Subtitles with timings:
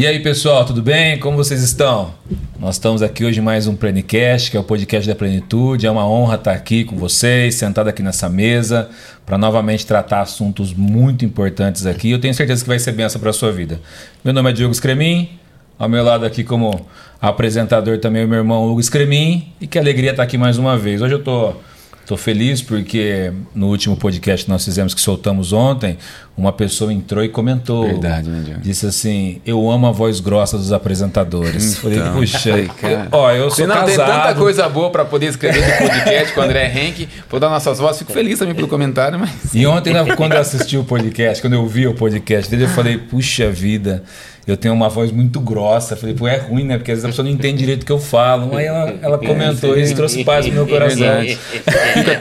[0.00, 1.18] E aí, pessoal, tudo bem?
[1.18, 2.14] Como vocês estão?
[2.58, 5.86] Nós estamos aqui hoje em mais um Plenicast, que é o podcast da plenitude.
[5.86, 8.88] É uma honra estar aqui com vocês, sentado aqui nessa mesa,
[9.26, 12.10] para novamente tratar assuntos muito importantes aqui.
[12.10, 13.78] Eu tenho certeza que vai ser benção para a sua vida.
[14.24, 15.38] Meu nome é Diogo Scremin,
[15.78, 16.86] ao meu lado aqui como
[17.20, 21.02] apresentador também o meu irmão Hugo Scremin, e que alegria estar aqui mais uma vez.
[21.02, 21.62] Hoje eu estou
[22.10, 25.96] Estou feliz porque no último podcast que nós fizemos, que soltamos ontem,
[26.36, 27.86] uma pessoa entrou e comentou.
[27.86, 28.56] Verdade, né?
[28.60, 31.78] Disse assim: Eu amo a voz grossa dos apresentadores.
[31.78, 33.06] Então, Falei, puxa, cara.
[33.12, 33.86] ó, eu sou não casado.
[33.86, 37.48] tem tanta coisa boa para poder escrever de podcast com o André Henke, por dar
[37.48, 37.98] nossas vozes.
[38.00, 39.30] Fico feliz também pelo comentário, mas.
[39.54, 42.68] E ontem, né, quando eu assisti o podcast, quando eu vi o podcast dele, eu
[42.70, 44.02] falei, puxa vida,
[44.50, 45.96] eu tenho uma voz muito grossa.
[45.96, 46.76] Falei, pô, é ruim, né?
[46.76, 48.56] Porque às vezes a pessoa não entende direito o que eu falo.
[48.56, 51.20] Aí ela, ela comentou isso, trouxe paz no meu coração.
[51.22, 51.40] Fico-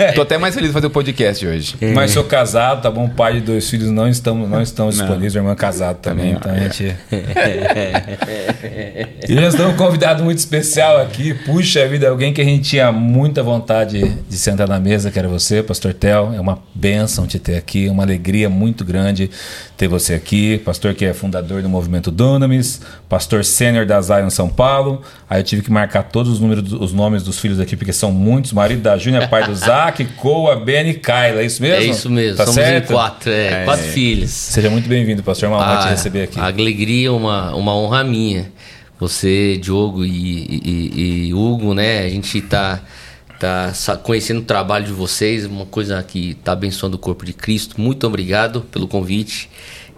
[0.16, 1.76] tô até mais feliz de fazer o podcast hoje.
[1.94, 3.10] Mas sou casado, tá bom?
[3.10, 5.06] Pai de dois filhos, não estamos, não estamos Não.
[5.06, 5.34] disponíveis.
[5.34, 6.96] Minha irmã é casada também, Também então a gente.
[9.28, 11.34] e nós temos um convidado muito especial aqui.
[11.34, 15.28] Puxa vida, alguém que a gente tinha muita vontade de sentar na mesa, que era
[15.28, 16.34] você, Pastor Tel.
[16.36, 19.30] É uma bênção te ter aqui, uma alegria muito grande
[19.78, 20.58] ter você aqui.
[20.60, 25.02] Pastor que é fundador do movimento Dunamis, pastor sênior da Zion São Paulo.
[25.30, 28.12] Aí eu tive que marcar todos os, números, os nomes dos filhos aqui, porque são
[28.12, 28.52] muitos.
[28.52, 31.42] Marido da Júnior, pai do Zac, Coa, Ben e Kyla.
[31.42, 31.82] É isso mesmo?
[31.82, 32.90] É isso mesmo, Tá somos certo?
[32.90, 33.64] em quatro, é, É.
[33.64, 34.32] quatro filhos.
[34.32, 35.48] Seja muito bem-vindo, pastor.
[35.48, 36.38] É uma honra te receber aqui.
[36.38, 38.52] A alegria é uma, uma honra minha.
[39.00, 42.00] Você, Diogo e, e- e Hugo, né?
[42.00, 42.82] A gente tá,
[43.40, 47.32] tá sa- conhecendo o trabalho de vocês, uma coisa que tá abençoando o corpo de
[47.32, 47.80] Cristo.
[47.80, 49.50] Muito obrigado pelo convite.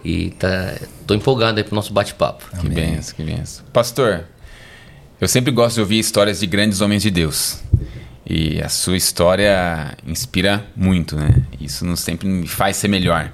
[0.04, 2.44] E tá, tô empolgado aí pro nosso bate-papo.
[2.60, 3.64] Que benção, que benção.
[3.72, 4.24] Pastor,
[5.20, 7.60] eu sempre gosto de ouvir histórias de grandes homens de Deus.
[8.28, 11.42] E a sua história inspira muito, né?
[11.60, 13.30] Isso não sempre me faz ser melhor.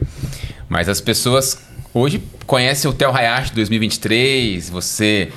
[0.68, 1.58] Mas as pessoas
[1.94, 5.30] hoje conhecem o Tel Hayashi 2023, você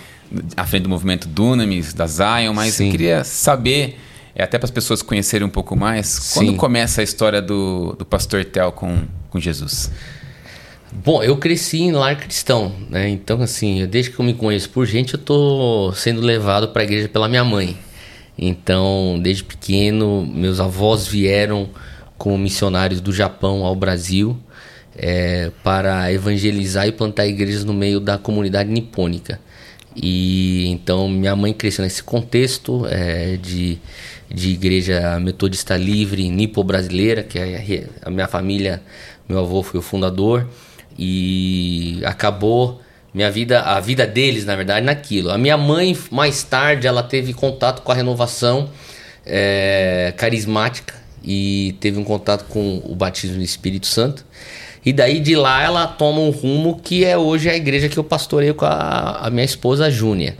[0.55, 2.85] à frente do movimento Dunamis, da Zion, mas Sim.
[2.85, 3.99] eu queria saber,
[4.33, 6.57] é, até para as pessoas conhecerem um pouco mais, quando Sim.
[6.57, 9.91] começa a história do, do pastor Tel com, com Jesus?
[10.91, 13.09] Bom, eu cresci em lar cristão, né?
[13.09, 16.85] Então, assim, desde que eu me conheço por gente, eu tô sendo levado para a
[16.85, 17.77] igreja pela minha mãe.
[18.37, 21.69] Então, desde pequeno, meus avós vieram
[22.17, 24.37] como missionários do Japão ao Brasil
[24.95, 29.39] é, para evangelizar e plantar igrejas no meio da comunidade nipônica.
[29.95, 33.77] E então minha mãe cresceu nesse contexto é, de,
[34.29, 38.81] de igreja metodista livre nipo-brasileira, que é a, minha família,
[39.27, 40.47] meu avô foi o fundador,
[41.05, 42.79] e acabou
[43.11, 45.31] minha vida, a vida deles, na verdade, naquilo.
[45.31, 48.69] A minha mãe, mais tarde, ela teve contato com a renovação
[49.25, 54.23] é, carismática e teve um contato com o batismo do Espírito Santo.
[54.85, 58.03] E daí de lá ela toma um rumo que é hoje a igreja que eu
[58.03, 60.35] pastoreio com a, a minha esposa Júnia.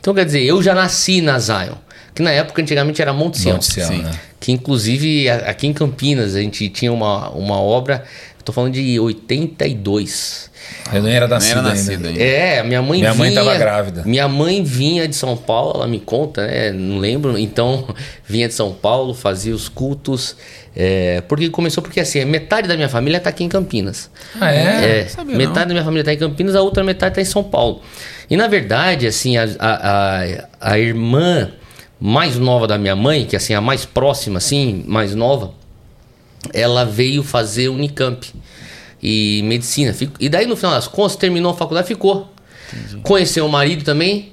[0.00, 1.74] Então quer dizer, eu já nasci na Zion,
[2.14, 3.54] que na época antigamente era Monte Sião.
[3.54, 4.02] Monte Sião, Sim.
[4.02, 4.10] né?
[4.40, 8.04] Que inclusive a- aqui em Campinas a gente tinha uma, uma obra,
[8.44, 10.50] tô falando de 82.
[10.92, 11.70] Eu nem era Não nascido, era ainda.
[11.70, 12.22] nascido ainda.
[12.22, 14.02] É, minha mãe Minha mãe vinha, tava grávida.
[14.04, 16.70] Minha mãe vinha de São Paulo, ela me conta, né?
[16.72, 17.38] Não lembro.
[17.38, 17.88] Então,
[18.26, 20.36] vinha de São Paulo, fazia os cultos.
[20.76, 24.10] É, porque começou porque assim, metade da minha família tá aqui em Campinas.
[24.40, 25.00] Ah, é?
[25.00, 25.66] É, sabia metade não.
[25.68, 27.80] da minha família tá em Campinas, a outra metade tá em São Paulo.
[28.28, 31.50] E na verdade, assim, a, a, a, a irmã
[32.00, 35.52] mais nova da minha mãe, que assim, a mais próxima, assim, mais nova,
[36.52, 38.26] ela veio fazer Unicamp
[39.02, 39.94] e medicina.
[40.18, 42.32] E daí, no final das contas, terminou a faculdade, ficou.
[43.02, 44.32] Conheceu o marido também.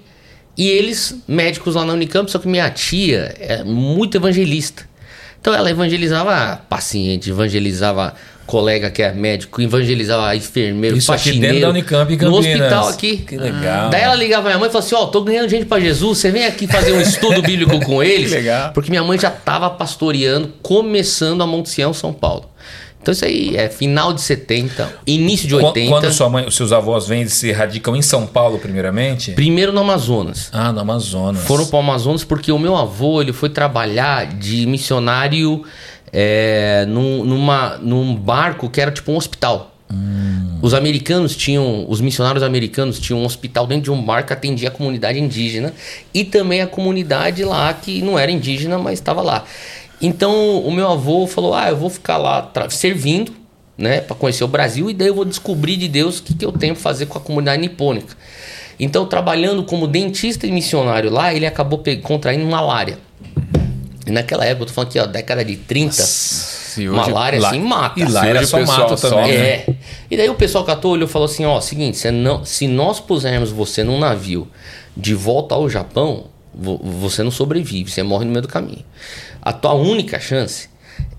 [0.58, 4.90] E eles, médicos lá na Unicamp, só que minha tia é muito evangelista.
[5.40, 8.14] Então ela evangelizava paciente, evangelizava
[8.52, 11.54] colega que é médico, evangelizava enfermeiro, Isso aqui faxineiro.
[11.56, 12.60] dentro da Unicamp em No Campinas.
[12.62, 13.18] hospital aqui.
[13.18, 13.90] Que legal.
[13.90, 16.30] Daí ela ligava minha mãe e falava assim: Ó, tô ganhando gente pra Jesus, você
[16.30, 18.30] vem aqui fazer um estudo bíblico com eles.
[18.30, 18.72] Que legal.
[18.74, 22.46] Porque minha mãe já tava pastoreando, começando a Monte Sião, São Paulo.
[23.02, 25.90] Então isso aí é final de 70, início de Qu- 80.
[25.90, 29.32] Quando sua mãe, os seus avós vêm e se radicam em São Paulo, primeiramente?
[29.32, 30.50] Primeiro no Amazonas.
[30.54, 31.42] Ah, no Amazonas.
[31.46, 35.64] Foram para o Amazonas porque o meu avô ele foi trabalhar de missionário
[36.12, 39.72] é, num, numa, num barco que era tipo um hospital.
[40.62, 44.70] Os americanos tinham, os missionários americanos tinham um hospital dentro de um barco que atendia
[44.70, 45.74] a comunidade indígena
[46.14, 49.44] e também a comunidade lá que não era indígena, mas estava lá.
[50.00, 53.34] Então o meu avô falou: Ah, eu vou ficar lá servindo,
[53.78, 56.46] né, para conhecer o Brasil e daí eu vou descobrir de Deus o que, que
[56.46, 58.16] eu tenho para fazer com a comunidade nipônica.
[58.80, 62.98] Então, trabalhando como dentista e missionário lá, ele acabou contraindo malária.
[64.12, 67.50] E naquela época, eu tô falando aqui, ó, década de 30, Se hoje- Malária, lá-
[67.50, 68.00] assim, mata.
[68.00, 69.32] E lá Se era só mato só- também.
[69.32, 69.38] né?
[69.38, 69.66] É.
[70.10, 73.00] E daí o pessoal catou olhou e falou assim: ó, seguinte, você não, se nós
[73.00, 74.48] pusermos você num navio
[74.98, 78.84] de volta ao Japão, vo- você não sobrevive, você morre no meio do caminho.
[79.42, 80.70] A tua única chance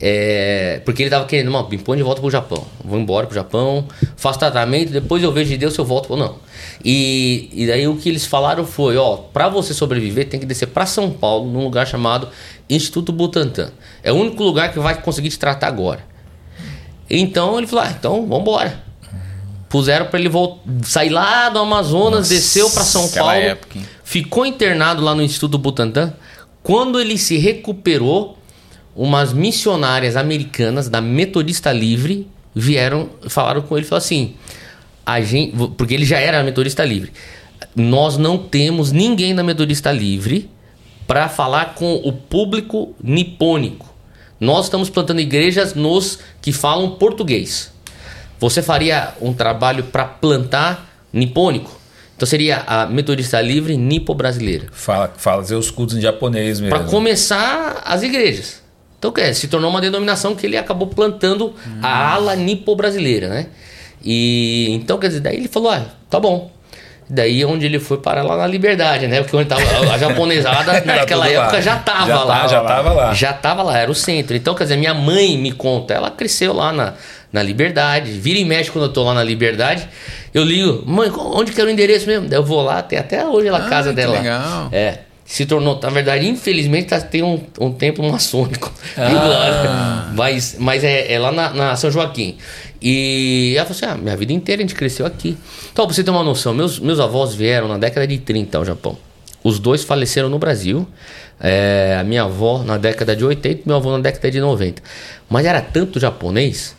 [0.00, 0.80] é.
[0.84, 2.64] Porque ele tava querendo, mano, me põe de volta pro Japão.
[2.84, 3.86] Vou embora pro Japão,
[4.16, 6.36] faço tratamento, depois eu vejo de Deus se eu volto ou não.
[6.84, 10.66] E, e daí o que eles falaram foi: ó, pra você sobreviver, tem que descer
[10.66, 12.28] pra São Paulo, num lugar chamado
[12.68, 13.70] Instituto Butantan.
[14.02, 16.04] É o único lugar que vai conseguir te tratar agora.
[17.08, 18.82] Então ele falou: ah, então vambora.
[19.68, 25.02] Puseram pra ele vol- sair lá do Amazonas, desceu pra São Paulo, época, ficou internado
[25.02, 26.12] lá no Instituto Butantan.
[26.62, 28.36] Quando ele se recuperou,
[28.94, 34.34] umas missionárias americanas da Metodista Livre vieram, falaram com ele, falaram assim,
[35.04, 37.12] a gente, porque ele já era Metodista Livre.
[37.74, 40.50] Nós não temos ninguém da Metodista Livre
[41.06, 43.92] para falar com o público nipônico.
[44.40, 47.72] Nós estamos plantando igrejas nos que falam português.
[48.38, 51.80] Você faria um trabalho para plantar nipônico?
[52.16, 54.66] Então seria a Metodista Livre Nipo-Brasileira.
[54.72, 56.76] Fala, fazer os cultos em japonês mesmo.
[56.76, 58.62] Para começar as igrejas.
[58.98, 63.46] Então, se tornou uma denominação que ele acabou plantando a ala nipo-brasileira, né?
[64.04, 66.50] E então, quer dizer, daí ele falou: ah, tá bom.
[67.10, 69.20] Daí é onde ele foi parar lá na Liberdade, né?
[69.20, 69.60] Porque onde tava
[69.92, 71.42] a japonesada naquela tudo lá.
[71.44, 72.40] época já tava Já lá.
[72.40, 73.12] tá- já tava lá.
[73.14, 74.34] Já tava lá, era o centro.
[74.34, 76.94] Então, quer dizer, minha mãe me conta, ela cresceu lá na,
[77.30, 78.12] na Liberdade.
[78.12, 79.86] Vira e mexe quando eu tô lá na Liberdade.
[80.32, 82.28] Eu ligo, mãe, onde que era o endereço mesmo?
[82.28, 84.18] Daí eu vou lá, tem até hoje lá a Ah, casa que dela.
[84.18, 84.68] legal.
[84.72, 84.98] É.
[85.32, 88.70] Se tornou, na verdade, infelizmente, tá, tem um, um templo maçônico.
[88.98, 90.12] Né?
[90.14, 92.36] Mas, mas é, é lá na, na São Joaquim.
[92.82, 95.38] E ela falou assim: ah, minha vida inteira a gente cresceu aqui.
[95.72, 98.64] Então, pra você ter uma noção, meus, meus avós vieram na década de 30 ao
[98.66, 98.98] Japão.
[99.42, 100.86] Os dois faleceram no Brasil.
[101.40, 104.82] É, a minha avó na década de 80 e meu avô na década de 90.
[105.30, 106.76] Mas era tanto japonês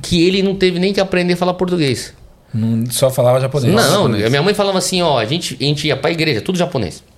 [0.00, 2.14] que ele não teve nem que aprender a falar português.
[2.54, 3.74] Não, só falava japonês.
[3.74, 4.30] Não, japonês.
[4.30, 7.09] minha mãe falava assim, ó, a gente, a gente ia pra igreja, tudo japonês.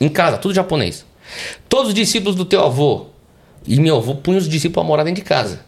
[0.00, 1.04] Em casa, tudo japonês.
[1.68, 3.06] Todos os discípulos do teu avô.
[3.66, 5.60] E meu avô punha os discípulos a morar dentro de casa.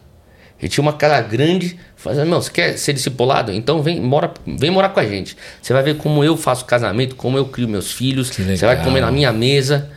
[0.59, 3.51] Ele tinha uma casa grande, fazendo, meu, você quer ser discipulado?
[3.51, 5.35] Então vem, mora, vem morar com a gente.
[5.61, 8.29] Você vai ver como eu faço casamento, como eu crio meus filhos.
[8.59, 9.89] Você vai comer na minha mesa.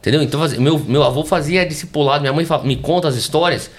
[0.00, 0.22] Entendeu?
[0.22, 3.70] Então meu, meu avô fazia discipulado, minha mãe fa- me conta as histórias.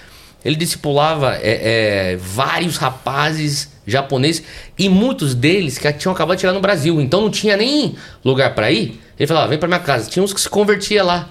[0.44, 4.42] Ele discipulava é, é, vários rapazes japoneses
[4.78, 7.00] e muitos deles que tinham acabado de chegar no Brasil.
[7.00, 7.94] Então não tinha nem
[8.24, 9.00] lugar para ir.
[9.18, 10.08] Ele falava, vem para minha casa.
[10.10, 11.28] Tinha uns que se convertia lá.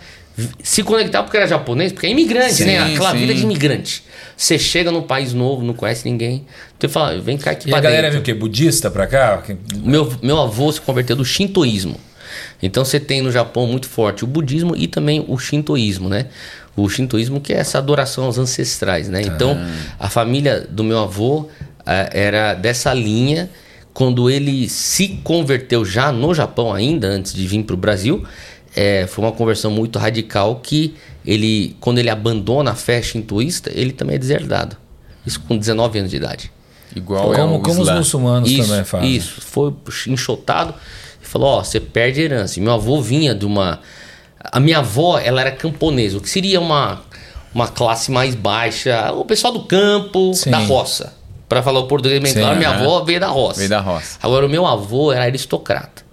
[0.63, 2.79] Se conectava porque era japonês, porque é imigrante, Sim, né?
[2.79, 3.17] Aquela sim.
[3.17, 4.03] vida de imigrante.
[4.35, 6.45] Você chega num país novo, não conhece ninguém.
[6.75, 8.13] Então ele fala, vem cá aqui E a pra galera dentro.
[8.13, 8.33] veio o quê?
[8.33, 9.43] Budista pra cá?
[9.75, 11.97] Meu, meu avô se converteu do shintoísmo.
[12.63, 16.27] Então você tem no Japão muito forte o budismo e também o shintoísmo, né?
[16.75, 19.21] O shintoísmo que é essa adoração aos ancestrais, né?
[19.21, 19.55] Então
[19.99, 21.47] a família do meu avô
[21.85, 23.49] ah, era dessa linha.
[23.93, 28.23] Quando ele se converteu já no Japão ainda, antes de vir para o Brasil,
[28.75, 30.95] é, foi uma conversão muito radical que
[31.25, 34.75] ele, quando ele abandona a fé shintoísta, ele também é deserdado.
[35.25, 36.51] Isso com 19 anos de idade.
[36.95, 39.15] Igual é Como, o como os muçulmanos Isso, também fazem.
[39.15, 39.73] Isso, foi
[40.07, 40.73] enxotado
[41.21, 42.59] e falou: Ó, você perde herança.
[42.59, 43.79] E meu avô vinha de uma.
[44.39, 47.01] A minha avó, ela era camponesa, o que seria uma,
[47.55, 50.51] uma classe mais baixa, o pessoal do campo, Sim.
[50.51, 51.13] da roça.
[51.53, 53.57] Pra falar o português bem Sim, claro, minha avó veio da roça.
[53.59, 54.17] Veio da roça.
[54.21, 56.03] Agora, o meu avô era aristocrata.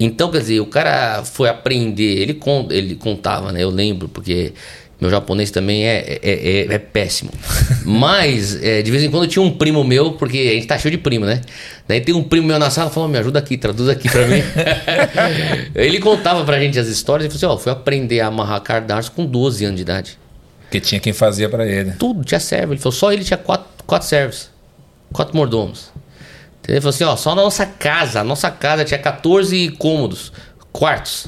[0.00, 3.62] Então, quer dizer, o cara foi aprender, ele, con- ele contava, né?
[3.62, 4.52] Eu lembro, porque
[5.00, 7.30] meu japonês também é, é, é- é péssimo.
[7.86, 10.90] Mas, é, de vez em quando tinha um primo meu, porque a gente tá cheio
[10.92, 11.40] de primo, né?
[11.86, 14.42] Daí tem um primo meu na sala falou: me ajuda aqui, traduz aqui pra mim.
[15.74, 19.12] ele contava pra gente as histórias e falou assim: ó, fui aprender a amarrar cardarço
[19.12, 20.18] com 12 anos de idade.
[20.72, 21.92] Porque tinha quem fazia pra ele.
[21.98, 22.72] Tudo, tinha servo.
[22.72, 24.48] Ele falou, só ele tinha quatro, quatro servos.
[25.12, 25.90] Quatro mordomos.
[26.66, 28.20] Ele falou assim, ó, só na nossa casa.
[28.20, 30.32] A nossa casa tinha 14 cômodos,
[30.72, 31.26] quartos.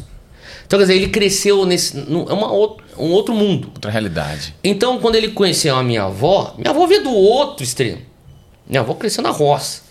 [0.66, 1.94] Então, quer dizer, ele cresceu nesse.
[1.94, 3.68] num- É uma, um outro mundo.
[3.74, 4.54] Outra realidade.
[4.64, 8.00] Então, quando ele conheceu a minha avó, minha avó veio do outro extremo.
[8.66, 9.82] Minha avó cresceu na roça.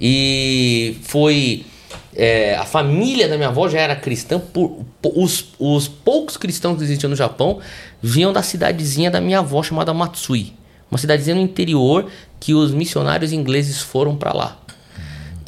[0.00, 1.64] E foi.
[2.16, 4.38] É, a família da minha avó já era cristã.
[4.38, 7.60] Por, po- os, os poucos cristãos que existiam no Japão
[8.02, 10.54] vinham da cidadezinha da minha avó chamada Matsui.
[10.90, 12.06] Uma cidadezinha no interior
[12.40, 14.58] que os missionários ingleses foram para lá.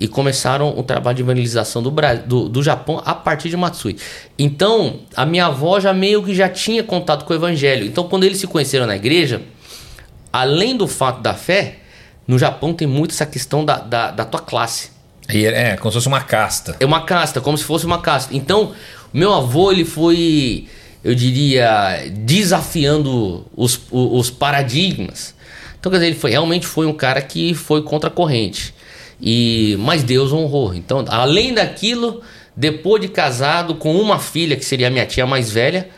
[0.00, 1.92] E começaram o trabalho de evangelização do,
[2.26, 3.96] do, do Japão a partir de Matsui.
[4.38, 7.84] Então, a minha avó já meio que já tinha contato com o evangelho.
[7.84, 9.42] Então, quando eles se conheceram na igreja,
[10.32, 11.78] além do fato da fé,
[12.28, 14.90] no Japão tem muito essa questão da, da, da tua classe.
[15.28, 16.76] E é, como se fosse uma casta.
[16.80, 18.34] É uma casta, como se fosse uma casta.
[18.34, 18.72] Então,
[19.12, 20.66] meu avô, ele foi.
[21.04, 25.34] eu diria, desafiando os, os paradigmas.
[25.78, 28.74] Então, quer dizer, ele foi, realmente foi um cara que foi contra a corrente.
[29.20, 30.74] E, mas Deus honrou.
[30.74, 32.22] Então, além daquilo,
[32.56, 35.88] depois de casado com uma filha, que seria a minha tia mais velha,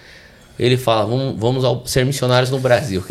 [0.61, 3.03] ele fala: vamos, vamos ao, ser missionários no Brasil.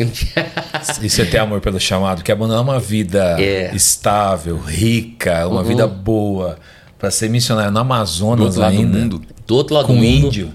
[1.02, 3.74] e você tem amor pelo chamado, que abandonar uma vida é.
[3.74, 5.66] estável, rica, uma uhum.
[5.66, 6.56] vida boa,
[6.96, 8.92] para ser missionário no Amazonas do ainda.
[8.92, 9.22] Do mundo.
[9.44, 10.26] Do outro lado com do mundo.
[10.26, 10.54] índio.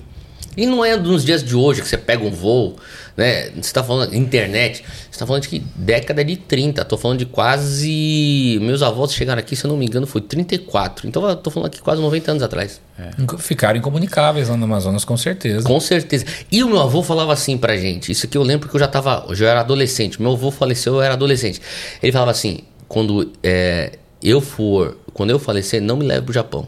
[0.55, 2.77] E não é nos dias de hoje que você pega um voo,
[3.15, 3.49] né?
[3.51, 6.81] Você está falando internet, você está falando de que década de 30.
[6.81, 8.59] Estou falando de quase.
[8.61, 11.07] Meus avós chegaram aqui, se eu não me engano, foi 34.
[11.07, 12.81] Então eu tô falando aqui quase 90 anos atrás.
[12.99, 13.37] É.
[13.37, 15.65] Ficaram incomunicáveis lá no Amazonas, com certeza.
[15.65, 16.25] Com certeza.
[16.51, 18.11] E o meu avô falava assim pra gente.
[18.11, 19.25] Isso aqui eu lembro que eu já tava.
[19.29, 20.21] Eu já era adolescente.
[20.21, 21.61] Meu avô faleceu, eu era adolescente.
[22.03, 24.97] Ele falava assim: quando é, eu for.
[25.13, 26.67] Quando eu falecer, não me leve pro Japão.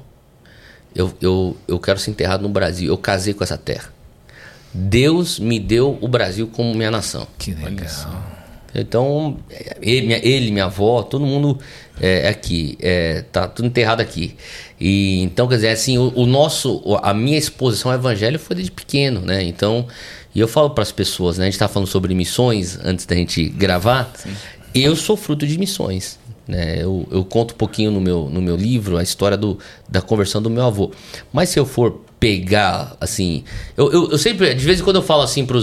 [0.95, 2.87] Eu, eu, eu quero ser enterrado no Brasil.
[2.87, 3.96] Eu casei com essa terra.
[4.73, 7.27] Deus me deu o Brasil como minha nação.
[7.37, 7.87] Que legal.
[8.75, 9.37] Então,
[9.81, 11.57] ele minha, ele, minha avó, todo mundo
[11.99, 14.35] é, é, aqui, é, tá tudo enterrado aqui.
[14.79, 18.71] E então, quer dizer, assim, o, o, nosso, a minha exposição ao evangelho foi desde
[18.71, 19.41] pequeno, né?
[19.43, 19.87] Então,
[20.35, 21.45] e eu falo para as pessoas, né?
[21.45, 24.11] A gente tá falando sobre missões antes da gente gravar.
[24.15, 24.29] Sim.
[24.75, 26.19] Eu sou fruto de missões.
[26.47, 26.77] Né?
[26.81, 29.59] Eu, eu, conto um pouquinho no meu, no meu livro a história do,
[29.89, 30.91] da conversão do meu avô.
[31.33, 33.43] Mas se eu for pegar, assim.
[33.75, 35.59] Eu, eu, eu sempre, de vez em quando eu falo assim para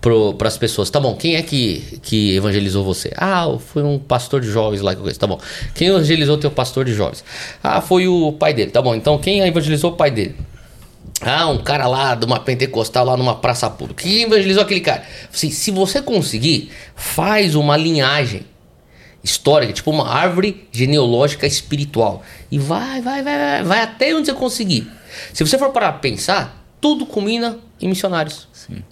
[0.00, 3.12] pro, as pessoas: tá bom, quem é que, que evangelizou você?
[3.16, 5.20] Ah, foi um pastor de jovens lá que eu conheço.
[5.20, 5.38] Tá bom.
[5.74, 7.24] Quem evangelizou teu pastor de jovens?
[7.62, 8.70] Ah, foi o pai dele.
[8.70, 10.36] Tá bom, então quem evangelizou o pai dele?
[11.20, 14.02] Ah, um cara lá de uma pentecostal lá numa praça pública.
[14.02, 15.02] Quem evangelizou aquele cara?
[15.32, 18.46] Assim, se você conseguir, faz uma linhagem
[19.22, 22.22] histórica, tipo uma árvore genealógica espiritual.
[22.50, 24.90] E vai, vai, vai, vai, vai até onde você conseguir.
[25.32, 28.48] Se você for para pensar, tudo combina em missionários.
[28.52, 28.82] Sim.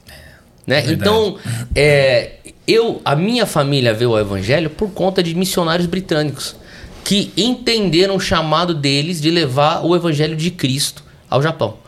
[0.67, 0.85] Né?
[0.87, 1.39] É então,
[1.75, 2.33] é,
[2.67, 6.57] eu, a minha família veio ao evangelho por conta de missionários britânicos
[7.05, 11.79] que entenderam o chamado deles de levar o evangelho de Cristo ao Japão.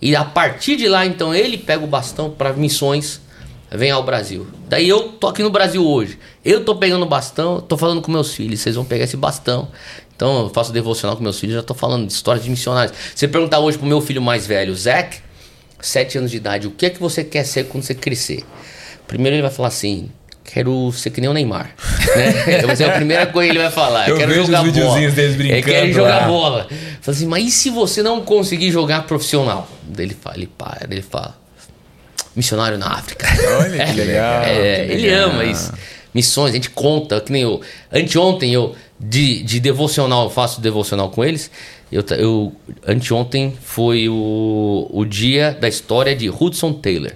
[0.00, 3.20] E a partir de lá, então, ele pega o bastão para missões
[3.70, 4.46] vem ao Brasil.
[4.68, 6.18] Daí eu tô aqui no Brasil hoje.
[6.44, 9.68] Eu tô pegando o bastão, tô falando com meus filhos, vocês vão pegar esse bastão.
[10.18, 12.92] Então eu faço devocional com meus filhos, já tô falando de histórias de missionários.
[13.14, 15.18] Você perguntar hoje pro meu filho mais velho, Zac,
[15.80, 18.42] 7 anos de idade, o que é que você quer ser quando você crescer?
[19.06, 20.10] Primeiro ele vai falar assim,
[20.42, 21.70] quero ser que nem o Neymar.
[22.16, 22.62] Né?
[22.66, 24.08] Vai ser a primeira coisa que ele vai falar.
[24.08, 25.58] Eu quero vejo jogar os videozinhos deles brincando.
[25.58, 26.66] Ele quer jogar bola.
[27.00, 29.68] Fala assim, mas e se você não conseguir jogar profissional?
[29.84, 31.38] Daí ele fala, ele para, ele fala,
[32.34, 33.26] missionário na África.
[33.60, 34.42] Olha que legal.
[34.42, 35.30] É, que ele legal.
[35.30, 35.72] ama isso.
[36.14, 37.60] Missões, a gente conta, que nem eu.
[37.92, 41.50] Anteontem eu, de, de devocional, eu faço devocional com eles.
[41.90, 42.52] Eu, eu,
[42.86, 47.12] anteontem foi o, o dia da história de Hudson Taylor.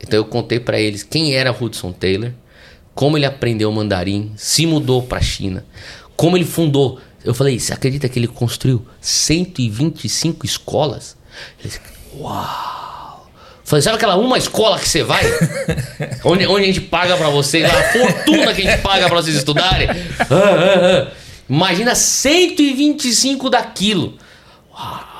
[0.00, 2.30] Então eu contei para eles quem era Hudson Taylor,
[2.94, 5.64] como ele aprendeu mandarim, se mudou para China,
[6.16, 7.00] como ele fundou.
[7.24, 11.16] Eu falei, você acredita que ele construiu 125 escolas?
[11.60, 11.80] Eles,
[12.16, 12.87] uau!
[13.68, 15.22] Falei, sabe aquela uma escola que você vai?
[16.24, 19.36] onde, onde a gente paga pra vocês, a fortuna que a gente paga pra vocês
[19.36, 19.86] estudarem.
[19.90, 21.12] Ah, ah, ah.
[21.46, 24.16] Imagina 125 daquilo.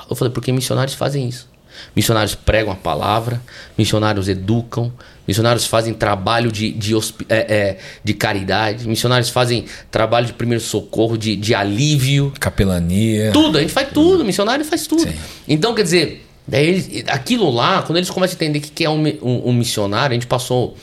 [0.09, 1.47] Eu falei, porque missionários fazem isso.
[1.95, 3.39] Missionários pregam a palavra,
[3.77, 4.91] missionários educam,
[5.27, 11.19] missionários fazem trabalho de, de, é, é, de caridade, missionários fazem trabalho de primeiro socorro,
[11.19, 12.33] de, de alívio.
[12.41, 13.31] Capelania.
[13.31, 15.03] Tudo, a gente faz tudo, missionário faz tudo.
[15.03, 15.15] Sim.
[15.47, 18.89] Então, quer dizer, Daí eles, aquilo lá, quando eles começam a entender o que é
[18.89, 20.75] um, um, um, missionário, a gente passou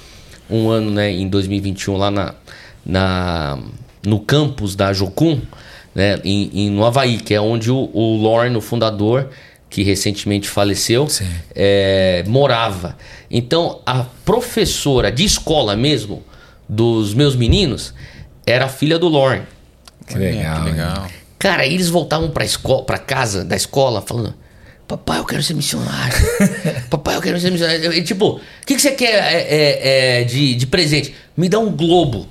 [0.47, 2.35] um ano, né, em 2021 lá na,
[2.85, 3.57] na,
[4.05, 5.41] no campus da Jocum,
[5.95, 9.29] né, em, em, no Havaí, que é onde o, o Lauren, o fundador,
[9.67, 11.07] que recentemente faleceu,
[11.55, 12.95] é, morava.
[13.29, 16.23] Então, a professora de escola mesmo,
[16.69, 17.93] dos meus meninos,
[18.45, 19.41] era a filha do Lauren.
[20.07, 21.07] Que legal, que legal.
[21.39, 24.33] Cara, eles voltavam para escola, para casa da escola, falando:
[24.87, 26.15] Papai, eu quero ser missionário.
[26.89, 27.91] Papai, eu quero ser missionário.
[27.91, 31.15] E, tipo, o que, que você quer é, é, é, de, de presente?
[31.35, 32.27] Me dá um globo.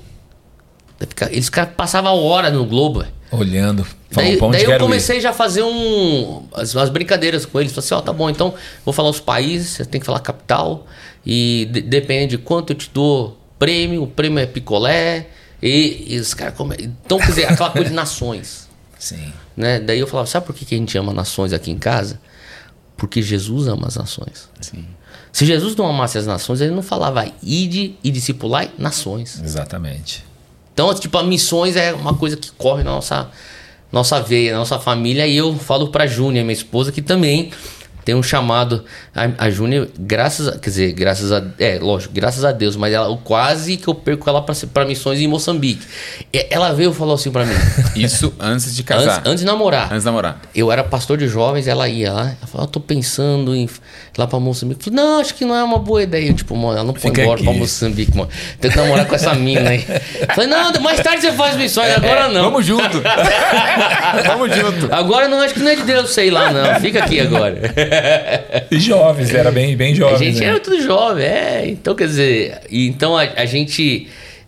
[1.31, 3.05] Eles passavam hora no globo.
[3.29, 3.85] Olhando.
[4.09, 5.21] Daí, daí eu comecei ir.
[5.21, 7.73] já a fazer um, as, umas brincadeiras com eles.
[7.73, 8.53] Falei assim, ó, oh, tá bom, então
[8.85, 10.87] vou falar os países, você tem que falar capital.
[11.25, 15.27] E de, depende de quanto eu te dou prêmio, o prêmio é picolé.
[15.61, 16.53] E, e os caras...
[16.79, 18.69] Então, quer dizer, aquela coisa de nações.
[18.97, 19.33] Sim.
[19.57, 19.79] Né?
[19.79, 22.19] Daí eu falava, sabe por que, que a gente ama nações aqui em casa?
[22.97, 24.49] Porque Jesus ama as nações.
[24.61, 24.85] Sim.
[25.31, 29.41] Se Jesus não amasse as nações, ele não falava ide e discipular nações.
[29.43, 30.23] Exatamente.
[30.73, 33.29] Então, tipo, missões é uma coisa que corre na nossa,
[33.91, 35.27] nossa veia, na nossa família.
[35.27, 37.51] E eu falo pra Júnia, minha esposa, que também
[38.05, 38.85] tem um chamado.
[39.15, 40.51] A, a Júnior, graças a.
[40.59, 41.43] Quer dizer, graças a.
[41.57, 45.27] É, lógico, graças a Deus, mas ela quase que eu perco ela para missões em
[45.27, 45.85] Moçambique.
[46.49, 47.55] Ela veio e falou assim para mim.
[47.95, 49.23] Isso antes de antes, casar.
[49.25, 49.85] antes de namorar.
[49.85, 50.41] Antes de namorar.
[50.53, 52.21] Eu era pastor de jovens, ela ia lá.
[52.25, 53.69] Ela falou, eu tô pensando em ir
[54.17, 54.87] lá pra Moçambique.
[54.87, 56.29] Eu falei, não, acho que não é uma boa ideia.
[56.29, 57.43] Eu, tipo, mano, ela não pode Fica embora aqui.
[57.43, 58.29] pra Moçambique, mano.
[58.61, 59.83] Tem que namorar com essa mina aí.
[59.89, 62.43] Eu falei, não, mais tarde você faz missões, agora não.
[62.43, 63.01] Vamos junto.
[64.27, 64.93] Vamos junto.
[64.93, 66.79] Agora não, acho que não é de Deus sei lá, não.
[66.79, 67.55] Fica aqui agora.
[68.71, 70.31] E jovens, era bem, bem A jovem.
[70.31, 70.45] gente né?
[70.47, 71.63] era tudo jovem, é.
[71.67, 74.07] Então, quer dizer, então a, a gente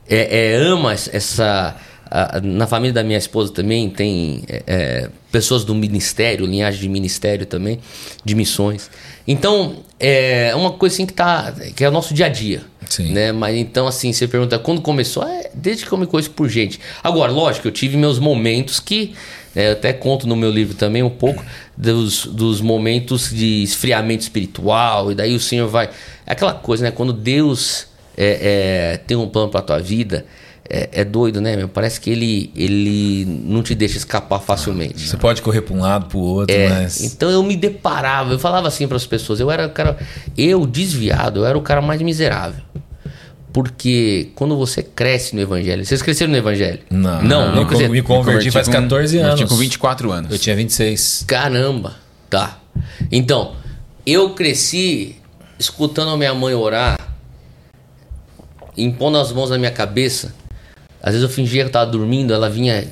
[0.10, 1.76] é, é, ama essa.
[2.10, 6.90] A- na família da minha esposa também tem é, é, pessoas do ministério, linhagem de
[6.90, 7.80] ministério também,
[8.24, 8.90] de missões.
[9.28, 11.54] Então, é uma coisa assim que tá.
[11.76, 12.62] que é o nosso dia a dia.
[12.90, 13.12] Sim.
[13.12, 13.32] Né?
[13.32, 15.24] Mas então, assim, você pergunta quando começou?
[15.28, 16.80] É, desde que eu me conheço por gente.
[17.04, 19.14] Agora, lógico, eu tive meus momentos que.
[19.56, 21.44] é, eu até conto no meu livro também um pouco
[21.76, 25.90] dos, dos momentos de esfriamento espiritual, e daí o Senhor vai.
[26.26, 26.92] É aquela coisa, né?
[26.92, 30.26] Quando Deus é, é, tem um plano pra tua vida,
[30.70, 31.68] é, é doido, né, meu?
[31.70, 35.08] Parece que ele, ele não te deixa escapar facilmente.
[35.08, 37.02] Você pode correr pra um lado, pro outro, É, mas.
[37.02, 39.98] Então eu me deparava, eu falava assim para as pessoas, eu era o cara,
[40.38, 42.62] eu desviado, eu era o cara mais miserável.
[43.54, 46.80] Porque quando você cresce no evangelho, vocês cresceram no evangelho?
[46.92, 47.92] Não, não, me, não con- cresceram.
[47.92, 49.52] me converti faz com- 14 converti anos.
[49.52, 50.32] com 24 anos.
[50.32, 51.24] Eu tinha 26.
[51.28, 51.96] Caramba,
[52.30, 52.60] tá.
[53.12, 53.56] Então,
[54.06, 55.16] eu cresci
[55.58, 57.00] escutando a minha mãe orar,
[58.78, 60.36] impondo as mãos na minha cabeça.
[61.02, 62.88] Às vezes eu fingia que eu tava dormindo, ela vinha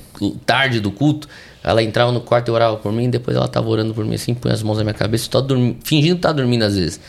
[0.46, 1.28] tarde do culto,
[1.64, 4.34] ela entrava no quarto e orava por mim, depois ela tava orando por mim assim,
[4.34, 7.00] põe as mãos na minha cabeça, tava dormindo, fingindo que tava dormindo às vezes.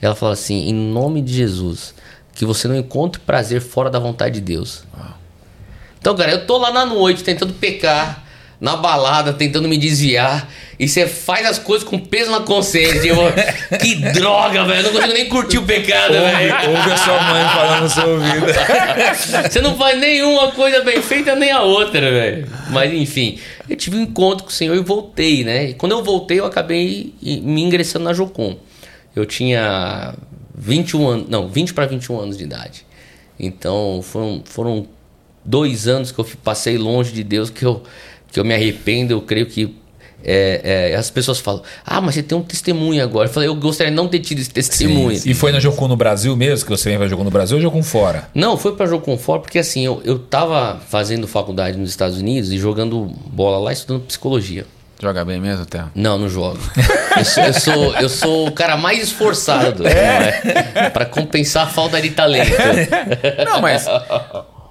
[0.00, 1.94] Ela falava assim: em nome de Jesus,
[2.34, 4.84] que você não encontre prazer fora da vontade de Deus.
[5.98, 8.23] Então, cara, eu tô lá na noite tentando pecar,
[8.64, 13.14] na balada, tentando me desviar, e você faz as coisas com peso na consciência.
[13.78, 14.78] Que droga, velho.
[14.78, 16.70] Eu não consigo nem curtir o pecado, velho.
[16.70, 18.46] Ouve, a sua mãe falando no seu ouvido.
[19.50, 22.48] Você não faz nenhuma coisa bem feita nem a outra, velho.
[22.70, 23.38] Mas enfim,
[23.68, 25.70] eu tive um encontro com o Senhor e voltei, né?
[25.70, 28.56] E quando eu voltei, eu acabei me ingressando na Jocum.
[29.14, 30.14] Eu tinha
[30.54, 32.86] 21 anos, não, 20 para 21 anos de idade.
[33.38, 34.86] Então foram, foram
[35.44, 37.82] dois anos que eu passei longe de Deus que eu,
[38.34, 39.12] que eu me arrependo.
[39.14, 39.74] Eu creio que
[40.24, 43.28] é, é, as pessoas falam: Ah, mas você tem um testemunho agora.
[43.28, 45.20] Eu falei: Eu gostaria de não ter tido esse testemunho.
[45.24, 46.66] E foi na Jocum no Brasil mesmo?
[46.66, 48.28] Que você vem pra Jocum no Brasil ou Jocum fora?
[48.34, 52.50] Não, foi pra jogo conforto porque assim, eu, eu tava fazendo faculdade nos Estados Unidos
[52.50, 54.66] e jogando bola lá estudando psicologia.
[55.00, 55.90] Joga bem mesmo, Theo?
[55.94, 56.58] Não, não jogo.
[57.16, 60.90] Eu sou, eu sou, eu sou o cara mais esforçado, não é?
[60.90, 62.50] Pra compensar a falta de talento.
[63.46, 63.86] Não, mas.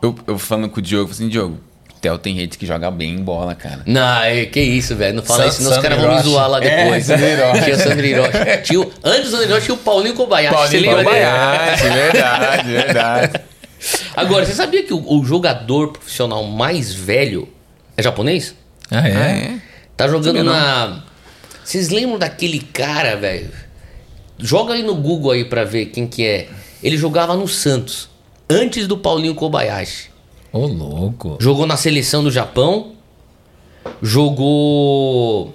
[0.01, 1.57] Eu, eu falando com o Diogo, eu falei assim, Diogo,
[2.03, 3.79] Theo tem gente que joga bem em bola, cara.
[3.85, 5.15] Não, é, que isso, velho.
[5.15, 7.09] Não fala Sa- isso, senão os caras vão me zoar lá depois.
[7.09, 7.63] É, Sandro Hiroshi.
[7.63, 8.61] Tinha o Sandro Hiroshi.
[8.63, 10.55] Tinha o- antes do Sandro Hiroshi tinha o Paulinho Kobayashi.
[10.57, 10.97] você Paulinho?
[10.97, 13.39] Kobayashi, verdade, verdade.
[14.17, 17.47] Agora, você sabia que o, o jogador profissional mais velho
[17.95, 18.53] é japonês?
[18.91, 19.15] Ah, é?
[19.15, 19.55] Ah, é?
[19.95, 21.03] Tá jogando na.
[21.63, 23.49] Vocês lembram daquele cara, velho?
[24.37, 26.47] Joga aí no Google aí pra ver quem que é.
[26.83, 28.09] Ele jogava no Santos,
[28.49, 30.11] antes do Paulinho Kobayashi.
[30.53, 31.37] Ô, louco.
[31.41, 32.91] Jogou na seleção do Japão.
[34.01, 35.53] Jogou.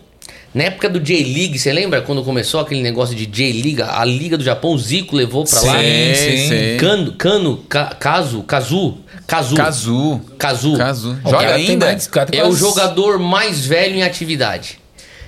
[0.55, 3.81] Na época do J-League, você lembra quando começou aquele negócio de J-League?
[3.83, 5.79] A Liga do Japão, o Zico levou pra lá.
[5.79, 6.49] Sim, sim.
[6.49, 6.77] sei.
[6.79, 9.55] Cano, Cano, Ca- Kazu, Kazu, Kazu.
[9.57, 10.77] Kazu.
[10.77, 11.19] Cazu.
[11.25, 11.87] O Joga ainda?
[11.87, 14.79] mais- É o jogador mais velho em atividade.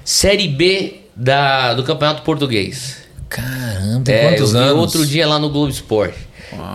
[0.05, 2.97] Série B da, do Campeonato Português.
[3.29, 4.81] Caramba, tem É, quantos eu vi anos?
[4.81, 6.19] outro dia lá no Globo Esporte.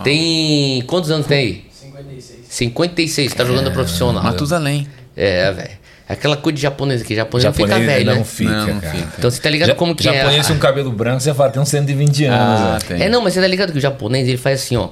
[0.02, 0.80] Tem.
[0.86, 1.64] Quantos anos tem aí?
[1.96, 2.46] 56.
[2.48, 4.22] 56, tá jogando profissional.
[4.22, 4.86] Matusalém.
[5.16, 5.70] É, velho.
[6.08, 7.14] Aquela coisa de japonês aqui.
[7.16, 8.24] Japonês, Japonês não fica velho, não né?
[8.24, 8.94] fica, Não, não cara.
[8.94, 9.12] fica.
[9.18, 10.12] Então você tá ligado Já- como que é?
[10.14, 12.60] japonês a- com cabelo branco, você fala, tem uns 120 anos.
[12.60, 13.02] Ah, tem.
[13.02, 14.90] É, não, mas você tá ligado que o japonês ele faz assim, ó.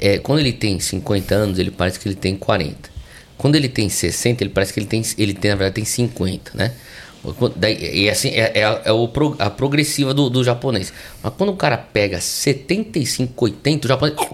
[0.00, 2.88] É, quando ele tem 50 anos, ele parece que ele tem 40.
[3.36, 6.52] Quando ele tem 60, ele parece que ele tem, ele tem na verdade, tem 50,
[6.54, 6.72] né?
[7.94, 10.92] E assim, é, é a- é o pro- a progressiva do, do japonês.
[11.22, 14.16] Mas quando o cara pega 75, 80, o japonês.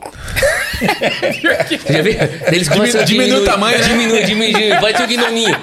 [1.91, 2.15] Já viu?
[2.51, 3.85] Eles começam a diminui o diminuir- tamanho, né?
[3.87, 4.81] Diminui, diminui, diminui.
[4.81, 5.57] Vai ter o gnominho.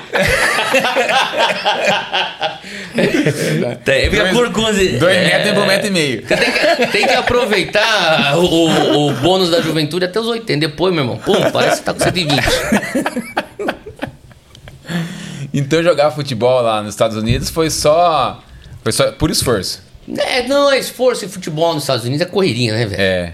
[4.09, 4.73] Fica Dois- corcunda.
[4.73, 5.25] Dois É.
[5.25, 6.27] metros por metro e meio.
[6.27, 10.59] Você tem que, tem que aproveitar o, o- o bônus da juventude até os 80.
[10.67, 12.43] Depois, meu irmão, pum, parece que tá com 120.
[15.57, 18.43] Então jogar futebol lá nos Estados Unidos foi só.
[18.83, 19.81] Foi só por esforço.
[20.15, 23.01] É, não, é esforço e futebol nos Estados Unidos é correria, né, velho?
[23.01, 23.33] É.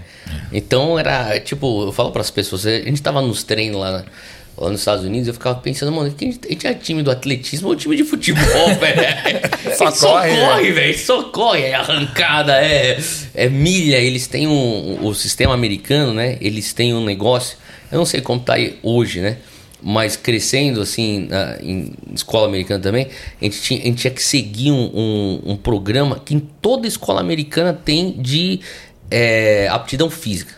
[0.50, 4.04] Então era, tipo, eu falo pras pessoas, a gente tava nos treinos lá
[4.56, 7.10] lá nos Estados Unidos, eu ficava pensando, mano, a gente, a gente é time do
[7.10, 9.76] atletismo ou time de futebol, velho?
[9.76, 10.46] Só só corre, né?
[10.46, 12.96] corre, velho, só corre, é arrancada, é,
[13.34, 16.38] é milha, eles têm um, o sistema americano, né?
[16.40, 17.58] Eles têm um negócio,
[17.90, 19.38] eu não sei como tá aí hoje, né?
[19.86, 23.06] Mas crescendo assim, na- em escola americana também,
[23.38, 26.86] a gente tinha, a gente tinha que seguir um, um, um programa que em toda
[26.88, 28.60] escola americana tem de
[29.10, 30.54] é, aptidão física.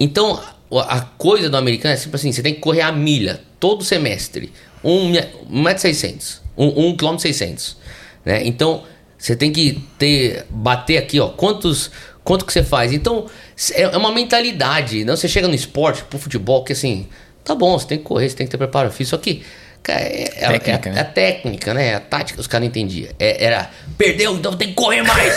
[0.00, 0.40] Então,
[0.72, 4.52] a coisa do americano é sempre assim: você tem que correr a milha todo semestre.
[4.82, 6.42] 1,600.
[6.56, 7.76] 1 km 600.
[8.24, 8.44] Né?
[8.44, 8.82] Então,
[9.16, 11.90] você tem que ter bater aqui, ó, quantos
[12.24, 12.92] quanto que você faz.
[12.92, 13.26] Então,
[13.72, 15.04] é é uma mentalidade.
[15.04, 17.06] Não você chega no esporte, pro futebol, que assim,
[17.48, 19.16] tá bom, você tem que correr, você tem que ter preparo físico.
[19.16, 19.42] Só que
[19.82, 20.98] cara, é, é- Técnica, é- né?
[20.98, 21.94] é a técnica, né?
[21.94, 23.10] A tática, os caras não entendiam.
[23.18, 25.34] É- era, perdeu, então tem que correr mais.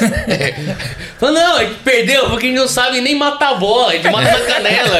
[1.17, 3.95] Falei, não, a gente perdeu porque a gente não sabe nem matar a bola, a
[3.95, 4.97] gente mata na canela.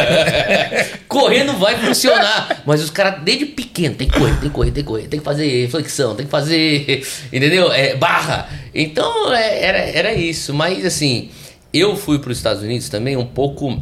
[1.10, 2.62] correr não vai funcionar.
[2.65, 5.19] Mas os caras, desde pequeno, tem que correr, tem que correr, tem que correr, tem
[5.19, 7.71] que fazer flexão, tem que fazer, entendeu?
[7.74, 8.47] É, barra.
[8.74, 10.54] Então, é, era, era isso.
[10.54, 11.30] Mas, assim,
[11.74, 13.82] eu fui para os Estados Unidos também um pouco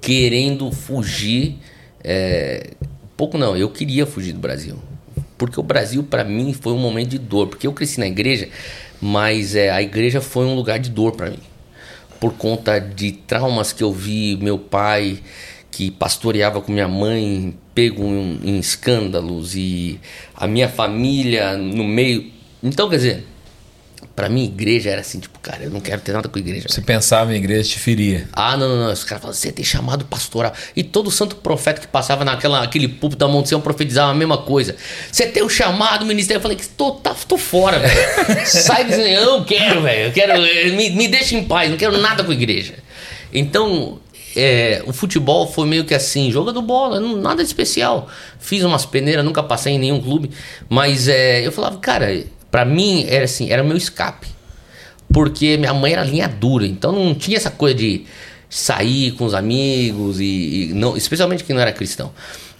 [0.00, 1.56] querendo fugir.
[2.04, 2.72] É,
[3.16, 4.76] pouco não, eu queria fugir do Brasil.
[5.38, 7.48] Porque o Brasil, para mim, foi um momento de dor.
[7.48, 8.48] Porque eu cresci na igreja,
[9.00, 11.40] mas é, a igreja foi um lugar de dor para mim.
[12.20, 15.18] Por conta de traumas que eu vi, meu pai,
[15.70, 19.98] que pastoreava com minha mãe, pego em, em escândalos, e
[20.34, 22.30] a minha família no meio.
[22.62, 23.24] Então, quer dizer,
[24.14, 26.66] para mim, igreja era assim, tipo, cara, eu não quero ter nada com igreja.
[26.68, 28.28] Você pensava em igreja, te feria.
[28.32, 28.92] Ah, não, não, não.
[28.92, 30.52] Os caras falam, você tem chamado pastoral.
[30.76, 34.38] E todo santo profeta que passava naquela, aquele púlpito da Monte Sião profetizava a mesma
[34.38, 34.76] coisa.
[35.10, 36.38] Você tem o chamado ministério.
[36.38, 37.94] Eu falei, tô, tá, tô fora, velho.
[38.46, 40.06] Sai dizendo, eu não quero, velho.
[40.08, 40.32] Eu quero.
[40.44, 42.74] eh, Me, me deixa em paz, não quero nada com igreja.
[43.32, 43.98] Então,
[44.36, 48.08] é, o futebol foi meio que assim, jogando bola, não- nada de especial.
[48.38, 50.30] Fiz umas peneiras, nunca passei em nenhum clube.
[50.68, 52.14] Mas é, eu falava, cara,
[52.54, 54.28] pra mim era assim, era meu escape
[55.12, 58.04] porque minha mãe era linha dura, então não tinha essa coisa de
[58.48, 62.12] sair com os amigos e, e não, especialmente quem não era cristão.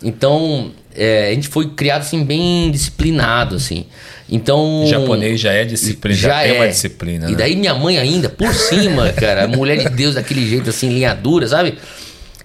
[0.02, 3.86] Então é, a gente foi criado assim bem disciplinado assim.
[4.28, 6.68] Então O japonês já é disciplina, já, tem uma é.
[6.70, 7.28] disciplina.
[7.28, 7.36] E né?
[7.36, 11.46] daí minha mãe ainda por cima, cara, mulher de Deus daquele jeito assim linha dura,
[11.46, 11.78] sabe?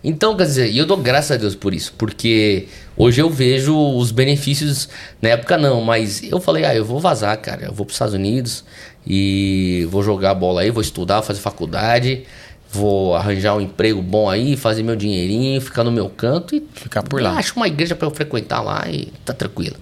[0.03, 2.67] Então, quer dizer, e eu dou graças a Deus por isso, porque
[2.99, 4.89] hoje eu vejo os benefícios,
[5.21, 7.95] na época não, mas eu falei, ah, eu vou vazar, cara, eu vou para os
[7.95, 8.65] Estados Unidos
[9.07, 12.25] e vou jogar bola aí, vou estudar, fazer faculdade,
[12.69, 17.01] vou arranjar um emprego bom aí, fazer meu dinheirinho, ficar no meu canto e Ficar
[17.01, 17.31] por lá.
[17.31, 19.77] Acho uma igreja para eu frequentar lá e tá tranquilo.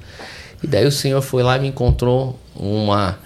[0.63, 3.17] E daí o Senhor foi lá e me encontrou uma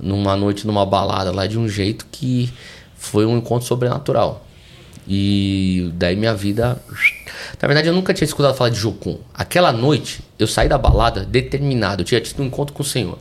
[0.00, 2.52] numa noite numa balada lá de um jeito que
[2.96, 4.44] foi um encontro sobrenatural.
[5.06, 6.80] E daí minha vida.
[7.64, 9.18] Na verdade, eu nunca tinha escutado falar de Jocum.
[9.32, 12.02] Aquela noite, eu saí da balada determinado.
[12.02, 13.18] Eu tinha tido um encontro com o Senhor.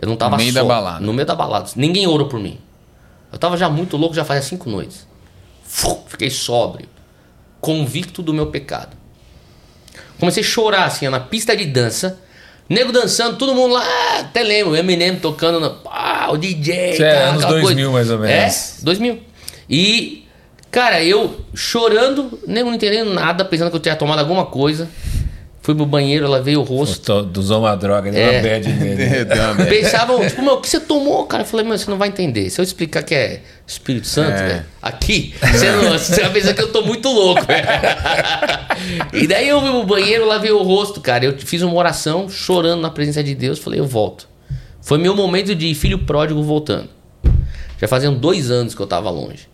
[0.00, 0.62] Eu não tava No meio só.
[0.62, 1.00] da balada.
[1.04, 1.68] No meio da balada.
[1.74, 2.56] Ninguém orou por mim.
[3.32, 5.08] Eu tava já muito louco, já fazia cinco noites.
[6.06, 6.88] Fiquei sóbrio.
[7.60, 8.96] Convicto do meu pecado.
[10.20, 12.20] Comecei a chorar assim, na pista de dança.
[12.68, 16.92] Nego dançando, todo mundo lá, ah, até lembro, Eminem tocando, no, ah, o DJ.
[16.92, 18.78] Isso é cara, anos aquela 2000 mais ou menos.
[18.78, 19.20] É, 2000.
[19.68, 20.23] E,
[20.74, 24.88] cara, eu chorando, nego não entendendo nada, pensando que eu tinha tomado alguma coisa.
[25.62, 27.30] Fui pro banheiro, lavei o rosto.
[27.38, 28.32] Usou uma droga, deu É.
[28.36, 29.24] uma bad nele.
[29.70, 31.42] Pensavam, tipo, meu, o que você tomou, cara?
[31.42, 32.50] Eu falei, meu, você não vai entender.
[32.50, 34.48] Se eu explicar que é Espírito Santo, É.
[34.48, 37.66] velho, aqui, você, não, você vai pensar que eu tô muito louco, velho.
[39.14, 41.24] E daí eu fui pro banheiro, lavei o rosto, cara.
[41.24, 43.58] Eu fiz uma oração, chorando na presença de Deus.
[43.58, 44.28] Falei, eu volto.
[44.82, 46.90] Foi meu momento de filho pródigo voltando.
[47.80, 49.48] Já faziam dois anos que eu tava longe.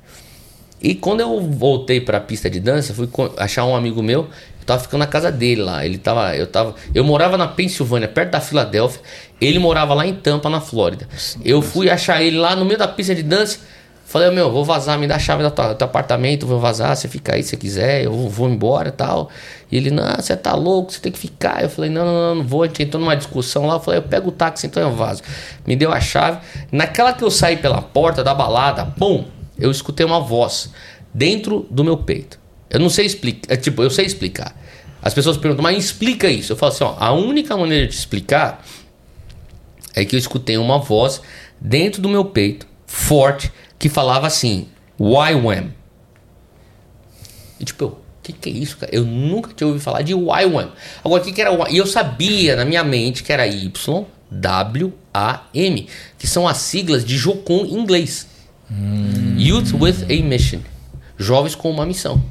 [0.83, 4.21] E quando eu voltei pra pista de dança, fui achar um amigo meu,
[4.61, 5.85] eu tava ficando na casa dele lá.
[5.85, 9.01] Ele tava, eu tava, eu morava na Pensilvânia, perto da Filadélfia.
[9.40, 11.07] Ele morava lá em Tampa, na Flórida.
[11.45, 13.59] Eu fui achar ele lá no meio da pista de dança.
[14.11, 17.37] Falei, meu, vou vazar, me dá a chave do teu, apartamento, vou vazar, você fica
[17.37, 19.31] aí se quiser, eu vou, vou embora e tal.
[19.71, 21.62] E ele, não, você tá louco, você tem que ficar.
[21.62, 22.64] Eu falei, não, não, não, não vou.
[22.64, 25.23] A gente entrou numa discussão lá, eu falei, eu pego o táxi, então eu vazo.
[25.64, 26.40] Me deu a chave.
[26.73, 29.27] Naquela que eu saí pela porta da balada, pum,
[29.61, 30.70] eu escutei uma voz
[31.12, 32.38] dentro do meu peito.
[32.68, 34.57] Eu não sei explicar, é, tipo, eu sei explicar.
[35.03, 36.53] As pessoas perguntam, mas explica isso.
[36.53, 38.64] Eu falo assim, ó, a única maneira de explicar
[39.94, 41.20] é que eu escutei uma voz
[41.61, 44.68] dentro do meu peito, forte, que falava assim,
[44.99, 45.73] YWAM.
[47.59, 48.94] E tipo, o que, que é isso, cara?
[48.94, 50.70] Eu nunca tinha ouvido falar de YWAM.
[51.05, 51.70] Agora, o que, que era YWAM?
[51.70, 54.92] E eu sabia na minha mente que era YWAM,
[56.18, 58.30] que são as siglas de Jocum em inglês.
[59.38, 60.61] Youth with a Mission.
[61.18, 62.22] Jovens com uma missão.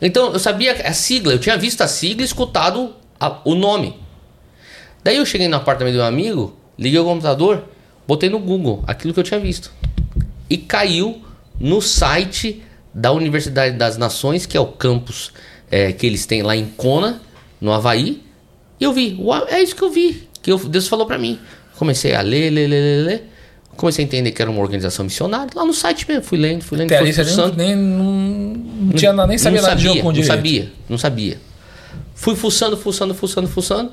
[0.00, 3.96] Então eu sabia a sigla, eu tinha visto a sigla e escutado a- o nome.
[5.04, 7.64] Daí eu cheguei no apartamento do meu amigo, liguei o computador,
[8.06, 9.72] botei no Google aquilo que eu tinha visto.
[10.48, 11.22] E caiu
[11.58, 12.62] no site
[12.94, 15.32] da Universidade das Nações, que é o campus
[15.70, 17.20] é, que eles têm lá em Kona,
[17.60, 18.22] no Havaí.
[18.78, 21.38] E eu vi, uau, é isso que eu vi, que eu- Deus falou pra mim.
[21.76, 23.31] Comecei a ler, ler, ler, ler, ler.
[23.76, 25.50] Comecei a entender que era uma organização missionária.
[25.54, 27.56] Lá no site mesmo, fui lendo, fui lendo, Até ali você nem, fuçando.
[27.56, 30.98] nem, não, tinha nada, nem sabia não nada de sabia, jogo com não sabia, não
[30.98, 31.40] sabia.
[32.14, 33.92] Fui fuçando, fuçando, fuçando, fuçando.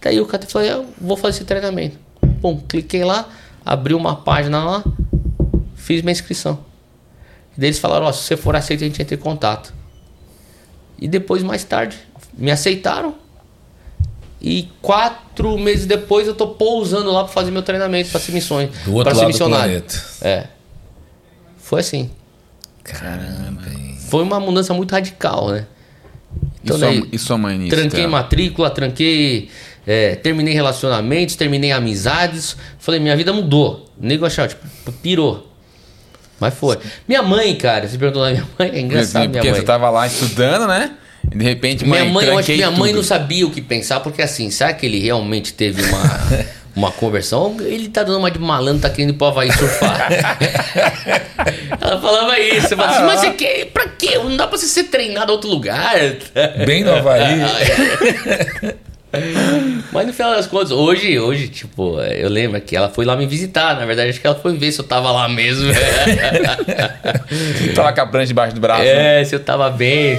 [0.00, 1.96] Daí o cara falou, eu vou fazer esse treinamento.
[2.40, 3.28] Bom, cliquei lá,
[3.64, 4.84] abri uma página lá,
[5.74, 6.58] fiz minha inscrição.
[7.56, 9.72] E daí eles falaram, ó, se você for aceito, a gente entra em contato.
[10.98, 11.96] E depois, mais tarde,
[12.36, 13.14] me aceitaram.
[14.42, 18.70] E quatro meses depois eu tô pousando lá para fazer meu treinamento, para ser missões.
[18.84, 19.82] Do outro pra ser lado do missionário.
[19.82, 20.04] planeta.
[20.20, 20.46] É.
[21.58, 22.10] Foi assim.
[22.82, 23.96] Caramba, hein?
[24.08, 25.66] Foi uma mudança muito radical, né?
[26.64, 27.70] e, sua, daí, e sua mãe nisso?
[27.76, 28.10] Tranquei Theo?
[28.10, 29.48] matrícula, tranquei.
[29.86, 32.56] é, terminei relacionamentos, terminei amizades.
[32.80, 33.88] Falei, minha vida mudou.
[34.00, 34.66] O nego achava, tipo,
[35.00, 35.48] pirou.
[36.40, 36.78] Mas foi.
[37.06, 39.60] Minha mãe, cara, você perguntou da minha mãe, é engraçado Porque minha mãe.
[39.60, 40.96] você tava lá estudando, né?
[41.34, 42.96] De repente, mãe, Minha mãe, eu acho que minha mãe tudo.
[42.96, 46.20] não sabia o que pensar, porque assim, será que ele realmente teve uma,
[46.76, 47.56] uma conversão?
[47.60, 50.08] Ele tá dando uma de malandro, tá querendo ir pro Havaí surfar.
[51.80, 54.16] Ela falava isso, eu falava assim, mas você quer, pra quê?
[54.18, 55.94] Não dá pra você ser treinado em outro lugar.
[56.64, 57.40] Bem no Havaí.
[59.92, 63.26] Mas no final das contas, hoje, hoje, tipo, eu lembro que ela foi lá me
[63.26, 63.78] visitar.
[63.78, 65.70] Na verdade, acho que ela foi ver se eu tava lá mesmo.
[67.74, 68.82] Tava com a prancha debaixo do braço.
[68.84, 69.20] né?
[69.20, 70.18] é, se eu tava bem.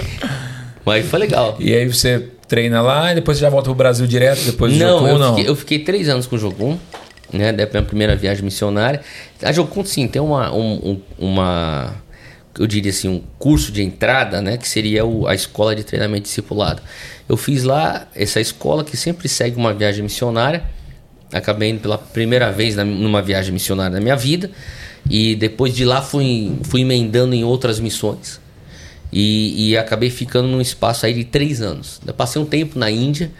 [0.86, 1.56] Mas foi legal.
[1.60, 4.80] E aí você treina lá e depois você já volta pro Brasil direto depois do
[4.80, 5.36] Não, Jocum, eu, não?
[5.36, 6.78] Fiquei, eu fiquei três anos com o Jogum,
[7.32, 7.52] né?
[7.54, 9.02] Da minha primeira viagem missionária.
[9.42, 11.96] A Jogum, sim, tem uma, um- um- uma,
[12.60, 14.58] eu diria assim, um curso de entrada, né?
[14.58, 16.82] Que seria o- a escola de treinamento discipulado.
[17.28, 20.64] Eu fiz lá essa escola que sempre segue uma viagem missionária.
[21.32, 24.52] Acabei indo pela primeira vez na- numa viagem missionária na minha vida.
[25.10, 28.40] E depois de lá fui, fui emendando em outras missões.
[29.16, 32.02] E, e acabei ficando num espaço aí de três anos.
[32.06, 33.32] Eu passei um tempo na Índia.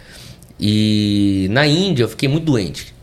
[0.60, 2.94] E na Índia eu fiquei muito doente.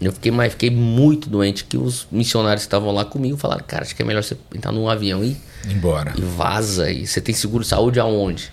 [0.00, 3.82] Eu fiquei, mas fiquei muito doente que os missionários que estavam lá comigo falaram, cara,
[3.82, 5.36] acho que é melhor você entrar num avião e,
[5.68, 6.14] Embora.
[6.16, 6.90] e vaza.
[6.90, 8.50] E você tem seguro de saúde aonde?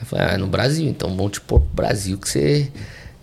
[0.00, 2.70] Eu falei, ah, no Brasil, então vamos te pôr pro Brasil que você.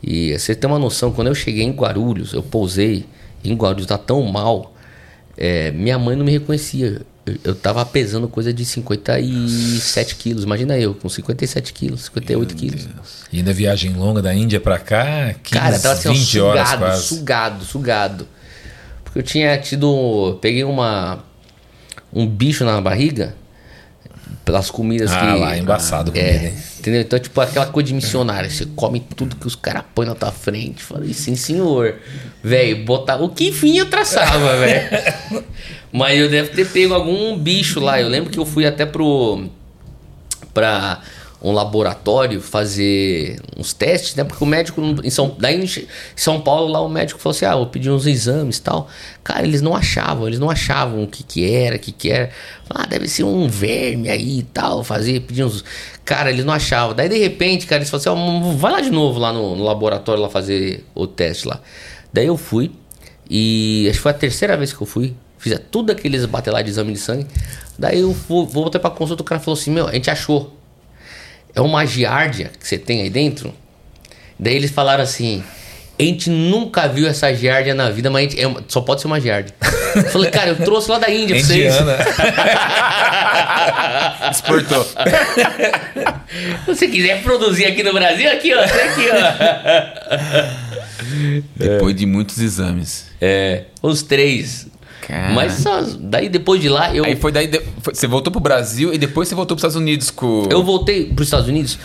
[0.03, 3.05] E você tem uma noção, quando eu cheguei em Guarulhos, eu pousei
[3.43, 4.75] em Guarulhos, tá tão mal.
[5.37, 7.01] é, minha mãe não me reconhecia.
[7.43, 10.43] Eu, tava pesando coisa de 57 quilos.
[10.43, 12.87] Imagina eu, com 57 quilos, 58 quilos.
[13.31, 16.67] E ainda viagem longa da Índia pra cá, 15, Cara, tava assim, ó, 20 horas
[16.69, 17.03] sugado, quase.
[17.03, 18.27] sugado, sugado.
[19.03, 20.39] Porque eu tinha tido.
[20.41, 21.23] Peguei uma.
[22.13, 23.35] Um bicho na barriga.
[24.45, 25.39] Pelas comidas Ah, que.
[25.39, 26.53] lá, embaçado É, comida, hein?
[26.79, 27.01] entendeu?
[27.01, 28.49] Então, tipo, aquela coisa de missionário.
[28.49, 30.81] Você come tudo que os caras põem na tua frente.
[30.81, 31.95] Falei, sim, senhor.
[32.43, 33.17] Velho, botar.
[33.17, 35.43] O que fim eu traçava, velho?
[35.91, 37.99] Mas eu devo ter pego algum bicho lá.
[37.99, 39.45] Eu lembro que eu fui até pro.
[40.53, 41.01] Pra
[41.41, 44.23] um laboratório fazer uns testes, né?
[44.23, 47.55] Porque o médico em São, daí em São Paulo lá o médico falou assim: "Ah,
[47.55, 48.87] vou pedir uns exames tal".
[49.23, 52.29] Cara, eles não achavam, eles não achavam o que que era, o que que era.
[52.69, 55.63] Ah, deve ser um verme aí e tal, fazer, pedir uns
[56.05, 56.95] Cara, eles não achavam.
[56.95, 59.63] Daí de repente, cara, eles falaram assim: "Ó, vai lá de novo lá no, no
[59.63, 61.59] laboratório lá fazer o teste lá".
[62.13, 62.71] Daí eu fui
[63.29, 65.15] e acho que foi a terceira vez que eu fui.
[65.41, 67.25] Fiz tudo aqueles bater lá de exame de sangue.
[67.77, 70.55] Daí eu fui, voltei pra consulta, o cara falou assim: Meu, a gente achou.
[71.53, 73.53] É uma giardia que você tem aí dentro.
[74.39, 75.43] Daí eles falaram assim:
[75.99, 79.07] A gente nunca viu essa giardia na vida, mas a gente- é só pode ser
[79.07, 79.53] uma giardia.
[79.95, 81.75] Eu falei, cara, eu trouxe lá da Índia pra vocês.
[81.75, 81.97] Indiana.
[84.31, 84.83] Exportou.
[84.85, 88.61] Se você quiser produzir aqui no Brasil, aqui, ó.
[88.61, 89.21] Aqui, ó.
[91.55, 93.05] Depois de muitos exames.
[93.19, 94.67] É, os três.
[95.07, 95.33] Cara.
[95.33, 97.03] Mas só, daí depois de lá, eu.
[97.05, 97.49] Aí foi daí.
[97.81, 100.47] foi- você voltou pro Brasil e depois você voltou pros Estados Unidos com.
[100.49, 101.77] Eu voltei para os Estados Unidos.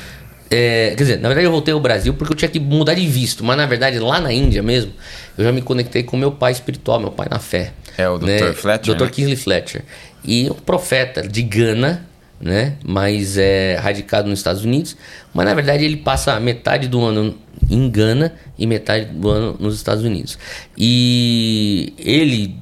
[0.49, 3.05] é, quer dizer, na verdade eu voltei ao Brasil porque eu tinha que mudar de
[3.07, 3.43] visto.
[3.43, 4.93] Mas na verdade, lá na Índia mesmo,
[5.37, 7.73] eu já me conectei com meu pai espiritual, meu pai na fé.
[7.99, 8.53] É o Dr.
[8.55, 9.05] Fletcher, Dr.
[9.05, 9.11] né?
[9.11, 9.83] Kingsley Fletcher.
[10.25, 12.07] E um profeta de Gana,
[12.41, 12.75] né?
[12.85, 14.97] Mas é radicado nos Estados Unidos.
[15.35, 17.35] Mas na verdade ele passa metade do ano
[17.69, 20.39] em Gana e metade do ano nos Estados Unidos.
[20.77, 22.55] E ele,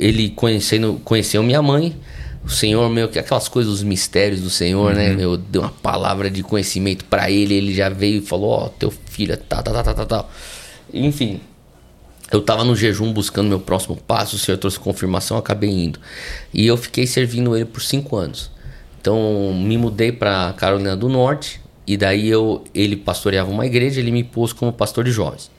[0.00, 1.94] ele conhecendo, conheceu minha mãe.
[2.42, 5.14] O Senhor, meu, que aquelas coisas, os mistérios do Senhor, né?
[5.14, 7.52] Meu, deu uma palavra de conhecimento pra ele.
[7.52, 10.24] Ele já veio e falou: Ó, teu filho, é tá, tá, tá, tá, tá, tá.
[10.92, 11.40] Enfim,
[12.32, 16.00] eu tava no jejum buscando meu próximo passo, o senhor trouxe confirmação, acabei indo.
[16.54, 18.50] E eu fiquei servindo ele por cinco anos.
[19.00, 24.10] Então me mudei para Carolina do Norte e daí eu ele pastoreava uma igreja, ele
[24.10, 25.50] me pôs como pastor de jovens.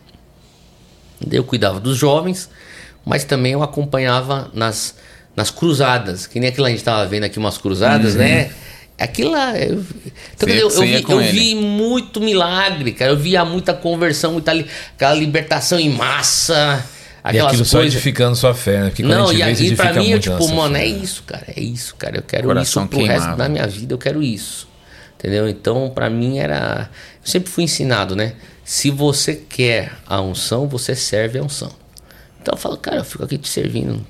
[1.30, 2.49] Eu cuidava dos jovens,
[3.06, 4.96] mas também eu acompanhava nas,
[5.36, 8.52] nas cruzadas, que nem aquilo a gente estava vendo aqui umas cruzadas, né?
[8.98, 9.58] Aquilo lá.
[9.58, 9.84] Eu,
[10.36, 13.12] então, eu, eu vi, eu vi muito milagre, cara.
[13.12, 16.86] Eu via muita conversão, muita li- aquela libertação em massa.
[17.24, 17.94] E Aquelas aquilo só coisas.
[17.96, 18.86] edificando sua fé, né?
[18.90, 21.46] Porque Não, e, vê, isso pra mim, eu, tipo, mano, é isso, cara.
[21.56, 22.18] É isso, cara.
[22.18, 23.38] Eu quero Coração isso pro resto queimava.
[23.38, 24.68] da minha vida, eu quero isso.
[25.18, 25.48] Entendeu?
[25.50, 26.90] Então, pra mim era.
[27.24, 28.34] Eu sempre fui ensinado, né?
[28.64, 31.72] Se você quer a unção, você serve a unção.
[32.41, 34.06] Então eu falo, cara, eu fico aqui te servindo.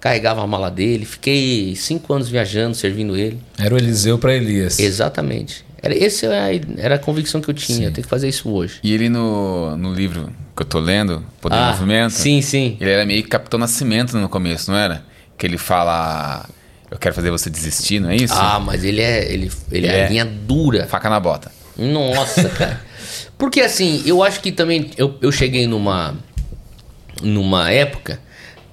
[0.00, 3.40] Carregava a mala dele, fiquei cinco anos viajando, servindo ele.
[3.58, 4.78] Era o Eliseu para Elias.
[4.78, 5.64] Exatamente.
[5.82, 7.88] Era, esse era, a- era a convicção que eu tinha.
[7.88, 8.78] Eu tenho que fazer isso hoje.
[8.82, 12.76] E ele no, no livro que eu tô lendo, Poder do Movimento, Ah, sim, sim.
[12.80, 15.04] ele era meio que Capitão Nascimento no começo, não era?
[15.36, 16.48] Que ele fala,
[16.90, 18.34] eu quero fazer você desistir, não é isso?
[18.34, 20.08] Ah, mas ele é, ele, ele é, É.
[20.08, 20.86] linha dura.
[20.86, 21.50] Faca na bota.
[21.76, 22.80] Nossa, cara.
[23.38, 26.16] Porque assim, eu acho que também eu, eu cheguei numa
[27.22, 28.20] numa época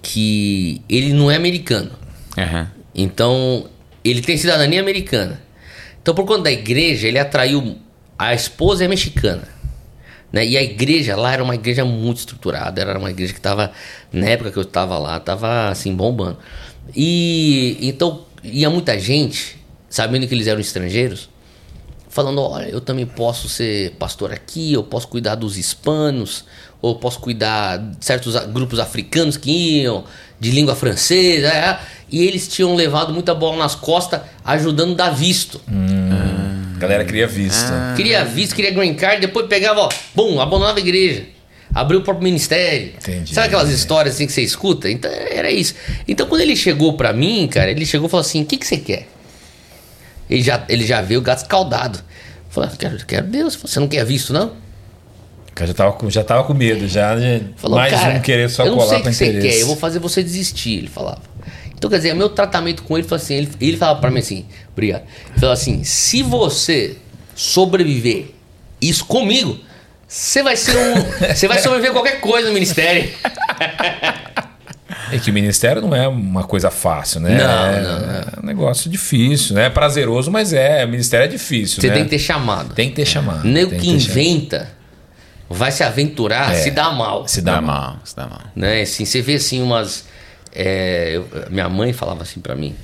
[0.01, 1.91] que ele não é americano.
[2.37, 2.71] Aham.
[2.93, 3.67] Então,
[4.03, 5.41] ele tem cidadania americana.
[6.01, 7.77] Então, por conta da igreja, ele atraiu
[8.17, 9.47] a esposa é mexicana.
[10.31, 10.45] Né?
[10.45, 13.71] E a igreja lá era uma igreja muito estruturada, era uma igreja que estava
[14.11, 16.37] na época que eu estava lá, estava assim bombando.
[16.95, 19.57] E então ia muita gente,
[19.89, 21.29] sabendo que eles eram estrangeiros,
[22.09, 26.45] falando: olha, eu também posso ser pastor aqui, eu posso cuidar dos hispanos,
[26.83, 29.49] ou posso cuidar de certos grupos africanos que
[29.83, 30.03] iam,
[30.37, 31.47] de língua francesa.
[31.47, 31.79] é.
[32.11, 35.59] E eles tinham levado muita bola nas costas, ajudando a dar visto.
[36.75, 37.93] A galera queria vista.
[37.95, 41.23] Queria visto, queria green card, depois pegava, ó, bum, abandonava a igreja.
[41.73, 42.91] Abriu o próprio ministério.
[42.97, 43.33] Entendi.
[43.33, 44.91] Sabe aquelas histórias assim que você escuta?
[44.91, 45.73] Então era isso.
[46.05, 48.67] Então quando ele chegou pra mim, cara, ele chegou e falou assim: o que, que
[48.67, 49.07] você quer?
[50.29, 51.99] Ele já, ele já veio o gato escaldado.
[52.49, 53.55] Falei, "Ah, quero, quero Deus.
[53.55, 54.51] Você não quer visto, não?
[55.55, 57.15] Cara já tava, com- já tava com medo, já.
[57.15, 59.67] de Falou, mais cara, um querer só eu colar sei pra que você quer, eu
[59.67, 61.21] vou fazer você desistir, ele falava.
[61.75, 64.45] Então, quer dizer, meu tratamento com ele foi assim, ele, ele falava pra mim assim,
[64.71, 65.03] obrigado.
[65.29, 66.95] Ele falava assim, se você
[67.35, 68.27] sobreviver
[68.81, 69.59] isso comigo,
[70.07, 70.95] você vai ser um.
[71.35, 73.09] você vai sobreviver a qualquer coisa no ministério.
[75.11, 77.37] É que o ministério não é uma coisa fácil, né?
[77.37, 78.13] Não, é, não, não.
[78.13, 79.65] é um negócio difícil, né?
[79.65, 80.83] É prazeroso, mas é.
[80.85, 81.93] O ministério é difícil, Você né?
[81.95, 82.73] tem que ter chamado.
[82.73, 83.43] Tem que ter chamado.
[83.47, 84.67] Nem o tem que ter chamado.
[85.53, 86.55] Vai se aventurar, É.
[86.55, 87.27] se dá mal.
[87.27, 87.81] Se dá dá mal.
[87.81, 88.41] mal, se dá mal.
[88.55, 88.81] né?
[88.81, 90.05] Assim, você vê assim umas.
[90.55, 92.75] é, eu- minha mãe falava assim pra mim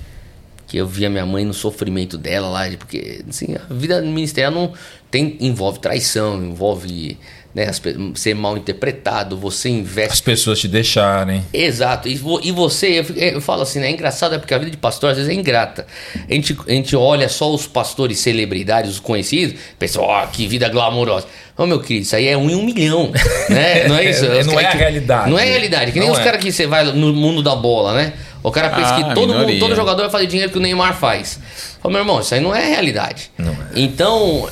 [0.67, 4.71] que eu via minha mãe no sofrimento dela lá, porque assim, a vida ministerial não
[5.10, 7.17] tem envolve traição, envolve
[7.53, 7.81] né, as
[8.15, 11.43] ser mal interpretado, você As investe pessoas te deixarem.
[11.51, 12.07] Exato.
[12.07, 13.88] E, e você, eu, eu falo assim, né?
[13.88, 15.85] É engraçado, é porque a vida de pastor às vezes é ingrata.
[16.29, 20.69] A gente, a gente olha só os pastores celebridades, os conhecidos, pensa, ó, que vida
[20.69, 21.25] glamourosa.
[21.57, 23.12] Ô, meu querido, isso aí é um em um milhão,
[23.49, 23.88] né?
[23.88, 24.23] Não é isso?
[24.25, 25.29] É, não é a que- realidade.
[25.29, 25.91] Não é a realidade.
[25.91, 26.23] Que nem Não os é.
[26.23, 28.13] caras que você vai no mundo da bola, né?
[28.41, 30.95] O cara pensa Ah, que todo, mundo, todo jogador vai fazer dinheiro que o Neymar
[30.97, 31.38] faz.
[31.81, 33.29] Fala, meu irmão, isso aí não é realidade.
[33.38, 33.55] Não é.
[33.75, 34.47] Então,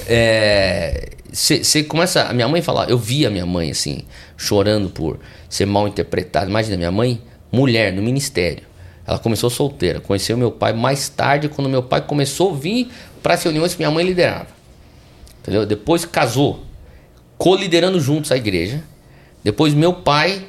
[1.38, 2.23] você começa.
[2.23, 4.04] A minha mãe falar, eu vi a minha mãe assim,
[4.36, 6.50] chorando por ser mal interpretada.
[6.50, 7.21] Imagina, minha mãe,
[7.52, 8.63] mulher no ministério.
[9.06, 13.36] Ela começou solteira, conheceu meu pai mais tarde, quando meu pai começou a vir para
[13.36, 14.47] as reuniões que minha mãe liderava.
[15.41, 15.65] Entendeu?
[15.65, 16.65] Depois casou,
[17.38, 18.84] co-liderando juntos a igreja.
[19.43, 20.43] Depois meu pai,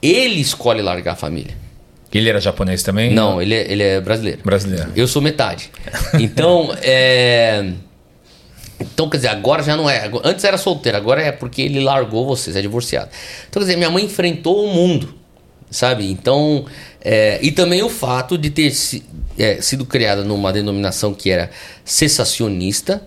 [0.00, 1.54] ele escolhe largar a família.
[2.12, 3.12] Ele era japonês também?
[3.12, 4.40] Não, ele é, ele é brasileiro.
[4.44, 4.92] Brasileiro.
[4.94, 5.70] Eu sou metade.
[6.14, 7.72] Então, é.
[8.82, 10.10] Então, quer dizer, agora já não é.
[10.24, 13.10] Antes era solteiro, agora é porque ele largou vocês, é divorciado.
[13.48, 15.14] Então, quer dizer, minha mãe enfrentou o mundo,
[15.70, 16.10] sabe?
[16.10, 16.66] Então,
[17.00, 18.72] é, e também o fato de ter
[19.38, 21.50] é, sido criada numa denominação que era
[21.84, 23.06] cessacionista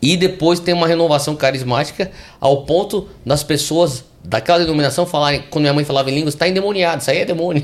[0.00, 5.72] e depois tem uma renovação carismática ao ponto das pessoas daquela denominação falarem, quando minha
[5.72, 7.62] mãe falava em línguas, está endemoniado, isso aí é demônio.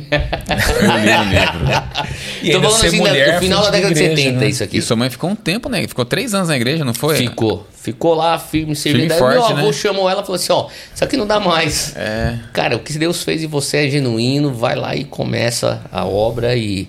[2.42, 4.22] E Tô ainda falando ser assim, da- mulher do final da de década de igreja,
[4.22, 4.48] 70, né?
[4.48, 4.78] isso aqui.
[4.78, 5.86] E sua mãe ficou um tempo, né?
[5.86, 7.16] Ficou três anos na igreja, não foi?
[7.16, 7.66] Ficou.
[7.74, 9.08] Ficou lá firme, servindo.
[9.08, 9.72] Firme Daí e meu forte, avô né?
[9.72, 11.94] chamou ela e falou assim: ó, isso aqui não dá mais.
[11.96, 12.38] É.
[12.52, 16.54] Cara, o que Deus fez em você é genuíno, vai lá e começa a obra
[16.56, 16.88] e,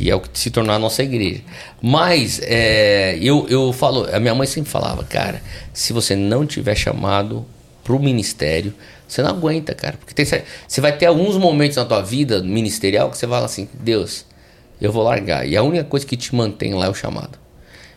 [0.00, 1.40] e é o que se tornar a nossa igreja.
[1.80, 5.40] Mas é, eu, eu falo, a minha mãe sempre falava, cara,
[5.72, 7.46] se você não tiver chamado
[7.84, 8.74] pro ministério,
[9.06, 9.96] você não aguenta, cara.
[9.98, 13.68] Porque tem, você vai ter alguns momentos na tua vida ministerial que você fala assim,
[13.74, 14.24] Deus,
[14.80, 15.46] eu vou largar.
[15.46, 17.38] E a única coisa que te mantém lá é o chamado.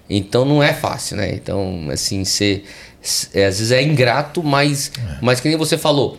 [0.09, 1.33] Então não é fácil, né?
[1.33, 2.63] Então, assim, você.
[3.33, 6.17] é, às vezes é ingrato, mas, mas que nem você falou.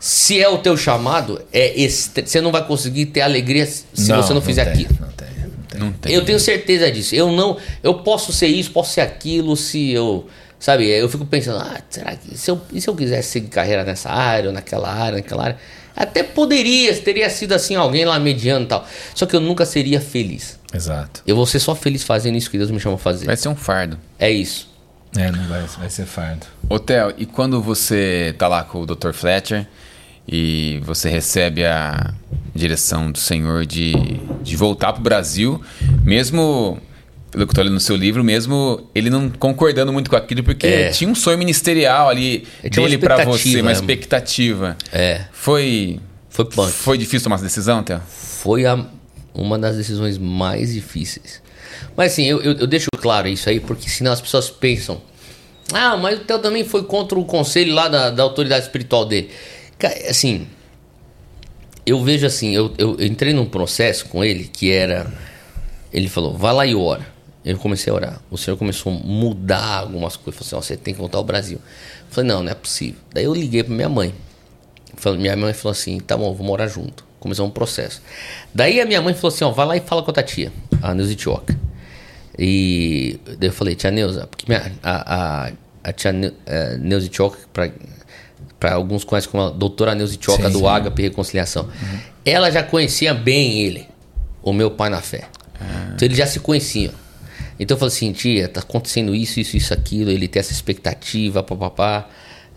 [0.00, 1.74] Se é o teu chamado, é
[2.24, 4.98] você não vai conseguir ter alegria se você não fizer tem, aquilo.
[5.00, 5.80] Não tem, não tem.
[5.80, 6.12] Não tem.
[6.12, 7.14] Eu tenho certeza disso.
[7.14, 10.26] Eu não, eu posso ser isso, posso ser aquilo, se eu,
[10.58, 10.88] sabe?
[10.88, 14.10] Eu fico pensando, ah, será que se eu, e se eu quisesse seguir carreira nessa
[14.10, 15.58] área ou naquela área, naquela área,
[15.96, 18.86] até poderia, teria sido assim alguém lá mediano e tal.
[19.14, 20.58] Só que eu nunca seria feliz.
[20.72, 21.22] Exato.
[21.26, 23.26] Eu vou ser só feliz fazendo isso que Deus me chama a fazer.
[23.26, 23.98] Vai ser um fardo.
[24.18, 24.68] É isso.
[25.16, 26.46] É, não vai, vai ser fardo.
[26.86, 29.12] Theo, e quando você tá lá com o Dr.
[29.12, 29.66] Fletcher
[30.26, 32.12] e você recebe a
[32.54, 33.92] direção do Senhor de,
[34.42, 35.60] de voltar pro Brasil,
[36.04, 36.78] mesmo,
[37.30, 40.42] pelo que eu tô lendo no seu livro, mesmo ele não concordando muito com aquilo,
[40.42, 40.90] porque É.
[40.90, 44.76] tinha um sonho ministerial ali uma dele pra você, uma expectativa.
[44.92, 45.24] É.
[45.32, 46.00] Foi.
[46.30, 46.72] Foi punk.
[46.72, 48.00] Foi difícil tomar essa decisão, Theo?
[48.08, 48.86] foi a-
[49.34, 51.42] uma das decisões mais difíceis.
[51.96, 55.00] Mas assim, eu, eu, eu deixo claro isso aí, porque senão as pessoas pensam:
[55.72, 59.30] ah, mas o Theo também foi contra o conselho lá da, da autoridade espiritual dele.
[60.08, 60.46] Assim,
[61.84, 65.06] eu vejo assim, eu, eu entrei num processo com ele que era.
[65.92, 67.06] Ele falou, vai lá e ora.
[67.50, 68.20] Eu comecei a orar.
[68.30, 70.38] O senhor começou a mudar algumas coisas.
[70.38, 71.58] Falou assim, ó, você tem que voltar ao Brasil.
[71.58, 73.00] Eu falei, não, não é possível.
[73.12, 74.14] Daí eu liguei pra minha mãe.
[74.96, 77.04] Falei- Minha mãe falou assim, tá bom, vou morar junto.
[77.18, 78.02] Começou um processo.
[78.54, 80.52] Daí a minha mãe falou assim, ó, vai lá e fala com a tua tia,
[80.82, 81.56] a Neuza Itioca.
[82.38, 85.52] E daí eu falei, tia Neuza, porque minha, a, a,
[85.84, 87.70] a tia Neu- eh, Neuza Itioca, pra,
[88.60, 90.66] pra alguns conhecem como a doutora Neuza Itioca do sim.
[90.66, 91.68] Agape Reconciliação.
[92.24, 93.88] Ela já conhecia bem ele,
[94.42, 95.24] o meu pai na fé.
[95.94, 96.92] Então eles já se conheciam.
[97.58, 101.42] Então eu falei assim, tia, tá acontecendo isso, isso, isso, aquilo, ele tem essa expectativa,
[101.42, 102.08] papapá.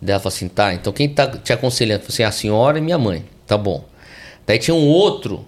[0.01, 2.03] Daí ela falou assim, tá, então quem tá te aconselhando?
[2.07, 3.85] Assim, a senhora e minha mãe, tá bom.
[4.45, 5.45] Daí tinha um outro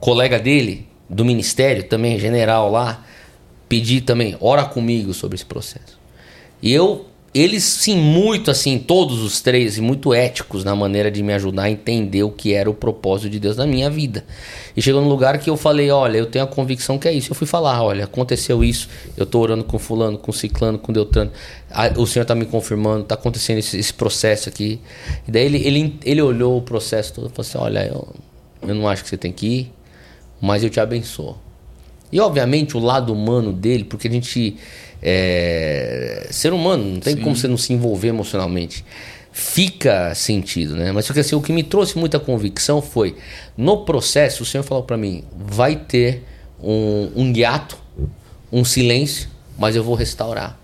[0.00, 3.04] colega dele, do ministério, também general lá,
[3.68, 5.98] pedir também, ora comigo sobre esse processo.
[6.62, 11.22] E eu, eles sim, muito assim, todos os três, e muito éticos na maneira de
[11.22, 14.24] me ajudar a entender o que era o propósito de Deus na minha vida.
[14.74, 17.30] E chegou num lugar que eu falei, olha, eu tenho a convicção que é isso.
[17.30, 21.30] Eu fui falar, olha, aconteceu isso, eu tô orando com fulano, com ciclano, com Deltano,
[21.70, 24.80] Ah, o senhor tá me confirmando, tá acontecendo esse, esse processo aqui.
[25.28, 28.08] E daí ele, ele, ele olhou o processo todo e falou assim, olha, eu,
[28.62, 29.72] eu não acho que você tem que ir,
[30.40, 31.36] mas eu te abençoo.
[32.10, 34.56] E obviamente o lado humano dele, porque a gente
[35.08, 38.84] é ser humano, não tem como você não se envolver emocionalmente.
[39.30, 40.90] Fica sentido, né?
[40.90, 43.16] Mas só que assim, o que me trouxe muita convicção foi
[43.56, 46.24] no processo, o Senhor falou para mim, vai ter
[46.60, 47.78] um, um hiato,
[48.50, 50.58] um silêncio, mas eu vou restaurar.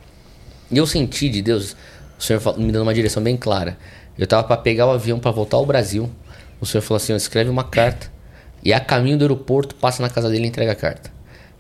[0.68, 1.76] E eu senti de Deus,
[2.18, 3.78] o Senhor me dando uma direção bem clara.
[4.18, 6.10] Eu tava para pegar o avião para voltar ao Brasil.
[6.60, 8.10] O Senhor falou assim: escreve uma carta
[8.64, 11.12] e a caminho do aeroporto passa na casa dele e entrega a carta.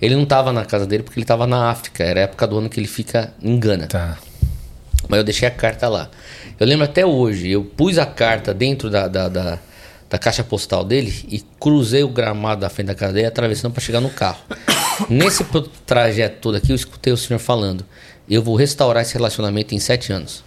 [0.02, 2.58] Ele não tava na casa dele porque ele tava na África, era a época do
[2.58, 3.86] ano que ele fica em Gana.
[3.86, 4.18] Tá.
[5.08, 6.10] Mas eu deixei a carta lá.
[6.58, 9.60] Eu lembro até hoje, eu pus a carta dentro da, da, da,
[10.10, 13.80] da caixa postal dele e cruzei o gramado da frente da casa dele, atravessando para
[13.80, 14.40] chegar no carro.
[15.08, 15.44] Nesse
[15.86, 17.86] trajeto todo aqui, eu escutei o senhor falando:
[18.28, 20.42] Eu vou restaurar esse relacionamento em sete anos.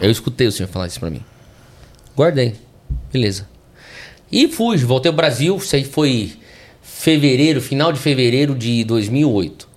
[0.00, 1.22] Eu escutei o senhor falar isso para mim.
[2.16, 2.54] Guardei.
[3.12, 3.46] Beleza.
[4.32, 5.54] E fui, voltei ao Brasil.
[5.58, 6.32] Isso aí foi
[6.98, 9.68] fevereiro, final de fevereiro de 2008.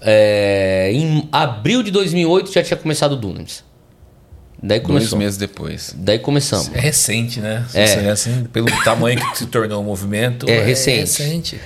[0.00, 3.64] É, em abril de 2008 já tinha começado o Dunamis.
[4.62, 5.18] Daí Dois começou.
[5.18, 5.94] meses depois.
[5.96, 6.70] Daí começamos.
[6.74, 7.64] É recente, né?
[7.68, 7.86] Se É.
[7.86, 10.48] você é assim, pelo tamanho que se tornou o movimento.
[10.48, 11.22] É recente.
[11.22, 11.60] recente.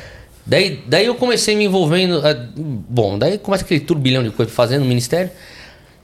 [0.44, 2.20] Daí, daí eu comecei me envolvendo.
[2.26, 5.30] ah, bom, daí começa aquele turbilhão de coisa fazendo no ministério.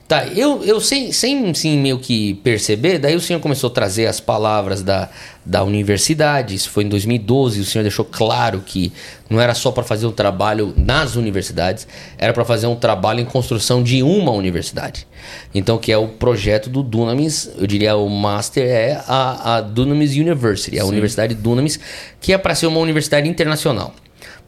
[0.07, 4.07] Tá, eu, eu sem, sem sim, meio que perceber, daí o senhor começou a trazer
[4.07, 5.11] as palavras da,
[5.49, 6.55] da universidade.
[6.55, 7.61] Isso foi em 2012.
[7.61, 8.93] O senhor deixou claro que
[9.31, 11.89] não era só para fazer um trabalho nas universidades,
[12.19, 15.07] era para fazer um trabalho em construção de uma universidade.
[15.55, 20.13] Então, que é o projeto do Dunamis, eu diria o Master é a, a Dunamis
[20.13, 21.81] University, a Universidade Dunamis,
[22.21, 23.95] que é para ser uma universidade internacional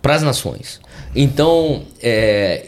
[0.03, 0.81] para as nações.
[1.15, 2.67] Então, é,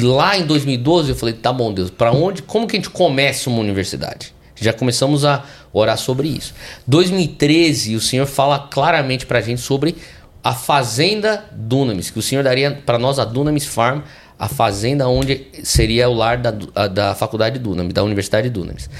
[0.00, 3.48] lá em 2012 eu falei, tá bom, Deus, para onde, como que a gente começa
[3.48, 4.34] uma universidade?
[4.64, 6.54] Já começamos a orar sobre isso.
[6.86, 9.96] 2013, o Senhor fala claramente para a gente sobre
[10.44, 14.00] a fazenda Dunamis, que o Senhor daria para nós a Dunamis Farm,
[14.38, 18.90] a fazenda onde seria o lar da, a- da faculdade Dunamis, da Universidade Dunamis.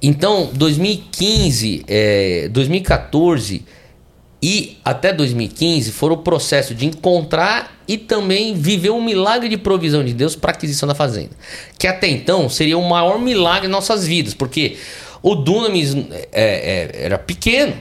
[0.00, 3.64] Então, 2015, é, 2014
[4.46, 10.04] e até 2015 foram o processo de encontrar e também viver um milagre de provisão
[10.04, 11.30] de Deus para aquisição da fazenda.
[11.78, 14.76] Que até então seria o maior milagre em nossas vidas, porque
[15.22, 15.96] o Dunamis
[16.30, 17.72] é, é, era pequeno.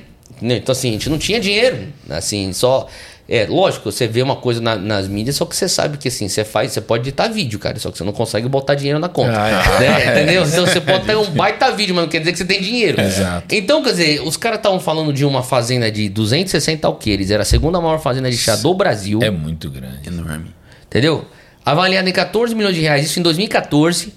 [0.41, 1.89] Então, assim, a gente não tinha dinheiro.
[2.09, 2.87] Assim, só.
[3.27, 6.27] É, lógico, você vê uma coisa na- nas mídias, só que você sabe que assim,
[6.27, 9.07] você faz, você pode editar vídeo, cara, só que você não consegue botar dinheiro na
[9.07, 9.31] conta.
[9.41, 9.79] Ah, é.
[9.79, 10.11] né?
[10.23, 10.43] Entendeu?
[10.45, 12.99] Então você pode ter um baita vídeo, mas não quer dizer que você tem dinheiro.
[12.99, 13.55] Exato.
[13.55, 17.45] Então, quer dizer, os caras estavam falando de uma fazenda de 260 alqueires, era a
[17.45, 19.19] segunda maior fazenda de chá do Brasil.
[19.23, 20.05] É muito grande.
[20.05, 20.53] Enorme.
[20.85, 21.25] Entendeu?
[21.65, 24.13] Avaliado em 14 milhões de reais, isso em 2014.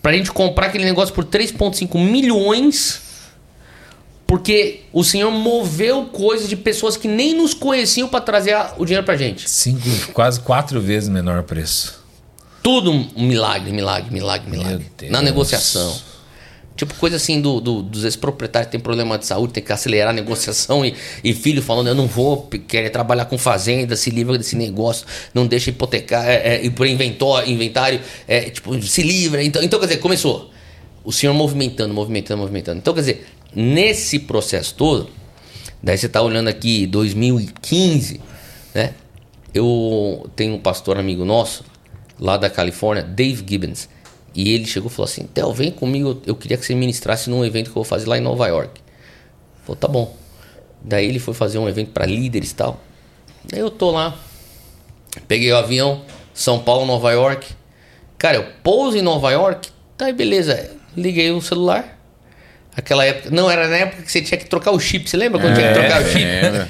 [0.00, 3.09] Pra gente comprar aquele negócio por 3,5 milhões.
[4.30, 9.04] Porque o senhor moveu coisas de pessoas que nem nos conheciam pra trazer o dinheiro
[9.04, 9.50] pra gente.
[9.50, 9.80] Cinco,
[10.12, 11.98] quase quatro vezes menor preço.
[12.62, 14.86] Tudo um milagre, milagre, milagre, milagre.
[15.08, 15.92] Na negociação.
[16.76, 20.10] Tipo, coisa assim do, do- dos ex-proprietários que tem problema de saúde, tem que acelerar
[20.10, 24.38] a negociação e, e filho falando, eu não vou querer trabalhar com fazenda, se livra
[24.38, 25.04] desse negócio,
[25.34, 29.42] não deixa hipotecar, é, é, pro inventor, inventário, é, tipo, se livra.
[29.42, 30.52] Então, então, quer dizer, começou.
[31.02, 32.78] O senhor movimentando, movimentando, movimentando.
[32.78, 35.10] Então, quer dizer, nesse processo todo,
[35.82, 38.20] daí você tá olhando aqui 2015,
[38.74, 38.94] né?
[39.52, 41.64] Eu tenho um pastor amigo nosso,
[42.18, 43.88] lá da Califórnia, Dave Gibbons.
[44.34, 47.44] E ele chegou e falou assim: Theo, vem comigo, eu queria que você ministrasse num
[47.44, 48.80] evento que eu vou fazer lá em Nova York.
[49.64, 50.16] Falou, tá bom.
[50.82, 52.80] Daí ele foi fazer um evento para líderes e tal.
[53.44, 54.16] Daí eu tô lá,
[55.26, 57.54] peguei o avião, São Paulo, Nova York.
[58.16, 60.70] Cara, eu pouso em Nova York, tá aí beleza.
[60.96, 61.99] Liguei o celular.
[62.76, 63.30] Aquela época.
[63.30, 65.08] Não, era na época que você tinha que trocar o chip.
[65.08, 66.24] Você lembra quando tinha que trocar o chip?
[66.24, 66.68] É,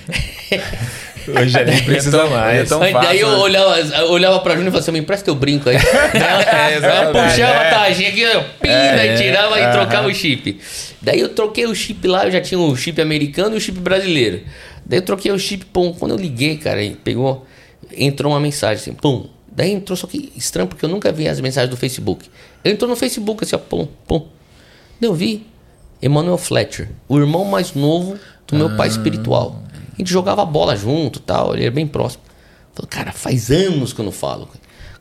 [1.41, 2.61] Hoje já nem precisa mais.
[2.61, 3.37] é tão Aí, daí fácil, eu né?
[3.37, 5.77] olhava, eu olhava pra Júnior e falava assim: me empresta teu brinco aí.
[6.15, 7.67] É, Ela puxava É.
[7.69, 10.59] a tarjinha aqui, eu, pina, É, e tirava é, e trocava o chip.
[11.03, 13.79] Daí eu troquei o chip lá, eu já tinha o chip americano e o chip
[13.79, 14.41] brasileiro.
[14.85, 17.47] Daí eu troquei o chip, pum, quando eu liguei, cara, pegou,
[17.97, 19.29] entrou uma mensagem assim, pum.
[19.53, 22.29] Daí entrou, só que estranho, porque eu nunca vi as mensagens do Facebook.
[22.65, 24.27] Entrou no Facebook assim, ó, pum, pum.
[25.01, 25.47] Daí eu vi
[26.03, 29.63] Emmanuel Fletcher, o irmão mais novo do meu pai espiritual.
[29.93, 32.23] A gente jogava bola junto tal, ele era bem próximo.
[32.73, 34.49] Falei, cara, faz anos que eu não falo.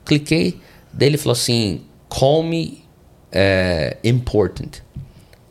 [0.03, 0.59] Cliquei,
[0.91, 2.83] daí ele falou assim: call me
[3.31, 4.81] é, important.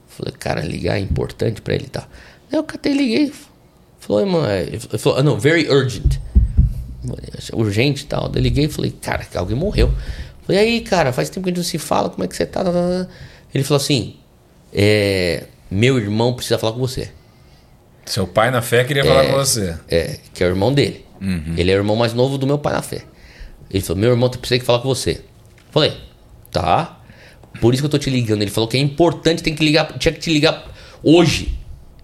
[0.09, 2.07] Falei, cara, ligar é importante pra ele, tá?
[2.51, 3.33] Daí eu catei liguei.
[4.01, 6.19] Falou, irmão, é, ele falou, ah, não, very urgent.
[7.53, 8.29] Urgente e tal.
[8.29, 9.93] Daí eu liguei e falei, cara, alguém morreu.
[10.43, 12.45] Falei, aí, cara, faz tempo que a gente não se fala, como é que você
[12.45, 12.65] tá?
[12.65, 13.11] Tá, tá, tá.
[13.55, 14.17] Ele falou assim:
[14.73, 17.11] é, meu irmão precisa falar com você.
[18.07, 19.77] Seu pai na fé queria falar com você.
[19.89, 21.05] É, que é o irmão dele.
[21.57, 23.05] Ele é o irmão mais novo do meu pai na fé.
[23.71, 25.21] Ele falou: Meu irmão, precisa que falar com você.
[25.71, 25.95] Falei:
[26.51, 27.01] Tá.
[27.61, 28.43] Por isso que eu tô te ligando.
[28.43, 31.59] Ele falou que é importante, tem que ligar, tinha que te ligar hoje.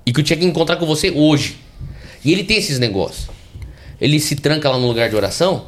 [0.04, 1.58] E que eu tinha que encontrar com você hoje.
[2.24, 3.28] E ele tem esses negócios.
[4.00, 5.64] Ele se tranca lá no lugar de oração,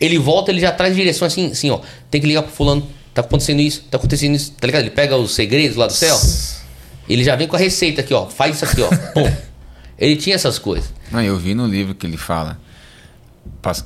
[0.00, 1.80] ele volta, ele já traz direção assim, assim, ó.
[2.10, 2.86] Tem que ligar pro fulano,
[3.16, 4.82] tá acontecendo isso, tá acontecendo isso, tá ligado?
[4.82, 6.16] Ele pega os segredos lá do céu,
[7.08, 8.26] ele já vem com a receita aqui, ó.
[8.26, 8.88] Faz isso aqui, ó.
[9.12, 9.32] Pum.
[9.98, 10.92] Ele tinha essas coisas.
[11.10, 12.58] Não, eu vi no livro que ele fala.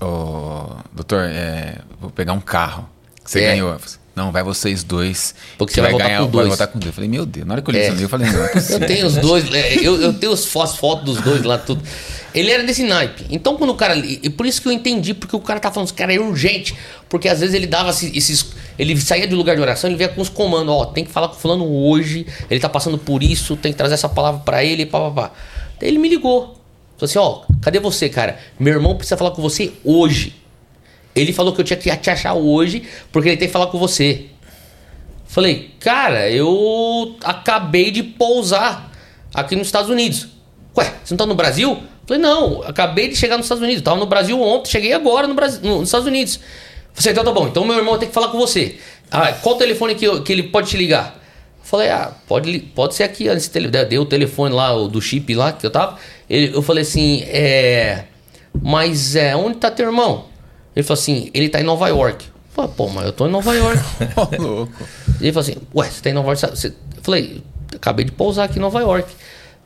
[0.01, 2.89] Ô, doutor, é, vou pegar um carro.
[3.25, 3.47] Você É.
[3.53, 3.77] ganhou.
[4.15, 5.35] Não, vai vocês dois.
[5.57, 6.49] Porque você vai voltar com vai dois.
[6.49, 6.89] voltar com dois.
[6.89, 7.89] Eu falei, meu Deus, na hora que eu li É.
[7.93, 8.81] isso eu falei, não é possível.
[8.81, 11.83] Eu tenho os dois, é, eu, eu tenho os- as fotos dos dois lá, tudo.
[12.35, 13.25] Ele era desse naipe.
[13.31, 13.97] Então, quando o cara.
[13.97, 16.77] E por isso que eu entendi, porque o cara tá falando, cara, é urgente.
[17.09, 18.47] Porque às vezes ele dava esses.
[18.81, 21.29] Ele saía do lugar de oração, ele vinha com os comandos, ó, tem que falar
[21.29, 24.65] com o fulano hoje, ele tá passando por isso, tem que trazer essa palavra pra
[24.65, 25.31] ele, pá, pá.
[25.79, 26.57] Daí ele me ligou.
[26.97, 28.39] Falou assim, ó, cadê você, cara?
[28.59, 30.35] Meu irmão precisa falar com você hoje.
[31.15, 33.79] Ele falou que eu tinha que te achar hoje, porque ele tem que falar com
[33.79, 34.27] você.
[35.27, 38.91] Falei, cara, eu acabei de pousar
[39.33, 40.29] aqui nos Estados Unidos.
[40.77, 41.79] Ué, você não tá no Brasil?
[42.07, 43.83] Falei, não, acabei de chegar nos Estados Unidos.
[43.83, 46.41] Tava no Brasil ontem, cheguei agora no Brasil, no- nos Estados Unidos.
[46.95, 48.77] Falei, então tá bom, então meu irmão tem que falar com você.
[49.11, 51.19] Ah, qual o telefone que, eu- que ele pode te ligar?
[51.63, 55.01] Falei, ah, pode, pode ser aqui, ó, esse tele, deu o telefone lá, o do
[55.01, 55.97] chip lá que eu tava.
[56.29, 58.05] Ele- eu falei assim, é.
[58.61, 60.27] Mas é, onde tá teu irmão?
[60.75, 62.25] Ele falou assim, ele tá em Nova York.
[62.27, 63.79] Eu falei, pô, mas eu tô em Nova York.
[64.39, 64.73] Louco.
[65.21, 66.41] Ele falou assim: Ué, você tá em Nova York?
[66.51, 66.69] Você...
[66.69, 67.43] Eu falei:
[67.75, 69.09] Acabei de pousar aqui em Nova York.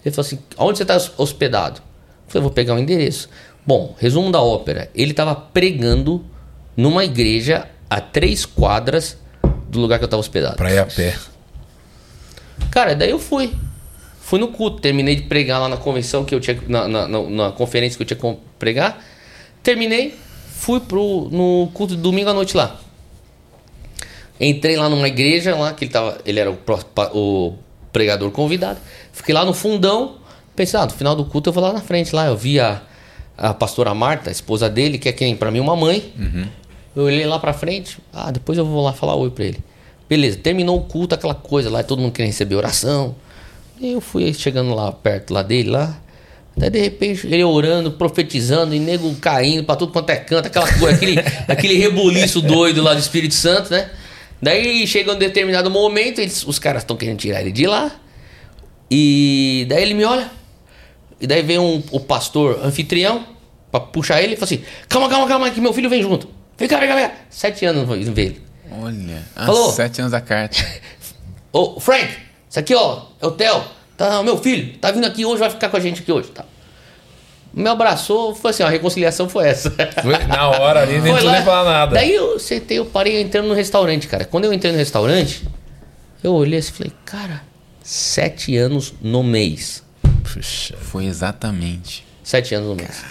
[0.04, 1.78] Ele falou assim: Onde você tá hospedado?
[1.80, 1.84] Eu
[2.28, 3.28] falei: Vou pegar o endereço.
[3.66, 6.22] Bom, resumo da ópera: ele estava pregando
[6.76, 9.16] numa igreja a três quadras
[9.68, 10.56] do lugar que eu estava hospedado.
[10.56, 11.16] Pra ir a pé.
[12.70, 13.52] Cara, daí eu fui.
[14.20, 16.58] Fui no culto, terminei de pregar lá na convenção que eu tinha.
[16.66, 19.04] Na, na, na- na conferência que eu tinha que pregar.
[19.62, 20.14] Terminei,
[20.56, 22.78] fui pro, no culto de domingo à noite lá.
[24.40, 26.18] Entrei lá numa igreja lá, que ele tava.
[26.24, 26.58] Ele era o,
[27.14, 27.54] o
[27.92, 28.78] pregador convidado.
[29.12, 30.16] Fiquei lá no fundão.
[30.56, 32.26] Pensei, ah, no final do culto eu vou lá na frente lá.
[32.26, 32.80] Eu vi a,
[33.36, 36.12] a pastora Marta, a esposa dele, que é quem pra mim uma mãe.
[36.94, 37.98] Eu olhei lá pra frente.
[38.12, 39.58] Ah, depois eu vou lá falar oi pra ele.
[40.08, 43.16] Beleza, terminou o culto, aquela coisa lá, todo mundo querendo receber oração.
[43.80, 45.98] E eu fui chegando lá perto lá dele lá.
[46.56, 50.72] Daí de repente ele orando, profetizando, e nego caindo pra tudo quanto é canto, aquela
[50.78, 51.16] coisa, aquele,
[51.48, 53.90] aquele rebuliço doido lá do Espírito Santo, né?
[54.40, 57.90] Daí chega um determinado momento, eles, os caras estão querendo tirar ele de lá.
[58.90, 60.30] E daí ele me olha.
[61.20, 63.26] E daí vem um, o pastor anfitrião
[63.70, 66.28] pra puxar ele e fala assim: Calma, calma, calma, que meu filho vem junto.
[66.56, 67.14] Vem cá, vem cá, vem cá.
[67.30, 68.42] Sete anos não ele.
[68.70, 69.22] Olha.
[69.34, 69.72] Ah, Falou.
[69.72, 70.56] sete anos da carta.
[71.52, 72.08] Ô, Frank,
[72.48, 73.62] isso aqui, ó, é o Theo.
[73.96, 76.28] Tá, meu filho, tá vindo aqui hoje, vai ficar com a gente aqui hoje.
[76.30, 76.44] Tá.
[77.52, 79.70] Me abraçou, foi assim, ó, a reconciliação foi essa.
[80.02, 81.94] Foi na hora ali, nem nem falar nada.
[81.94, 84.24] Daí eu sentei, eu parei entrando no restaurante, cara.
[84.24, 85.46] Quando eu entrei no restaurante,
[86.22, 87.42] eu olhei assim e falei, cara,
[87.82, 89.84] sete anos no mês.
[90.24, 90.76] Puxa.
[90.76, 92.04] Foi exatamente.
[92.24, 93.04] Sete anos no mês.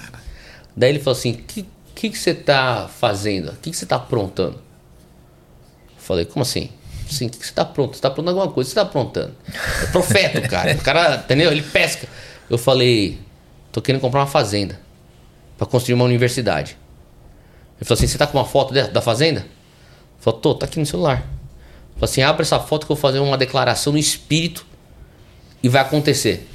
[0.75, 1.65] Daí ele falou assim: que,
[2.03, 3.51] que, que você tá fazendo?
[3.51, 4.55] O que, que você tá aprontando?
[4.55, 6.69] Eu falei, como assim?
[7.09, 7.95] Sim, o que, que você tá pronto?
[7.95, 9.33] Você tá aprontando alguma coisa, você tá aprontando?
[9.81, 10.73] É profeta, cara.
[10.73, 11.49] O cara, entendeu?
[11.49, 12.07] Ele pesca.
[12.49, 13.19] Eu falei,
[13.71, 14.77] tô querendo comprar uma fazenda
[15.57, 16.77] pra construir uma universidade.
[17.77, 19.45] Ele falou assim: você tá com uma foto da da fazenda?
[20.19, 21.19] Falei, tô, tá aqui no celular.
[21.19, 24.65] Ele falou assim: abre essa foto que eu vou fazer uma declaração no espírito
[25.61, 26.49] e vai acontecer.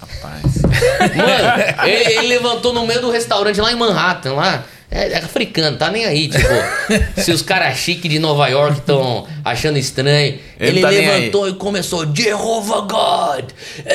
[0.00, 0.62] Rapaz.
[0.62, 4.64] Mano, ele, ele levantou no meio do restaurante lá em Manhattan, lá.
[4.96, 6.48] É, é africano, tá nem aí, tipo.
[7.20, 10.38] se os caras chiques de Nova York estão achando estranho.
[10.58, 13.50] Ele Ele, tá levantou e começou, Jehovah God,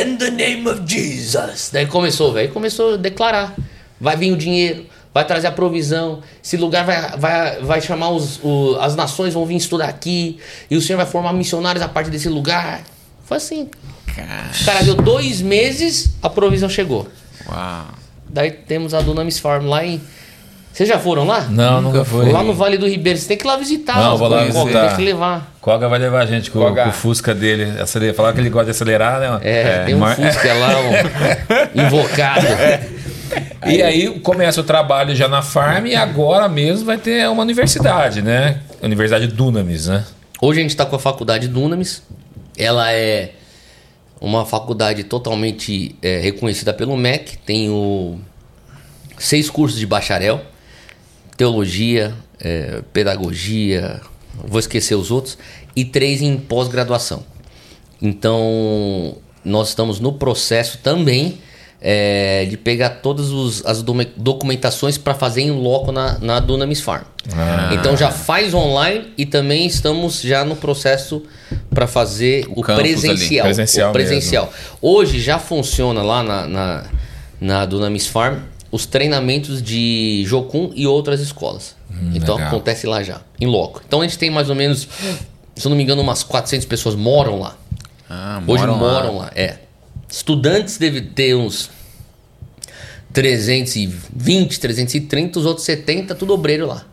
[0.05, 1.69] in the name of Jesus.
[1.73, 3.55] Daí começou, velho, começou a declarar.
[3.99, 6.21] Vai vir o dinheiro, vai trazer a provisão.
[6.43, 10.37] Esse lugar vai, vai, vai chamar os, o- as nações, vão vir estudar aqui.
[10.69, 12.81] E o Senhor vai formar missionários a partir desse lugar.
[13.25, 13.69] Foi assim.
[14.61, 17.07] O cara deu dois meses, a provisão chegou.
[17.47, 17.85] Uau.
[18.27, 20.01] Daí temos a Dunamis Farm lá em.
[20.73, 21.41] Vocês já foram lá?
[21.49, 22.31] Não, nunca foi.
[22.31, 23.19] Lá no Vale do Ribeiro.
[23.19, 23.97] Você tem que ir lá visitar.
[23.97, 24.87] Não, vou lá visitar.
[24.87, 25.53] Tem que levar.
[25.59, 27.79] Koga vai levar a gente com, com o Fusca dele.
[27.79, 29.39] Acelerar, falar que ele gosta de acelerar, né?
[29.43, 30.91] É, tem um Mas- Fusca lá, um
[31.85, 32.47] invocado.
[33.67, 38.21] E aí começa o trabalho já na farm e agora mesmo vai ter uma universidade,
[38.21, 38.59] né?
[38.81, 40.03] Universidade Dunamis, né?
[40.41, 42.01] Hoje a gente está com a faculdade Dunamis.
[42.57, 43.31] Ela é
[44.19, 47.37] uma faculdade totalmente é, reconhecida pelo MEC.
[47.37, 48.17] Tem o
[49.17, 50.41] seis cursos de bacharel,
[51.45, 53.99] teologia, é, pedagogia,
[54.47, 55.39] vou esquecer os outros,
[55.75, 57.23] e três em pós-graduação.
[57.99, 61.39] Então, nós estamos no processo também
[61.83, 66.79] é, de pegar todas os- as docu- documentações para fazer em loco na, na Dunamis
[66.79, 67.05] Farm.
[67.73, 71.23] Então já faz online e também estamos já no processo
[71.73, 73.45] para fazer O o, presencial.
[73.45, 74.53] Presencial o presencial.
[74.79, 76.83] Hoje já funciona lá na, na,
[77.39, 78.37] na Dunamis Farm
[78.71, 81.75] os treinamentos de Jocum e outras escolas.
[82.15, 82.47] então legal.
[82.49, 83.81] acontece lá já, em loco.
[83.85, 84.87] Então a gente tem mais ou menos,
[85.55, 87.55] se eu não me engano, umas 400 pessoas moram lá.
[88.09, 88.93] Ah, Hoje moram lá.
[88.93, 89.31] moram lá.
[89.35, 89.57] é.
[90.09, 91.69] Estudantes deve ter uns
[93.13, 96.83] 320, 330, os outros 70, tudo obreiro lá.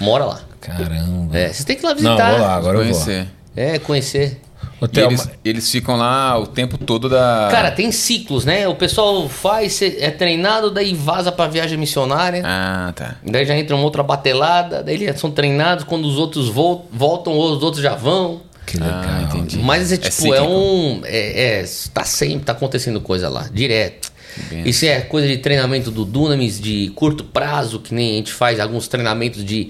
[0.00, 0.40] Mora lá.
[0.60, 1.36] Caramba.
[1.38, 2.30] É, vocês têm que ir lá Não, visitar.
[2.32, 2.92] vou lá, agora eu vou.
[2.92, 3.26] Conhecer.
[3.54, 4.40] É, conhecer.
[4.88, 7.48] Theo, eles, eles ficam lá o tempo todo da.
[7.50, 8.66] Cara, tem ciclos, né?
[8.68, 12.42] O pessoal faz, é treinado, daí vaza pra viagem missionária.
[12.44, 13.16] Ah, tá.
[13.24, 17.38] Daí já entra uma outra batelada, daí eles são treinados, quando os outros vol- voltam,
[17.38, 18.42] os outros já vão.
[18.66, 18.94] que legal.
[19.04, 19.58] Ah, entendi.
[19.58, 20.44] Mas é É tipo, é, cíclico.
[20.46, 21.00] um.
[21.04, 24.12] É, é, tá sempre, tá acontecendo coisa lá, direto.
[24.50, 24.66] Benção.
[24.66, 28.58] Isso é coisa de treinamento do Dunamis de curto prazo, que nem a gente faz
[28.58, 29.68] alguns treinamentos de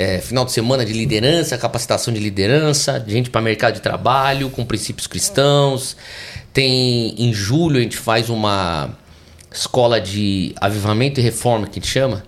[0.00, 4.48] é, final de semana de liderança, capacitação de liderança, de gente para mercado de trabalho,
[4.48, 5.96] com princípios cristãos.
[6.52, 8.90] Tem em julho a gente faz uma
[9.52, 12.22] escola de avivamento e reforma que a gente chama,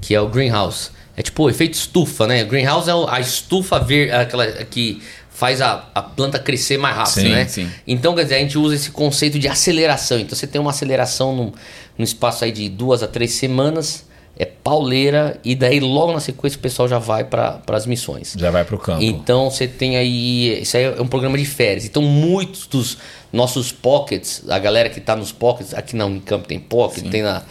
[0.00, 0.90] que é o Greenhouse.
[1.16, 2.44] É tipo o efeito estufa, né?
[2.44, 7.14] Greenhouse é o- a estufa ver, aquela que faz a, a planta crescer mais rápido,
[7.22, 7.46] Sim, né?
[7.48, 7.68] sim.
[7.86, 10.18] Então, quer dizer, a gente usa esse conceito de aceleração.
[10.20, 11.52] Então, você tem uma aceleração no,
[11.96, 14.04] no espaço aí de duas a três semanas,
[14.38, 18.34] é pauleira, e daí logo na sequência o pessoal já vai para as missões.
[18.38, 19.02] Já vai pro campo.
[19.02, 20.62] Então você tem aí.
[20.62, 21.84] Isso aí é um programa de férias.
[21.84, 22.98] Então muitos dos
[23.32, 27.42] nossos pockets, a galera que tá nos pockets, aqui na Unicamp tem pocket, tem na.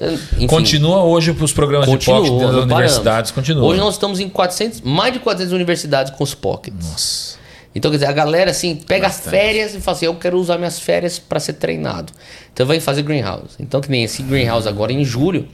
[0.00, 3.64] Enfim, Continua hoje os programas continua, de pocket das não universidades, continua.
[3.64, 6.86] Hoje nós estamos em 400, mais de 400 universidades com os pockets.
[6.86, 7.36] Nossa.
[7.74, 9.30] Então, quer dizer, a galera assim pega Bastante.
[9.30, 12.12] férias e fala assim: eu quero usar minhas férias para ser treinado.
[12.52, 13.56] Então vai fazer greenhouse.
[13.58, 15.48] Então, que nem esse greenhouse agora em julho,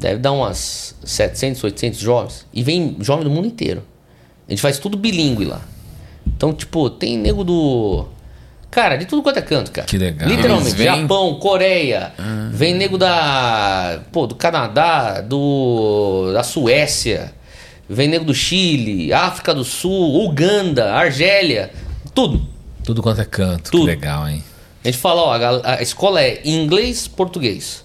[0.00, 2.46] deve dar umas 700, 800 jovens.
[2.52, 3.82] E vem jovem do mundo inteiro.
[4.48, 5.60] A gente faz tudo bilíngue lá.
[6.26, 8.06] Então, tipo, tem nego do.
[8.70, 9.86] Cara, de tudo quanto é canto, cara.
[9.86, 10.28] Que legal.
[10.28, 12.12] Literalmente, vêm- Japão, Coreia,
[12.52, 14.00] vem nego da.
[14.12, 16.30] Pô, do Canadá, do.
[16.32, 17.32] da Suécia,
[17.88, 21.70] vem nego do Chile, África do Sul, Uganda, Argélia,
[22.14, 22.46] tudo.
[22.84, 23.70] Tudo quanto é canto.
[23.70, 23.80] Tudo.
[23.84, 24.42] Que legal, hein?
[24.84, 27.84] A gente fala, ó, a, a escola é inglês, português.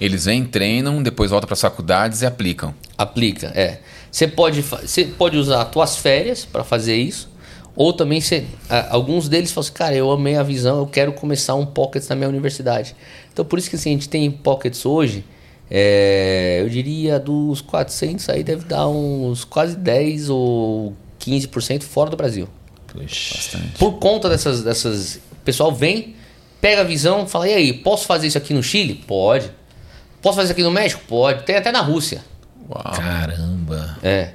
[0.00, 2.74] Eles vêm, treinam, depois voltam para as faculdades e aplicam.
[2.96, 3.80] Aplica, é.
[4.10, 7.28] Você pode, você pode usar as tuas férias para fazer isso.
[7.74, 8.44] Ou também você,
[8.90, 12.16] alguns deles falam assim, cara, eu amei a visão, eu quero começar um pockets na
[12.16, 12.96] minha universidade.
[13.32, 15.24] Então por isso que assim, a gente tem pockets hoje,
[15.70, 22.16] é, eu diria dos 400 aí deve dar uns quase 10 ou 15% fora do
[22.16, 22.48] Brasil.
[22.88, 23.60] Puxa.
[23.78, 25.16] Por conta dessas, dessas.
[25.16, 26.14] O pessoal vem,
[26.60, 28.94] pega a visão, fala: e aí, posso fazer isso aqui no Chile?
[28.94, 29.50] Pode.
[30.22, 31.00] Posso fazer isso aqui no México?
[31.08, 31.44] Pode.
[31.44, 32.22] Tem até na Rússia.
[32.70, 32.82] Uau.
[32.94, 33.96] Caramba.
[34.02, 34.30] É.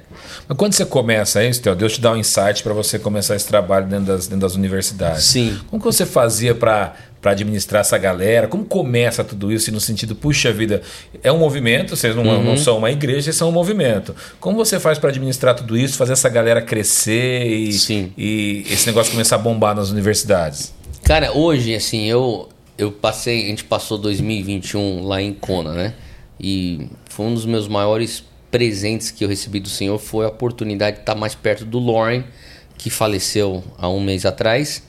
[0.48, 3.46] Mas quando você começa isso, Theo, Deus te dá um insight para você começar esse
[3.46, 5.24] trabalho dentro das, dentro das universidades.
[5.24, 5.58] Sim.
[5.70, 8.48] Como que você fazia para administrar essa galera?
[8.48, 10.82] Como começa tudo isso no sentido, puxa vida,
[11.22, 12.42] é um movimento, vocês não, Uhum.
[12.42, 14.14] não são uma igreja, vocês são um movimento.
[14.40, 18.12] Como você faz para administrar tudo isso, fazer essa galera crescer e, Sim.
[18.18, 20.74] e esse negócio começar a bombar nas universidades?
[21.04, 25.94] Cara, hoje, assim, eu, eu passei, a gente passou 2021 lá em Kona, né?
[26.40, 30.96] E foi um dos meus maiores presentes que eu recebi do Senhor foi a oportunidade
[30.96, 32.24] de estar mais perto do Lauren,
[32.76, 34.82] que faleceu há um mês atrás,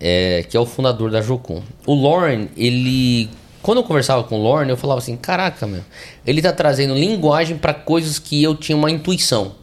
[0.00, 1.62] é, que é o fundador da Jocum.
[1.86, 3.30] O Lauren, ele.
[3.62, 5.82] Quando eu conversava com o Lauren, eu falava assim: caraca, meu,
[6.26, 9.54] ele tá trazendo linguagem para coisas que eu tinha uma intuição.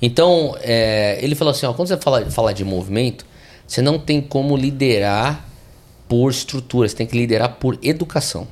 [0.00, 3.24] Então, é, ele falou assim: ó, quando você fala, fala de movimento,
[3.66, 5.51] você não tem como liderar
[6.08, 8.46] por estrutura, você tem que liderar por educação.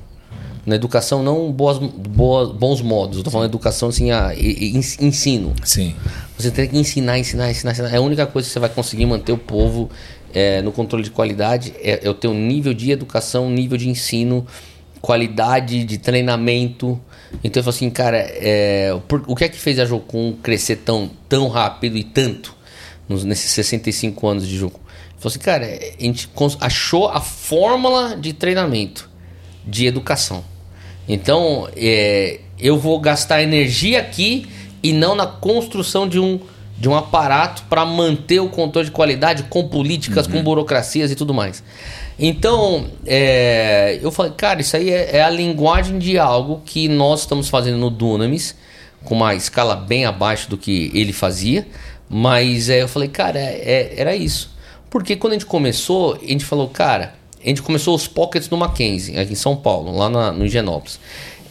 [0.65, 5.53] Na educação, não boas, boas, bons modos, eu tô falando educação assim, a, ens- ensino.
[5.63, 5.95] Sim.
[6.37, 7.89] Você tem que ensinar, ensinar, ensinar, ensinar.
[7.93, 9.89] É a única coisa que você vai conseguir manter o povo
[10.33, 14.45] é, no controle de qualidade é, é o teu nível de educação, nível de ensino,
[15.01, 16.99] qualidade de treinamento.
[17.43, 20.77] Então eu falo assim, cara, é, por- o que é que fez a Jocum crescer
[20.77, 22.55] tão, tão rápido e tanto
[23.09, 24.79] nos, nesses 65 anos de Jocum?
[25.21, 26.27] Falou assim, cara, a gente
[26.59, 29.07] achou a fórmula de treinamento,
[29.63, 30.43] de educação.
[31.07, 34.47] Então, é, eu vou gastar energia aqui
[34.81, 36.39] e não na construção de um,
[36.75, 41.35] de um aparato para manter o controle de qualidade com políticas, com burocracias e tudo
[41.35, 41.63] mais.
[42.17, 47.21] Então, é, eu falei, cara, isso aí é, é a linguagem de algo que nós
[47.21, 48.55] estamos fazendo no Dunamis,
[49.03, 51.67] com uma escala bem abaixo do que ele fazia,
[52.09, 54.50] mas é, eu falei, cara, é- é- era isso.
[54.91, 58.57] Porque quando a gente começou, a gente falou, cara, a gente começou os pockets no
[58.57, 60.99] Mackenzie, aqui em São Paulo, lá na, no Higienópolis.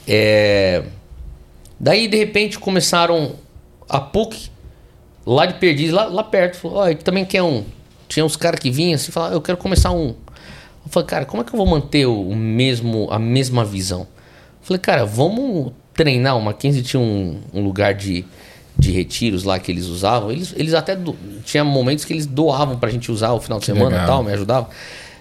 [0.06, 0.84] É,
[1.80, 3.32] daí, de repente, começaram
[3.88, 4.50] a PUC,
[5.26, 6.58] lá de Perdiz, lá, lá perto.
[6.58, 7.64] Falou, ó, também quer um.
[8.06, 10.08] Tinha uns caras que vinham assim falavam, eu quero começar um.
[10.08, 14.00] Eu falei, cara, como é que eu vou manter o mesmo, a mesma visão?
[14.02, 16.36] Eu falei, cara, vamos treinar.
[16.36, 18.26] O Mackenzie tinha um, um lugar de,
[18.78, 20.30] de retiros lá que eles usavam.
[20.30, 23.66] Eles, eles até do, tinha momentos que eles doavam pra gente usar o final de
[23.66, 24.04] semana legal.
[24.04, 24.70] e tal, me ajudavam.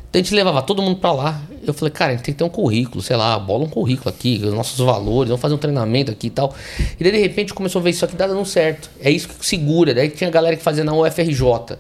[0.10, 1.42] Então a gente levava todo mundo pra lá.
[1.66, 4.10] Eu falei, cara, a gente tem que ter um currículo, sei lá, bola um currículo
[4.10, 6.54] aqui, os nossos valores, vamos fazer um treinamento aqui e tal.
[7.00, 8.90] E daí de repente começou a ver isso aqui tá dando certo.
[9.00, 9.94] É isso que segura.
[9.94, 11.78] Daí tinha galera que fazia na UFRJ.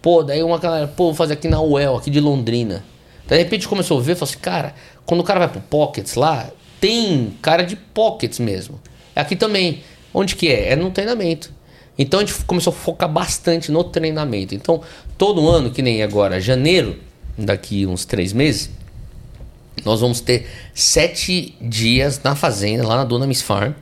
[0.00, 2.84] Pô, daí uma galera, pô, vou fazer aqui na UEL, aqui de Londrina.
[3.28, 4.74] Daí de repente começou a ver, falou assim, cara,
[5.06, 6.50] quando o cara vai pro Pockets lá,
[6.80, 8.80] tem cara de Pockets mesmo.
[9.14, 9.82] Aqui também.
[10.12, 10.70] Onde que é?
[10.70, 11.50] É no treinamento.
[11.98, 14.54] Então a gente começou a focar bastante no treinamento.
[14.54, 14.80] Então,
[15.18, 16.98] todo ano, que nem agora, janeiro,
[17.36, 18.70] daqui uns três meses,
[19.84, 23.72] nós vamos ter sete dias na fazenda, lá na Dona Miss Farm,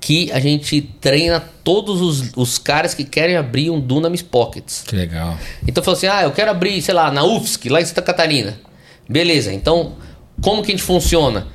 [0.00, 4.84] que a gente treina todos os, os caras que querem abrir um Dunamis Pockets.
[4.86, 5.36] Que legal.
[5.66, 8.58] Então falou assim: ah, eu quero abrir, sei lá, na UFSC, lá em Santa Catarina.
[9.08, 9.96] Beleza, então
[10.40, 11.48] como que a gente funciona?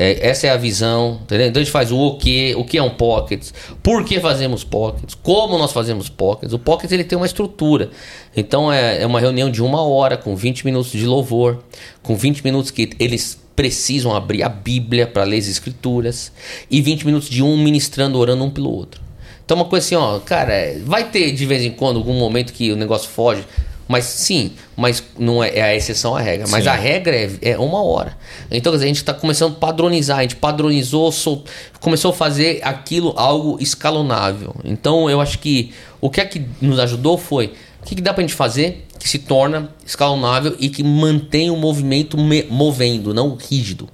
[0.00, 1.48] É, essa é a visão, entendeu?
[1.48, 5.12] Então a gente faz o que, o que é um pockets, por que fazemos pockets,
[5.20, 6.54] como nós fazemos pockets.
[6.54, 7.90] O pockets ele tem uma estrutura.
[8.36, 11.64] Então é, é uma reunião de uma hora, com 20 minutos de louvor,
[12.00, 16.30] com 20 minutos que eles precisam abrir a Bíblia para ler as escrituras,
[16.70, 19.00] e 20 minutos de um ministrando, orando um pelo outro.
[19.44, 22.52] Então uma coisa assim, ó, cara, é, vai ter de vez em quando algum momento
[22.52, 23.44] que o negócio foge,
[23.88, 26.46] mas sim, mas não é, é a exceção à regra.
[26.50, 26.70] Mas Sim.
[26.70, 28.16] a regra é, é uma hora.
[28.50, 31.42] Então dizer, a gente está começando a padronizar, a gente padronizou, sol-
[31.80, 34.54] começou a fazer aquilo algo escalonável.
[34.64, 38.12] Então eu acho que o que é que nos ajudou foi o que, que dá
[38.12, 43.36] pra gente fazer que se torna escalonável e que mantém o movimento me- movendo, não
[43.36, 43.88] rígido.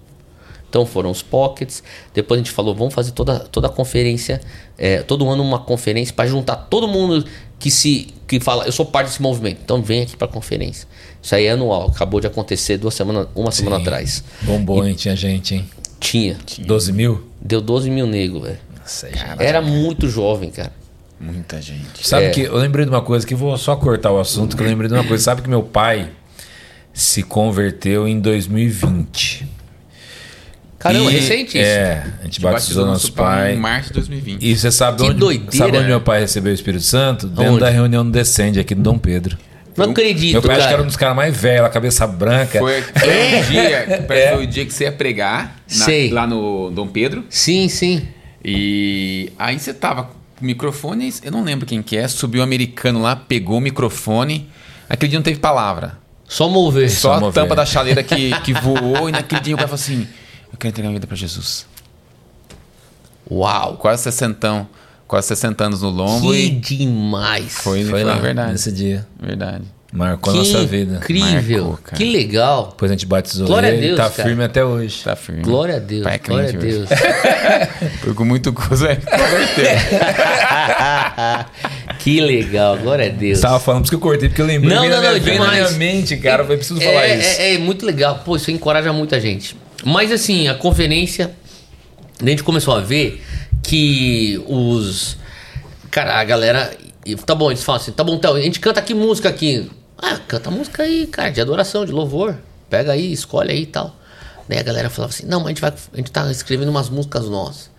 [0.68, 1.84] Então foram os pockets.
[2.12, 4.40] Depois a gente falou, vamos fazer toda, toda a conferência,
[4.76, 7.24] é, todo ano uma conferência para juntar todo mundo
[7.65, 9.61] que se que fala, eu sou parte desse movimento.
[9.65, 10.87] Então vem aqui para conferência.
[11.23, 11.89] Isso aí é anual.
[11.89, 13.83] Acabou de acontecer duas semanas, uma semana Sim.
[13.83, 14.25] atrás.
[14.43, 14.95] Bombou, hein?
[14.95, 15.71] Tinha gente, hein?
[15.99, 16.37] Tinha.
[16.59, 17.27] 12 mil?
[17.41, 18.59] Deu 12 mil negros, velho.
[19.39, 20.73] Era muito jovem, cara.
[21.19, 22.07] Muita gente.
[22.07, 22.31] Sabe É.
[22.33, 24.89] que eu lembrei de uma coisa que vou só cortar o assunto, que eu lembrei
[24.89, 25.25] de uma coisa.
[25.25, 26.11] Sabe que meu pai,
[26.93, 29.47] se converteu em 2020.
[30.85, 31.66] Caramba, E- recente isso.
[31.66, 33.55] É, a gente batizou nosso pai.
[33.55, 34.43] em março de 2020.
[34.43, 35.53] E você sabe Que onde, doideira.
[35.57, 37.26] sabe onde meu pai recebeu o Espírito Santo?
[37.26, 37.61] Dentro Aonde?
[37.61, 39.37] da reunião do Descende aqui no Dom Pedro.
[39.76, 42.59] Não acredito, meu pai acho que era um dos caras mais velhos, a cabeça branca.
[42.61, 43.09] Foi, foi
[43.41, 47.24] o dia, foi o dia que você ia pregar na- lá no Dom Pedro.
[47.28, 48.07] Sim, sim.
[48.45, 50.12] E aí você tava com
[50.43, 54.49] o microfone, eu não lembro quem que é, subiu um americano lá, pegou o microfone.
[54.89, 55.99] Aquele dia não teve palavra.
[56.28, 56.91] Só mover.
[56.91, 57.35] Só a mover.
[57.43, 60.07] tampa da chaleira que, que voou e naquele dia o cara falou assim:
[60.55, 61.67] Eu quero entregar minha vida pra Jesus.
[63.29, 63.77] Uau.
[63.77, 64.69] Quase 60,
[65.09, 67.55] quase 60 anos no lombo Que e demais.
[67.55, 68.53] foi, Foi lá, verdade.
[68.53, 69.05] nesse dia.
[69.21, 69.65] Verdade.
[69.93, 70.97] Marcou que a nossa vida.
[70.99, 71.69] incrível.
[71.71, 72.69] Marcou, que legal.
[72.71, 74.29] Depois a gente batizou Glória a ele e Deus, tá cara.
[74.29, 75.03] firme até hoje.
[75.03, 75.43] Tá firme.
[75.43, 76.05] Glória a Deus.
[76.05, 76.53] Pai é glória a.
[76.53, 76.89] Deus.
[78.01, 79.65] Foi com muito gozo é converteu.
[81.99, 82.79] que legal.
[82.79, 83.41] Glória a Deus.
[83.41, 85.39] Tava falando, por isso que eu cortei, porque eu lembrei Não, não, minha, não, veio
[85.41, 85.77] na minha demais.
[85.77, 86.43] mente, cara.
[86.43, 87.41] Eu preciso falar é, isso.
[87.41, 88.21] É, é muito legal.
[88.25, 89.57] Pô, isso encoraja muita gente.
[89.85, 91.35] Mas assim, a conferência,
[92.20, 93.22] a gente começou a ver
[93.62, 95.16] que os.
[95.91, 96.76] Cara, a galera.
[97.26, 99.70] Tá bom, eles falam assim, tá bom, então, a gente canta aqui música aqui.
[99.99, 102.37] Ah, canta música aí, cara, de adoração, de louvor.
[102.70, 103.95] Pega aí, escolhe aí e tal.
[104.49, 106.89] Daí a galera falava assim, não, mas a gente, vai, a gente tá escrevendo umas
[106.89, 107.70] músicas nossas.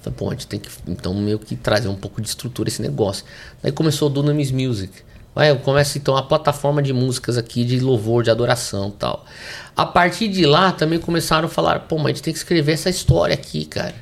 [0.00, 2.82] Falei, pô, a gente tem que, então, meio que trazer um pouco de estrutura esse
[2.82, 3.24] negócio.
[3.62, 4.92] Daí começou o Dunamis Music.
[5.34, 9.24] Vai, começa então a plataforma de músicas aqui de louvor, de adoração e tal.
[9.76, 12.72] A partir de lá também começaram a falar, pô, mas a gente tem que escrever
[12.72, 13.94] essa história aqui, cara.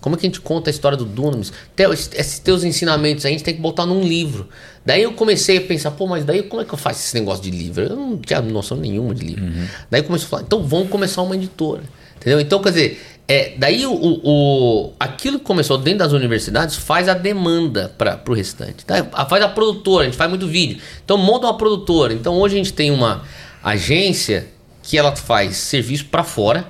[0.00, 1.52] Como é que a gente conta a história do Dunamis?
[1.76, 4.48] Esses- teus ensinamentos aí a gente tem que botar num livro.
[4.84, 7.42] Daí eu comecei a pensar, pô, mas daí como é que eu faço esse negócio
[7.42, 7.82] de livro?
[7.82, 9.44] Eu não tinha noção nenhuma de livro.
[9.90, 11.82] Daí começou a falar, então vamos começar uma editora.
[12.18, 12.38] Entendeu?
[12.40, 17.14] Então, quer dizer, é, daí o, o, aquilo que começou dentro das universidades faz a
[17.14, 18.84] demanda para o restante.
[18.84, 19.06] Tá?
[19.12, 20.78] A- Faz a produtora, a gente faz muito vídeo.
[21.04, 22.12] Então monta uma produtora.
[22.12, 23.22] Então hoje a gente tem uma
[23.62, 24.46] agência
[24.82, 26.64] que ela faz serviço para fora,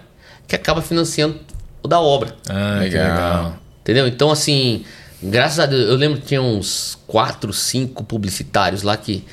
[0.48, 1.38] que acaba financiando
[1.82, 2.34] o da obra.
[2.48, 3.04] Ah, Legal.
[3.11, 3.57] legal.
[3.82, 4.09] Entendeu?
[4.09, 4.84] Então, assim,
[5.22, 9.24] graças a Deus, eu lembro que tinha uns quatro, cinco publicitários lá que.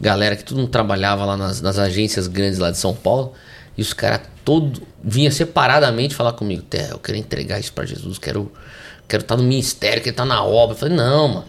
[0.00, 3.34] Galera que todo mundo trabalhava lá nas, nas agências grandes lá de São Paulo.
[3.76, 8.18] E os caras todo vinha separadamente falar comigo, Té, eu quero entregar isso pra Jesus,
[8.18, 8.50] quero
[9.08, 10.74] quero estar no ministério, quero estar na obra.
[10.74, 11.44] Eu falei, não, mano,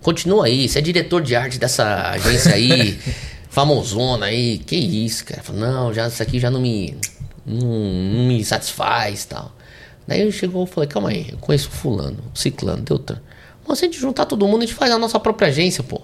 [0.00, 2.98] continua aí, você é diretor de arte dessa agência aí,
[3.50, 5.40] famosona aí, que isso, cara?
[5.40, 6.96] Eu falei, não, já, isso aqui já não me,
[7.44, 9.52] não, não me satisfaz tal.
[10.06, 13.20] Daí ele chegou e falei, calma aí, eu conheço fulano, ciclano, Deltan.
[13.66, 16.02] Mas se a gente juntar todo mundo, a gente faz a nossa própria agência, pô.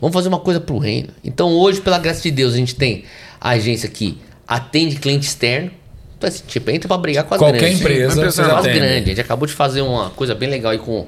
[0.00, 1.10] Vamos fazer uma coisa pro reino.
[1.22, 3.04] Então hoje, pela graça de Deus, a gente tem
[3.40, 5.70] a agência que atende cliente externo.
[6.16, 7.80] Então, assim, tipo, entra pra brigar com as Qualquer grandes.
[7.80, 8.74] empresa, Uma empresa as atendem.
[8.80, 9.02] grandes.
[9.02, 11.06] A gente acabou de fazer uma coisa bem legal aí com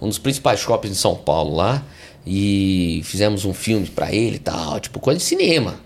[0.00, 1.82] um dos principais shoppings de São Paulo lá.
[2.26, 5.76] E fizemos um filme pra ele e tal, tipo, coisa de cinema.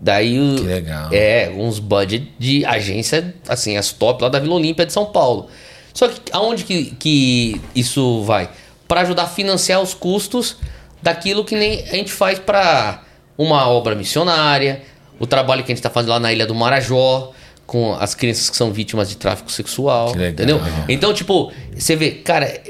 [0.00, 1.08] Daí o- Que legal.
[1.12, 5.48] É, uns budget de agência, assim, as top lá da Vila Olímpia de São Paulo.
[5.92, 8.48] Só que aonde que, que isso vai?
[8.88, 10.56] Para ajudar a financiar os custos
[11.02, 13.02] daquilo que nem a gente faz para
[13.36, 14.82] uma obra missionária,
[15.18, 17.32] o trabalho que a gente está fazendo lá na Ilha do Marajó,
[17.66, 20.12] com as crianças que são vítimas de tráfico sexual.
[20.12, 20.32] Que legal.
[20.32, 20.60] Entendeu?
[20.88, 22.60] Então, tipo, você vê, cara,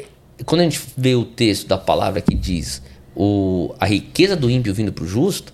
[0.47, 2.81] quando a gente vê o texto da palavra que diz
[3.17, 5.53] o, a riqueza do ímpio vindo pro justo,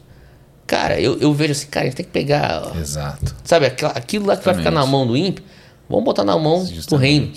[0.66, 2.72] cara, eu, eu vejo assim, cara, a gente tem que pegar.
[2.78, 3.34] Exato.
[3.44, 5.44] Sabe, aquela- aquilo lá que vai ficar na mão do ímpio,
[5.88, 7.02] vamos botar na mão do Justamente.
[7.06, 7.32] reino.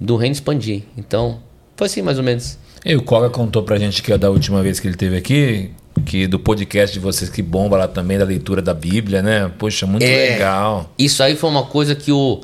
[0.00, 0.82] Do reino expandir.
[0.96, 1.40] Então,
[1.76, 2.56] foi assim mais ou menos.
[2.84, 5.70] E o Koga contou pra gente que da última vez que ele esteve aqui,
[6.00, 9.50] que do podcast de vocês que bomba lá também, da leitura da Bíblia, né?
[9.58, 10.30] Poxa, muito É.
[10.32, 10.92] legal.
[10.98, 12.40] Isso aí foi uma coisa que o,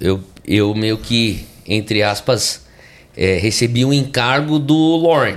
[0.00, 2.62] eu, eu meio que, entre aspas,
[3.16, 5.36] é, recebi um encargo do Lauren.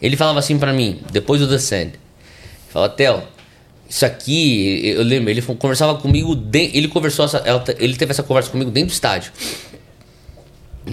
[0.00, 1.92] Ele falava assim pra mim, depois do Descend.
[2.70, 3.22] Fala, Theo,
[3.88, 7.42] isso aqui, eu lembro, ele conversava comigo, de- ele conversou, essa-
[7.78, 9.32] ele teve essa conversa comigo dentro do estádio.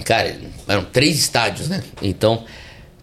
[0.04, 0.36] Cara,
[0.66, 1.82] eram três estádios, né?
[2.02, 2.44] Então,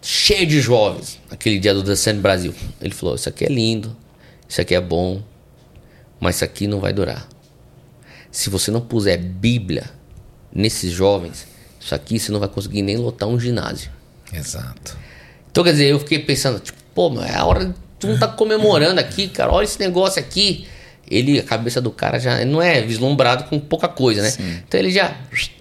[0.06, 2.54] cheio de jovens, aquele dia do Descend Brasil.
[2.80, 3.96] Ele falou, isso aqui é lindo,
[4.48, 5.20] isso aqui é bom,
[6.20, 7.28] mas isso aqui não vai durar.
[8.30, 9.90] Se você não puser Bíblia
[10.54, 11.48] nesses jovens,
[11.80, 13.90] isso aqui você não vai conseguir nem lotar um ginásio.
[14.32, 14.96] Exato.
[15.50, 17.74] Então, quer dizer, eu fiquei pensando, tipo, pô, mas é a hora.
[17.98, 19.50] Tu não tá comemorando aqui, cara.
[19.50, 20.68] Olha esse negócio aqui.
[21.10, 24.32] Ele, a cabeça do cara já não é vislumbrado com pouca coisa, né?
[24.66, 25.16] Então ele já,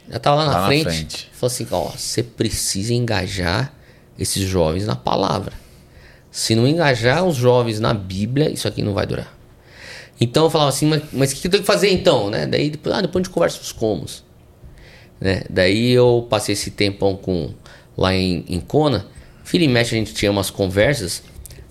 [0.09, 1.29] já tava lá na, Lá na frente, frente.
[1.31, 3.71] Falou assim: ó, você precisa engajar
[4.17, 5.53] esses jovens na palavra.
[6.31, 9.33] Se não engajar os jovens na Bíblia, isso aqui não vai durar.
[10.19, 12.45] Então eu falava assim, mas, o que eu tenho que fazer então, né?
[12.45, 14.23] Daí depois, ah, depois a gente conversa os comos.
[15.19, 15.43] Né?
[15.49, 17.53] Daí eu passei esse tempão com
[17.97, 19.07] lá em, em Kona.
[19.43, 21.23] Filho e mexe a gente tinha umas conversas.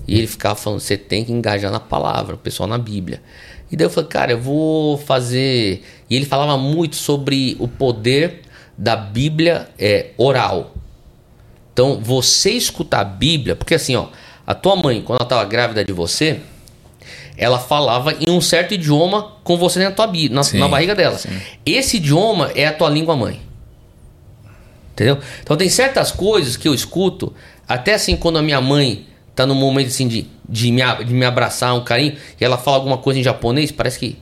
[0.06, 3.22] E ele ficava falando, você tem que engajar na palavra, o pessoal na Bíblia.
[3.70, 5.82] E daí eu falei, cara, eu vou fazer.
[6.08, 8.42] E ele falava muito sobre o poder
[8.76, 10.74] da Bíblia é, oral.
[11.74, 14.06] Então, você escutar a Bíblia, porque assim, ó,
[14.46, 16.40] a tua mãe, quando ela estava grávida de você,
[17.36, 21.18] ela falava em um certo idioma com você na tua na, Sim, na barriga dela.
[21.18, 21.36] sim.
[21.66, 23.42] Esse idioma é a tua língua mãe.
[24.92, 25.18] Entendeu?
[25.42, 27.34] Então tem certas coisas que eu escuto,
[27.66, 31.24] até assim quando a minha mãe tá num momento assim de, de, me, de me
[31.26, 34.16] abraçar, um carinho, e ela fala alguma coisa em japonês, parece que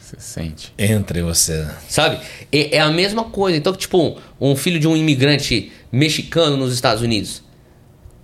[0.00, 0.72] Você sente.
[0.78, 1.66] Entre você.
[1.88, 2.20] Sabe?
[2.52, 3.58] É, é a mesma coisa.
[3.58, 7.42] Então, tipo, um filho de um imigrante mexicano nos Estados Unidos.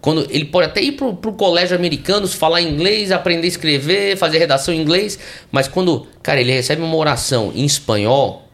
[0.01, 4.39] Quando ele pode até ir pro, pro colégio americano, falar inglês, aprender a escrever, fazer
[4.39, 5.19] redação em inglês,
[5.51, 8.47] mas quando, cara, ele recebe uma oração em espanhol,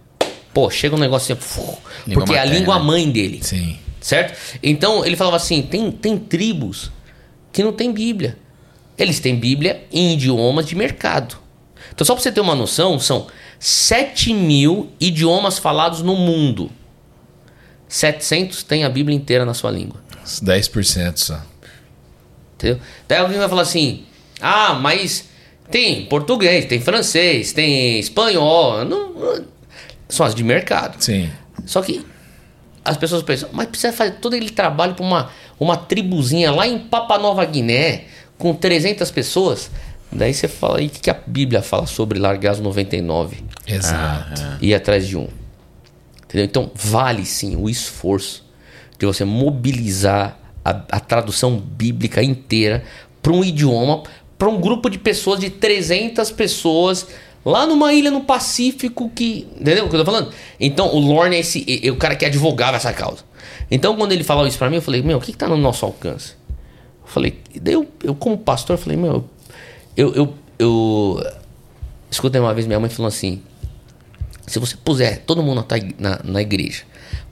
[0.54, 1.74] pô, chega um negócio assim,
[2.14, 2.58] porque é a materna.
[2.58, 3.40] língua mãe dele.
[3.42, 3.76] Sim.
[4.00, 4.38] Certo?
[4.62, 6.90] Então ele falava assim: tem, tem tribos
[7.52, 8.36] que não tem Bíblia.
[8.96, 11.36] Eles têm Bíblia em idiomas de mercado.
[11.92, 13.26] Então, só para você ter uma noção, são
[13.58, 16.70] 7 mil idiomas falados no mundo.
[17.90, 20.00] 700 têm a Bíblia inteira na sua língua.
[20.22, 21.42] Uns 10% só.
[22.54, 22.78] Entendeu?
[23.08, 24.04] Daí alguém vai falar assim:
[24.40, 25.24] ah, mas
[25.70, 28.84] tem português, tem francês, tem espanhol.
[28.84, 29.44] Não, não-
[30.08, 31.02] são as de mercado.
[31.02, 31.30] Sim.
[31.66, 32.04] Só que
[32.84, 36.78] as pessoas pensam, mas precisa fazer todo aquele trabalho para uma, uma tribuzinha lá em
[36.78, 38.04] Papua Nova Guiné,
[38.38, 39.70] com 300 pessoas.
[40.12, 44.42] Daí você fala, e o que, que a Bíblia fala sobre largar os 99 Exato.
[44.60, 45.28] e ir atrás de um?
[46.30, 46.44] Entendeu?
[46.44, 48.48] Então vale sim o esforço
[48.96, 52.84] de você mobilizar a, a tradução bíblica inteira
[53.20, 54.04] para um idioma,
[54.38, 57.08] para um grupo de pessoas, de 300 pessoas,
[57.44, 59.48] lá numa ilha no Pacífico que.
[59.60, 60.32] Entendeu o que eu tô falando?
[60.60, 63.24] Então o Lorne é, esse, é, é o cara que advogava essa causa.
[63.68, 65.56] Então quando ele falou isso para mim, eu falei, meu, o que, que tá no
[65.56, 66.34] nosso alcance?
[67.02, 69.24] Eu falei, daí eu, eu como pastor, eu falei, meu,
[69.96, 71.26] eu, eu, eu
[72.08, 73.42] escutei uma vez minha mãe falando assim:
[74.50, 75.64] se você puser todo mundo
[75.98, 76.82] na, na, igreja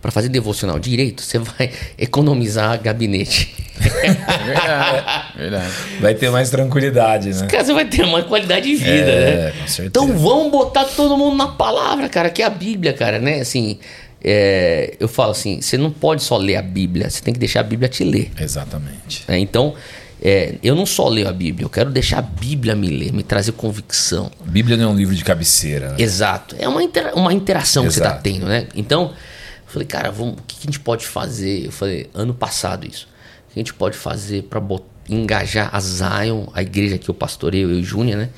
[0.01, 3.53] para fazer devocional direito, você vai economizar gabinete.
[3.77, 5.05] Verdade.
[5.37, 5.73] verdade.
[6.01, 7.47] Vai ter mais tranquilidade, né?
[7.49, 9.51] Cara, você vai ter uma qualidade de vida, É, né?
[9.51, 9.87] com certeza.
[9.87, 13.41] Então vamos botar todo mundo na palavra, cara, que é a Bíblia, cara, né?
[13.41, 13.81] Assim,
[14.23, 17.61] é, eu falo assim: você não pode só ler a Bíblia, você tem que deixar
[17.61, 18.31] a Bíblia te ler.
[18.39, 19.25] Exatamente.
[19.27, 19.39] né?
[19.41, 19.75] Então,
[20.21, 23.23] é, eu não só leio a Bíblia, eu quero deixar a Bíblia me ler, me
[23.23, 24.31] trazer convicção.
[24.45, 25.91] Bíblia não é um livro de cabeceira.
[25.91, 25.97] Né?
[25.99, 26.57] Exato.
[26.59, 28.23] É uma, intera- uma interação que você tá Exato.
[28.23, 28.67] tendo, né?
[28.75, 31.67] Então, eu falei, cara, vamos, o que a gente pode fazer?
[31.67, 33.07] Eu falei, ano passado isso.
[33.49, 34.61] O que a gente pode fazer para
[35.09, 38.29] engajar a Zion, a igreja que eu pastoreio, eu e Júnior, né?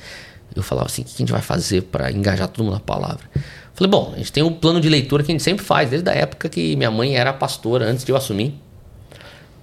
[0.55, 2.79] Eu falava assim, o que que a gente vai fazer para engajar todo mundo na
[2.79, 3.23] palavra?
[3.35, 3.41] Eu
[3.73, 6.09] falei, bom, a gente tem um plano de leitura que a gente sempre faz, desde
[6.09, 8.53] a época que minha mãe era pastora, antes de eu assumir.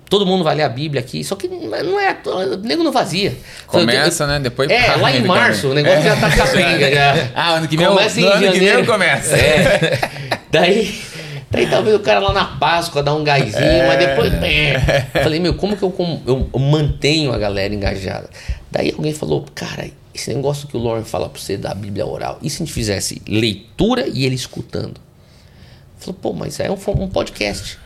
[0.08, 2.16] Todo mundo vai ler a Bíblia aqui, só que não é.
[2.24, 3.36] O nego não fazia.
[3.66, 4.40] Começa, né?
[4.40, 6.90] Depois É, lá em março, o negócio já tá capenga.
[6.94, 7.28] Já.
[7.34, 8.78] Ah, ano que vem, Começa eu- em no ano que vem janeiro.
[8.80, 9.34] eu começo.
[9.34, 9.98] É.
[10.50, 10.98] Daí,
[11.50, 14.32] daí talvez o cara lá na Páscoa dá um gásinho, mas depois.
[14.42, 15.06] é.
[15.22, 15.94] Falei, meu, como que eu,
[16.26, 18.30] eu- eu mantenho a galera engajada?
[18.70, 22.38] Daí alguém falou, cara, esse negócio que o Lauren fala pra você da Bíblia oral,
[22.42, 24.94] e se a gente fizesse leitura e ele escutando?
[25.98, 27.78] Falou, pô, mas é um, um podcast.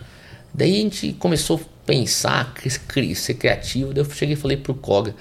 [0.55, 2.55] Daí a gente começou a pensar,
[3.15, 3.93] ser criativo.
[3.93, 5.15] Daí eu cheguei e falei pro Koga,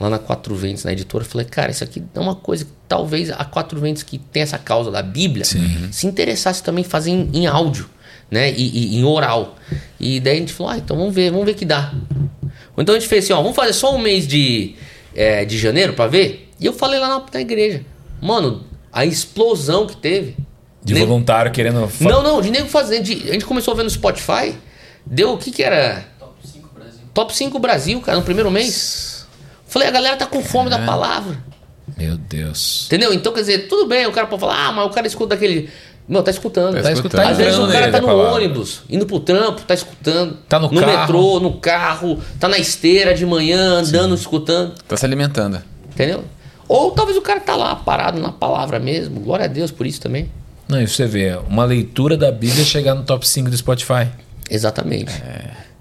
[0.00, 3.30] lá na Quatro Ventos, na editora, falei, cara, isso aqui é uma coisa que talvez
[3.30, 5.44] a Quatro Ventos que tem essa causa da Bíblia
[5.92, 7.88] se interessasse também em fazer em, em áudio,
[8.30, 8.50] né?
[8.52, 9.56] E, e em oral.
[10.00, 11.92] E daí a gente falou, ah, então vamos ver, vamos ver que dá.
[12.76, 14.74] Ou então a gente fez assim, ó, vamos fazer só um mês de,
[15.14, 16.48] é, de janeiro pra ver?
[16.60, 17.82] E eu falei lá na, na igreja,
[18.22, 20.36] mano, a explosão que teve.
[20.82, 21.90] De Nego- voluntário querendo.
[22.00, 23.02] não, não, de nego fazendo.
[23.04, 24.54] de- a gente começou a ver no Spotify.
[25.10, 26.04] Deu o que que era?
[26.18, 27.00] Top 5 Brasil.
[27.14, 29.26] Top 5 Brasil, cara, no primeiro mês.
[29.66, 31.36] Falei, a galera tá com fome da palavra.
[31.96, 32.84] Meu Deus.
[32.86, 33.12] Entendeu?
[33.12, 35.70] Então, quer dizer, tudo bem, o cara pode falar, ah, mas o cara escuta aquele.
[36.08, 36.80] Não, tá escutando.
[36.80, 37.20] Tá escutando.
[37.20, 40.38] Às vezes o cara tá no ônibus, indo pro trampo, tá escutando.
[40.48, 41.00] Tá no no carro.
[41.00, 44.74] metrô, no carro, tá na esteira de manhã, andando, escutando.
[44.86, 45.60] Tá se alimentando.
[45.90, 46.24] Entendeu?
[46.66, 49.20] Ou talvez o cara tá lá, parado na palavra mesmo.
[49.20, 50.30] Glória a Deus por isso também.
[50.66, 54.08] Não, e você vê, uma leitura da Bíblia chegar no top 5 do Spotify.
[54.50, 55.12] Exatamente.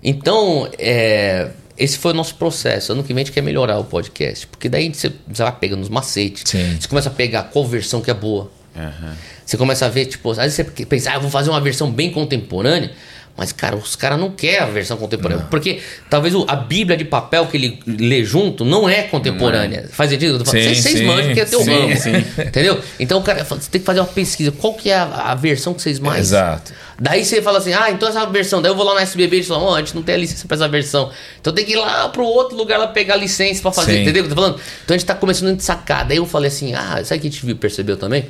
[0.03, 2.91] Então, é, esse foi o nosso processo.
[2.91, 4.47] Ano que vem a gente quer melhorar o podcast.
[4.47, 6.43] Porque daí você, você vai pegando os macetes.
[6.45, 6.77] Sim.
[6.79, 8.51] Você começa a pegar qual versão que é boa.
[8.75, 9.15] Aham.
[9.45, 11.89] Você começa a ver, tipo, às vezes você pensa, ah, eu vou fazer uma versão
[11.91, 12.91] bem contemporânea.
[13.37, 15.45] Mas, cara, os caras não querem a versão contemporânea.
[15.49, 15.79] Porque
[16.09, 19.87] talvez a Bíblia de papel que ele lê junto não é contemporânea.
[19.91, 20.33] Faz sentido?
[20.33, 21.95] Eu tô falando, Sim, Vocês vocês sim, manjam que é teu sim, ramo.
[21.95, 22.15] sim.
[22.41, 22.79] Entendeu?
[22.99, 24.51] Então, cara, você tem que fazer uma pesquisa.
[24.51, 26.19] Qual que é a, a versão que vocês mais...
[26.19, 26.73] Exato.
[26.99, 28.59] Daí você fala assim, ah, então essa versão.
[28.59, 30.47] Daí eu vou lá no SBB e falam, ó, a gente não tem a licença
[30.47, 31.11] pra essa versão.
[31.39, 34.01] Então tem que ir lá pro outro lugar lá pegar a licença pra fazer, Sim.
[34.01, 34.59] entendeu o que eu tô falando?
[34.83, 36.05] Então a gente tá começando a sacar.
[36.07, 38.25] Daí eu falei assim, ah, sabe o que a gente viu, percebeu também?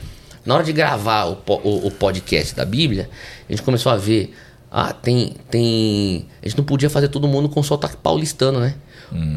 [0.45, 3.09] Na hora de gravar o, o, o podcast da Bíblia,
[3.49, 4.33] a gente começou a ver,
[4.71, 6.27] ah, tem, tem...
[6.43, 8.75] A gente não podia fazer todo mundo com sotaque paulistano, né?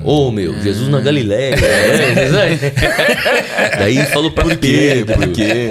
[0.04, 1.54] Ô meu, Jesus na Galileia.
[1.62, 2.56] é,
[3.78, 5.14] Daí falou pra Pedro.
[5.16, 5.70] Por quê?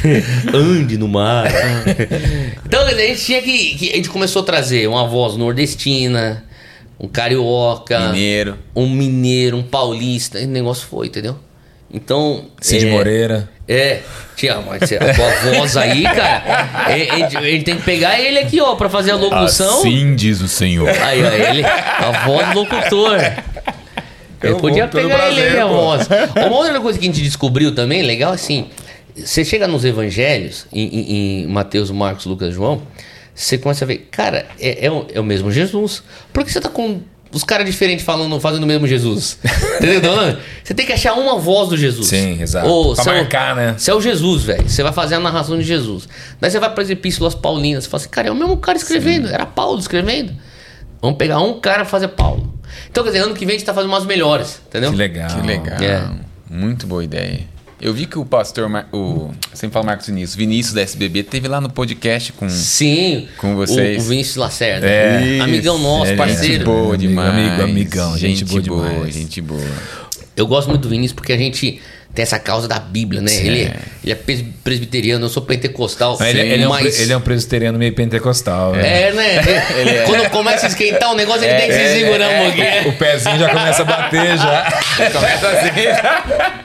[0.54, 1.50] Ande no mar.
[2.64, 6.42] então, a gente tinha que, que- A gente começou a trazer uma voz nordestina,
[6.98, 8.56] um carioca, Mineiro.
[8.74, 10.40] um mineiro, um paulista.
[10.40, 11.36] E o negócio foi, entendeu?
[11.92, 12.46] Então.
[12.60, 13.50] Cid é, Moreira.
[13.66, 14.00] É,
[14.36, 16.42] tinha, mas a tua voz aí, cara.
[16.90, 19.78] é- A gente, a gente tem que pegar ele aqui, ó, pra fazer a locução.
[19.78, 20.88] Assim diz o Senhor.
[20.88, 23.18] Aí, ó, ele, a voz do locutor.
[24.42, 26.06] Eu Eu podia pegar ele aí, a voz.
[26.36, 28.66] Uma outra coisa que a gente descobriu também, legal, assim,
[29.16, 32.82] você chega nos evangelhos, em, em- em Mateus, Marcos, Lucas, João,
[33.34, 36.02] você começa a ver, cara, é, é o, é o mesmo Jesus.
[36.32, 37.00] Por que você tá com
[37.34, 39.38] os caras diferentes falando, fazendo o mesmo Jesus?
[39.76, 40.00] Entendeu?
[40.14, 40.38] Falando?
[40.62, 42.06] Você tem que achar uma voz do Jesus.
[42.06, 42.66] Sim, exato.
[42.66, 43.74] Ou, Pra você é o- marcar, né?
[43.76, 44.68] Você é o Jesus, velho.
[44.68, 46.08] Você vai fazer a narração de Jesus.
[46.40, 47.84] Daí você vai para as epístolas paulinas.
[47.84, 49.28] Você fala assim, cara, é o mesmo cara escrevendo.
[49.28, 50.32] Era Paulo escrevendo.
[51.02, 52.54] Vamos pegar um cara e fazer Paulo.
[52.90, 54.90] Então, quer dizer, ano que vem a gente tá fazendo umas melhores, entendeu?
[54.90, 55.28] Que legal.
[55.28, 55.78] Que legal.
[55.82, 56.08] É.
[56.48, 57.40] Muito boa ideia.
[57.80, 58.88] Eu vi que o pastor, Mar...
[58.92, 62.48] o sempre falo Marcos Vinícius, Vinícius da SBB, teve lá no podcast com.
[62.48, 63.28] Sim.
[63.36, 63.98] Com vocês.
[64.02, 64.86] O, o Vinícius Lacerda.
[64.86, 65.40] É.
[65.40, 66.54] Amigão nosso, é parceiro.
[66.54, 67.30] gente boa demais.
[67.30, 69.14] amigo, amigão, gente boa demais.
[69.14, 69.60] Gente boa.
[70.36, 71.80] Eu gosto muito do Vinícius porque a gente
[72.14, 73.28] tem essa causa da Bíblia, né?
[73.28, 73.46] Sim.
[73.48, 76.16] Ele, é- ele é pres- presbiteriano, eu sou pentecostal.
[76.18, 78.72] Mas Ele, ele é um, mas- pre- ele é um presbiteriano meio pentecostal.
[78.72, 79.08] né?
[79.08, 79.42] É, né?
[80.06, 82.88] Quando começa a esquentar o negócio, ele tem que se segurar um pouquinho.
[82.88, 84.82] O pezinho já começa a bater já.
[85.12, 86.63] Começa assim.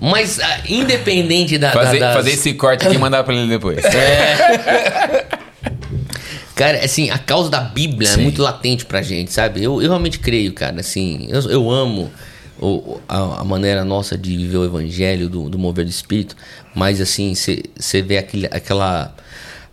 [0.00, 3.48] Mas ah, independente da, da- fazer, das- fazer esse corte aqui e mandar pra ele
[3.48, 3.78] depois.
[6.54, 8.22] Cara, assim, a causa da Bíblia é Sim.
[8.22, 9.62] muito latente pra gente, sabe?
[9.62, 12.10] Eu, eu realmente creio, cara, assim, eu, eu amo
[12.60, 16.34] o- a, a maneira nossa de viver o evangelho, do, do mover do espírito,
[16.74, 19.14] mas assim, você vê aquele, aquela,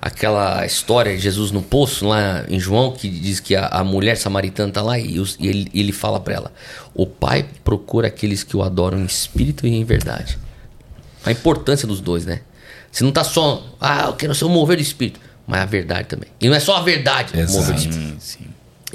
[0.02, 4.18] aquela história de Jesus no poço lá em João, que diz que a, a mulher
[4.18, 6.52] samaritana tá lá e, os- e ele, ele fala pra ela:
[6.94, 10.38] O Pai procura aqueles que o adoram em espírito e em verdade.
[11.26, 12.42] A importância dos dois, né?
[12.92, 16.08] Você não tá só, ah, eu quero ser o mover do espírito, mas a verdade
[16.08, 16.30] também.
[16.40, 17.54] E não é só a verdade, Exato.
[17.58, 18.04] mover do espírito.
[18.04, 18.46] Sim, sim.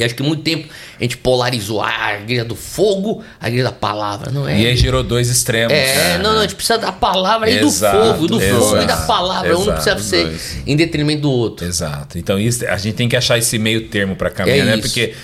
[0.01, 3.64] E acho que muito tempo a gente polarizou ah, a igreja do fogo, a igreja
[3.64, 4.59] da palavra, não é?
[4.59, 5.72] E aí gerou dois extremos.
[5.72, 8.86] É, não, não, a gente precisa da palavra e do Exato, fogo, do fogo e
[8.86, 9.57] da exato, palavra.
[9.59, 10.59] Um não precisa exato, ser dois.
[10.66, 11.66] em detrimento do outro.
[11.66, 12.18] Exato.
[12.18, 14.78] Então isso, a gente tem que achar esse meio termo pra caminhar, É né?
[14.78, 14.82] isso.
[14.82, 15.14] Porque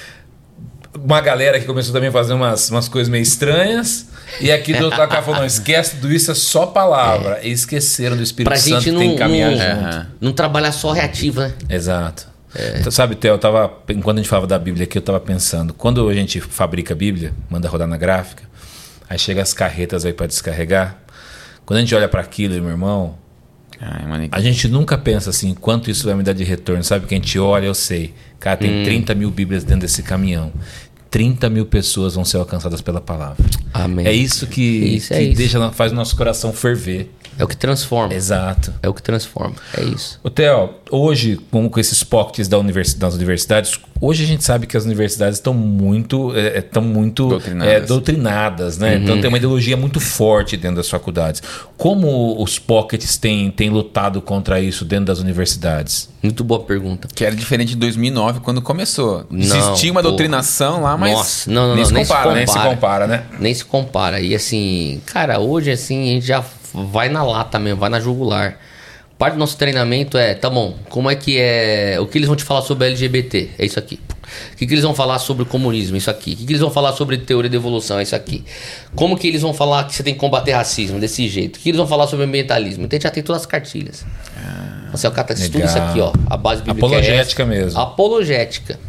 [0.94, 4.06] uma galera que começou também a fazer umas, umas coisas meio estranhas.
[4.40, 7.40] E aqui do outro lado falou, não, esquece tudo isso, é só palavra.
[7.42, 9.58] E esqueceram do Espírito Pra Santo gente que não, tem que caminhar não,
[9.92, 10.06] junto.
[10.20, 11.52] Não trabalhar só reativo, né?
[11.70, 12.35] Exato.
[12.80, 13.72] Então, sabe, Theo, eu tava.
[13.88, 16.96] Enquanto a gente falava da Bíblia aqui, eu tava pensando, quando a gente fabrica a
[16.96, 18.42] Bíblia, manda rodar na gráfica,
[19.08, 20.98] aí chega as carretas aí pra descarregar.
[21.64, 23.16] Quando a gente olha para aquilo, meu irmão,
[23.80, 26.82] Ai, a gente nunca pensa assim, quanto isso vai me dar de retorno.
[26.82, 28.14] Sabe que a gente olha, eu sei.
[28.38, 30.52] Cara, tem 30 mil Bíblias dentro desse caminhão.
[31.10, 33.44] 30 mil pessoas vão ser alcançadas pela palavra.
[33.72, 34.06] Amém.
[34.06, 35.36] É isso que, Isso, que é isso.
[35.36, 37.10] deixa, faz o nosso coração ferver.
[37.38, 38.14] É o que transforma.
[38.14, 38.72] Exato.
[38.82, 39.54] É o que transforma.
[39.76, 40.18] É isso.
[40.22, 44.66] O Theo, hoje, com, com esses pockets da universi- das universidades, hoje a gente sabe
[44.66, 47.72] que as universidades estão muito, é, estão muito Doutrinadas.
[47.74, 48.96] é, doutrinadas, né?
[48.96, 51.42] Então tem uma ideologia muito forte dentro das faculdades.
[51.76, 56.08] Como os pockets têm, têm lutado contra isso dentro das universidades?
[56.22, 57.06] Muito boa pergunta.
[57.14, 59.26] Que era diferente de 2009, quando começou.
[59.30, 60.10] Não, Existia uma porra.
[60.10, 62.36] doutrinação lá, mas Nossa, não, não, nem não, se nem se compara, né?
[62.38, 62.74] Nem se Compara.
[62.74, 63.22] compara, né?
[63.38, 64.20] Nem se compara.
[64.20, 68.58] E assim, cara, hoje assim, a gente já vai na lata mesmo, vai na jugular.
[69.18, 71.96] Parte do nosso treinamento é, tá bom, como é que é.
[72.00, 73.50] O que eles vão te falar sobre LGBT?
[73.58, 73.98] É isso aqui.
[74.52, 75.96] O que, que eles vão falar sobre o comunismo?
[75.96, 76.32] Isso aqui.
[76.32, 77.98] O que, que eles vão falar sobre teoria da evolução?
[77.98, 78.44] É isso aqui.
[78.94, 81.56] Como que eles vão falar que você tem que combater racismo desse jeito?
[81.56, 82.84] O que eles vão falar sobre ambientalismo?
[82.84, 84.04] Então a gente já tem todas as cartilhas.
[84.92, 85.90] Você, o cara tá estuda isso legal.
[85.90, 86.12] aqui, ó.
[86.28, 87.50] A base bíblica é Apologética essa.
[87.50, 87.80] mesmo.
[87.80, 88.80] Apologética.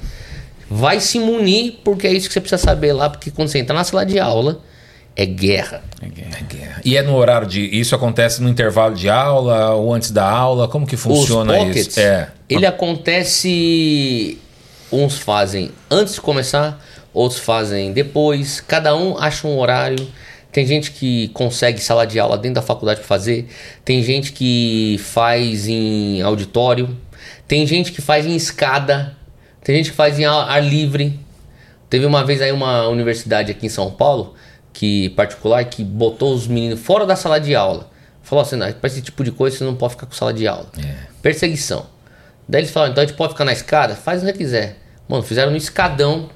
[0.69, 3.75] Vai se munir, porque é isso que você precisa saber lá, porque quando você entrar
[3.75, 4.59] na sala de aula,
[5.17, 5.83] é guerra.
[5.99, 6.81] Guerra.
[6.85, 7.61] E é no horário de.
[7.61, 10.67] Isso acontece no intervalo de aula ou antes da aula?
[10.67, 11.99] Como que funciona Os pockets, isso?
[11.99, 12.29] É.
[12.47, 14.37] ele acontece.
[14.89, 16.81] Uns fazem antes de começar,
[17.13, 18.61] outros fazem depois.
[18.61, 20.07] Cada um acha um horário.
[20.51, 23.49] Tem gente que consegue sala de aula dentro da faculdade para fazer.
[23.83, 26.95] Tem gente que faz em auditório.
[27.47, 29.15] Tem gente que faz em escada,
[29.63, 31.17] tem gente que faz em ar livre.
[31.89, 34.33] Teve uma vez aí uma universidade aqui em São Paulo,
[34.77, 37.89] que particular, que botou os meninos fora da sala de aula.
[38.21, 40.67] Falou assim, para esse tipo de coisa você não pode ficar com sala de aula.
[40.77, 41.07] É.
[41.19, 41.87] Perseguição.
[42.47, 43.95] Daí eles falaram, então a gente pode ficar na escada?
[43.95, 44.77] Faz o que quiser.
[45.09, 46.29] Mano, fizeram no escadão.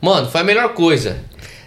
[0.00, 1.16] Mano, foi a melhor coisa.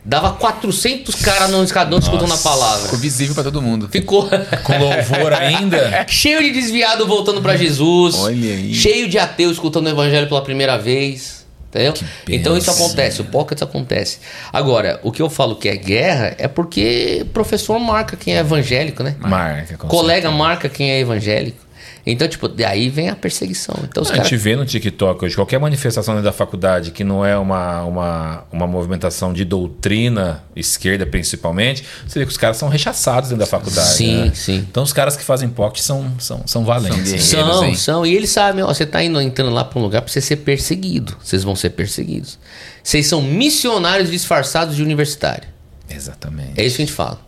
[0.06, 2.86] Dava 400 caras no escadão escutando a palavra.
[2.86, 3.90] Ficou visível pra todo mundo.
[3.90, 4.30] Ficou
[4.64, 6.06] Com louvor ainda.
[6.08, 8.16] cheio de desviado voltando pra Jesus.
[8.16, 8.74] Olha aí.
[8.74, 11.39] Cheio de ateu escutando o evangelho pela primeira vez.
[11.70, 11.94] Entendeu?
[12.28, 14.20] Então isso acontece, o pocket acontece.
[14.52, 19.04] Agora, o que eu falo que é guerra é porque professor marca quem é evangélico,
[19.04, 19.16] né?
[19.20, 19.78] Marca.
[19.88, 21.69] Colega marca quem é evangélico.
[22.06, 23.76] Então, tipo, daí vem a perseguição.
[23.84, 27.26] Então os A gente vê no TikTok hoje, qualquer manifestação dentro da faculdade que não
[27.26, 32.70] é uma, uma, uma movimentação de doutrina, esquerda principalmente, você vê que os caras são
[32.70, 33.90] rechaçados dentro da faculdade.
[33.90, 34.32] Sim, né?
[34.34, 34.66] sim.
[34.70, 37.24] Então os caras que fazem pocket são, são, são valentes.
[37.24, 37.48] São.
[37.48, 38.06] São, são.
[38.06, 40.38] E eles sabem, ó, você tá indo, entrando lá pra um lugar pra você ser
[40.38, 41.18] perseguido.
[41.22, 42.40] Vocês vão ser perseguidos.
[42.84, 45.48] Vocês são missionários disfarçados de universitário.
[45.90, 46.60] Exatamente.
[46.60, 47.20] É isso que a gente fala.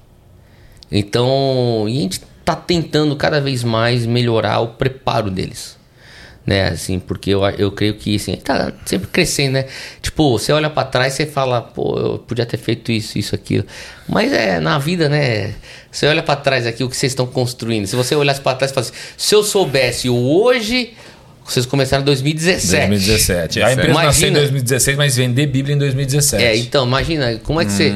[0.92, 5.80] Então, e a gente tá tentando cada vez mais melhorar o preparo deles.
[6.44, 9.68] Né, assim, porque eu, eu creio que assim, tá sempre crescendo, né?
[10.02, 13.64] Tipo, você olha pra trás e fala, pô, eu podia ter feito isso, isso, aquilo.
[14.10, 15.54] Mas é na vida, né?
[15.92, 17.86] Você olha pra trás aqui o que vocês estão construindo.
[17.86, 20.96] Se você olhasse pra trás e falasse, se eu soubesse o hoje,
[21.54, 22.88] vocês começaram em 2017.
[22.88, 23.62] 2017.
[23.62, 24.08] A empresa Imagina.
[24.08, 26.44] nasceu em 2016, mas vender Bíblia em 2017.
[26.44, 27.94] É, então, imagina, como é que você.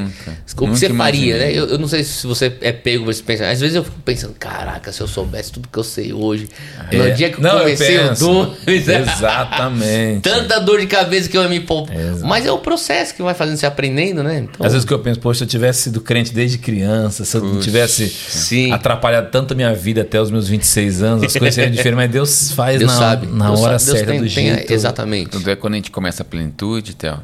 [0.58, 1.52] O que você faria, né?
[1.52, 3.50] Eu, eu não sei se você é pego, você pensa.
[3.50, 6.48] Às vezes eu fico pensando, caraca, se eu soubesse tudo que eu sei hoje.
[6.92, 6.98] É.
[6.98, 8.26] No dia que eu Não, comecei o penso.
[8.26, 8.56] dor.
[8.68, 10.22] Exatamente.
[10.22, 11.96] Tanta dor de cabeça que eu ia me poupar.
[12.24, 14.40] Mas é o processo que vai fazendo você aprendendo, né?
[14.40, 17.36] Então, Às vezes que eu penso, poxa, se eu tivesse sido crente desde criança, se
[17.36, 18.72] eu não tivesse Sim.
[18.72, 22.12] atrapalhado tanto a minha vida até os meus 26 anos, as coisas seriam diferentes, mas
[22.12, 23.28] Deus faz Deus na, sabe.
[23.28, 24.74] na Deus hora sabe, Deus certa tem- do tem a- jeito.
[24.74, 25.30] exatamente.
[25.32, 27.20] Tanto é que quando a gente começa a plenitude, Theo,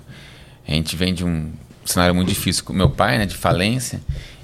[0.68, 1.52] a gente vem de um
[1.86, 4.00] cenário muito difícil com meu pai, né, de falência,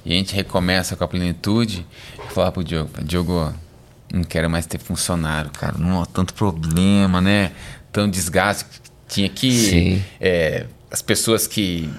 [0.06, 1.86] e a gente recomeça com a plenitude.
[2.18, 3.54] Eu falava pro Diogo, Diogo,
[4.14, 7.52] não quero mais ter funcionário, cara, não, tanto problema, né,
[7.92, 8.66] tanto desgaste.
[9.08, 10.04] Tinha que Sim.
[10.20, 11.90] é, as pessoas que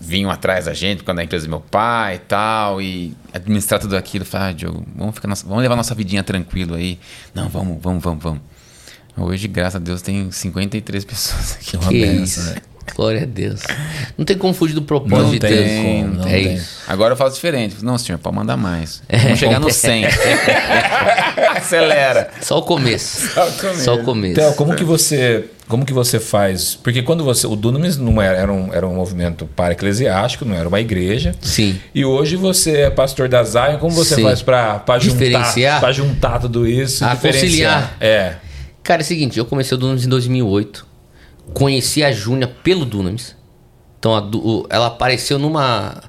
[0.00, 3.96] vinham atrás da gente quando a empresa do meu pai e tal, e administrar tudo
[3.96, 4.22] aquilo.
[4.22, 6.98] Eu falava, ah, Diogo, vamos, ficar nossa- vamos levar nossa vidinha tranquilo aí.
[7.34, 8.40] Não, vamos, vamos, vamos, vamos.
[9.18, 11.70] Hoje, graças a Deus, tem 53 pessoas aqui.
[11.70, 12.40] Que uma que benção, isso.
[12.50, 12.56] né?
[12.96, 13.60] Glória a Deus.
[14.16, 15.70] Não tem como fugir do propósito Não de tem Deus.
[15.84, 16.54] como, não é tem.
[16.54, 16.78] isso.
[16.88, 17.76] Agora eu faço diferente.
[17.84, 19.02] Não, senhor, pode mandar mais.
[19.24, 20.06] Vamos chegar no 100.
[21.56, 22.30] Acelera.
[22.40, 23.28] Só o começo.
[23.34, 23.84] Só o começo.
[23.84, 24.34] Só o começo.
[24.36, 26.74] Theo, como que você, como que você faz?
[26.82, 30.54] Porque quando você, o Dunamis não era, era um, era um movimento para eclesiástico, não
[30.54, 31.34] era uma igreja.
[31.40, 31.78] Sim.
[31.94, 34.22] E hoje você é pastor da Zion, como você Sim.
[34.22, 35.80] faz para juntar, Diferenciar?
[35.80, 37.42] para juntar tudo isso, Ah, diferenciar?
[37.82, 37.96] conciliar.
[38.00, 38.34] É.
[38.88, 40.86] Cara, é o seguinte, eu comecei o Dunamis em 2008.
[41.52, 43.36] Conheci a Júnia pelo Dunamis.
[43.98, 46.02] Então, a o- ela apareceu numa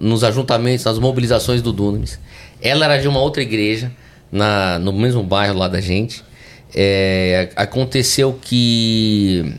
[0.00, 2.18] nos ajuntamentos, nas mobilizações do Dunamis.
[2.62, 3.92] Ela era de uma outra igreja,
[4.32, 6.24] na, no mesmo bairro lá da gente.
[6.74, 9.54] É, aconteceu que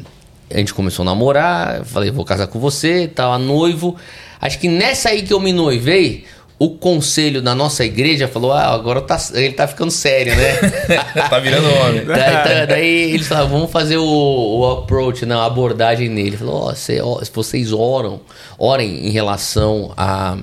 [0.51, 3.95] a gente começou a namorar, falei, vou casar com você, tava noivo.
[4.41, 6.25] Acho que nessa aí que eu me noivei,
[6.59, 10.55] o conselho da nossa igreja falou: Ah, agora tá- ele tá ficando sério, né?
[11.29, 12.03] tá virando homem.
[12.05, 14.03] daí, tá- daí eles falaram, vamos fazer o,
[14.59, 16.29] o approach, né, a abordagem nele.
[16.29, 16.99] Ele falou, ó, se
[17.33, 18.21] vocês oram,
[18.57, 20.37] orem em relação a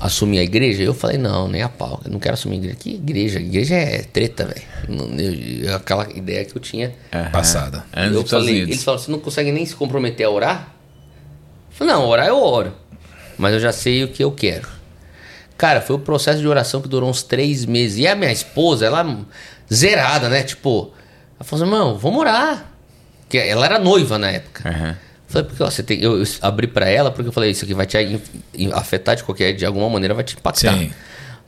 [0.00, 0.82] assumir a igreja.
[0.82, 2.76] Eu falei, não, nem a pau, eu não quero assumir a igreja.
[2.76, 3.38] Que igreja?
[3.40, 4.62] Igreja é treta, velho.
[4.88, 6.92] Não- Aquela ideia que eu tinha.
[7.32, 7.84] Passada.
[7.96, 10.74] Antes eu falei, eles falaram, você não consegue nem se comprometer a orar?
[11.70, 12.72] Eu falei, não, orar eu oro.
[13.38, 14.68] Mas eu já sei o que eu quero.
[15.56, 17.98] Cara, foi o processo de oração que durou uns três meses.
[17.98, 19.18] E a minha esposa, ela
[19.72, 20.42] zerada, né?
[20.42, 20.92] Tipo,
[21.36, 22.70] ela falou assim, irmão, vamos orar.
[23.20, 24.68] Porque ela era noiva na época.
[24.68, 27.64] Eu Falei, porque ó, você tem, eu, eu abri pra ela porque eu falei, isso
[27.64, 27.96] aqui vai te
[28.72, 30.76] afetar de qualquer, de alguma maneira, vai te impactar.
[30.76, 30.90] Sim.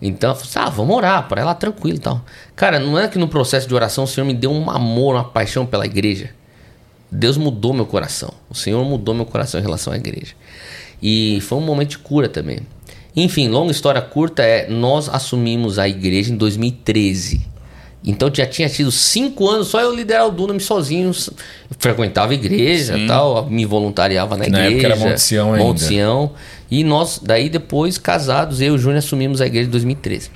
[0.01, 2.25] Então, ela falou assim, ah, vamos orar para ela tranquilo e tal.
[2.55, 5.25] Cara, não é que no processo de oração o Senhor me deu um amor, uma
[5.25, 6.31] paixão pela igreja.
[7.11, 8.33] Deus mudou meu coração.
[8.51, 10.35] O Senhor mudou meu coração em relação à igreja.
[11.01, 12.61] E foi um momento de cura também.
[13.17, 17.41] Enfim, longa história curta é, nós assumimos a igreja em 2013.
[18.05, 21.11] Então já tinha tido cinco anos só eu liderar o Dunamis sozinho.
[21.79, 24.87] Frequentava a igreja e tal, me voluntariava na Na igreja.
[24.87, 25.65] época era Monte Sião ainda.
[25.65, 26.31] Monte Sião.
[26.71, 30.31] E nós, daí depois, casados, eu e o Júnior assumimos a igreja em 2013.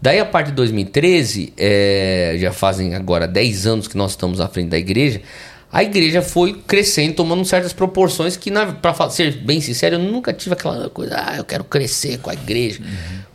[0.00, 4.46] Daí a partir de 2013, é, já fazem agora 10 anos que nós estamos à
[4.46, 5.20] frente da igreja,
[5.70, 8.50] a igreja foi crescendo, tomando certas proporções que,
[8.94, 12.34] fa- ser bem sincero, eu nunca tive aquela coisa, ah, eu quero crescer com a
[12.34, 12.80] igreja.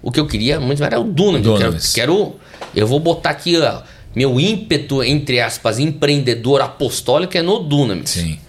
[0.01, 1.45] O que eu queria muito era o Dunamis.
[1.45, 2.35] Eu quero, quero,
[2.76, 3.81] eu vou botar aqui, ó,
[4.15, 8.10] meu ímpeto, entre aspas, empreendedor apostólico é no Dunamis.
[8.10, 8.39] Sim.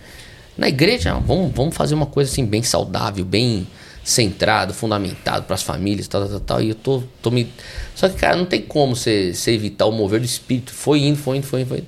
[0.57, 3.67] Na igreja, vamos, vamos fazer uma coisa assim bem saudável, bem
[4.05, 6.63] centrado, fundamentado para as famílias, tal, tal, tal.
[6.63, 7.49] E eu tô, tô me.
[7.95, 10.73] Só que, cara, não tem como você evitar o mover do espírito.
[10.73, 11.87] Foi indo, foi indo, foi indo, foi indo.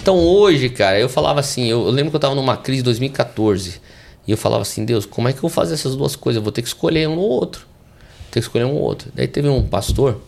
[0.00, 2.84] Então hoje, cara, eu falava assim, eu, eu lembro que eu tava numa crise em
[2.84, 3.80] 2014.
[4.26, 6.38] E eu falava assim, Deus, como é que eu vou fazer essas duas coisas?
[6.38, 7.60] Eu vou ter que escolher um ou outro.
[7.60, 9.10] Vou ter que escolher um ou outro.
[9.14, 10.20] Daí teve um pastor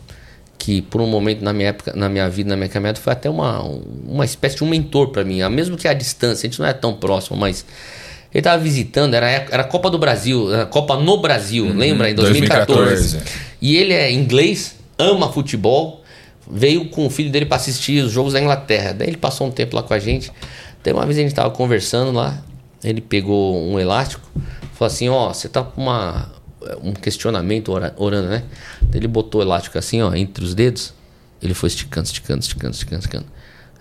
[0.59, 3.29] que por um momento na minha época, na minha vida, na minha caminhada, foi até
[3.29, 6.67] uma, uma espécie de um mentor para mim, mesmo que a distância, a gente não
[6.67, 7.65] é tão próximo, mas
[8.33, 12.09] ele tava visitando, era, era Copa do Brasil, a Copa no Brasil, uhum, lembra?
[12.09, 13.17] Em 2014.
[13.17, 13.39] 2014.
[13.61, 15.98] E ele é inglês, ama futebol,
[16.49, 18.93] veio com o filho dele para assistir os jogos da Inglaterra.
[18.93, 20.31] Daí ele passou um tempo lá com a gente.
[20.83, 22.41] Daí uma vez a gente tava conversando lá,
[22.83, 24.27] ele pegou um elástico,
[24.73, 26.31] falou assim: Ó, você tá com uma,
[26.81, 28.43] um questionamento orando, né?
[28.81, 30.93] Daí ele botou o elástico assim, ó, entre os dedos.
[31.41, 33.25] Ele foi esticando, esticando, esticando, esticando, esticando.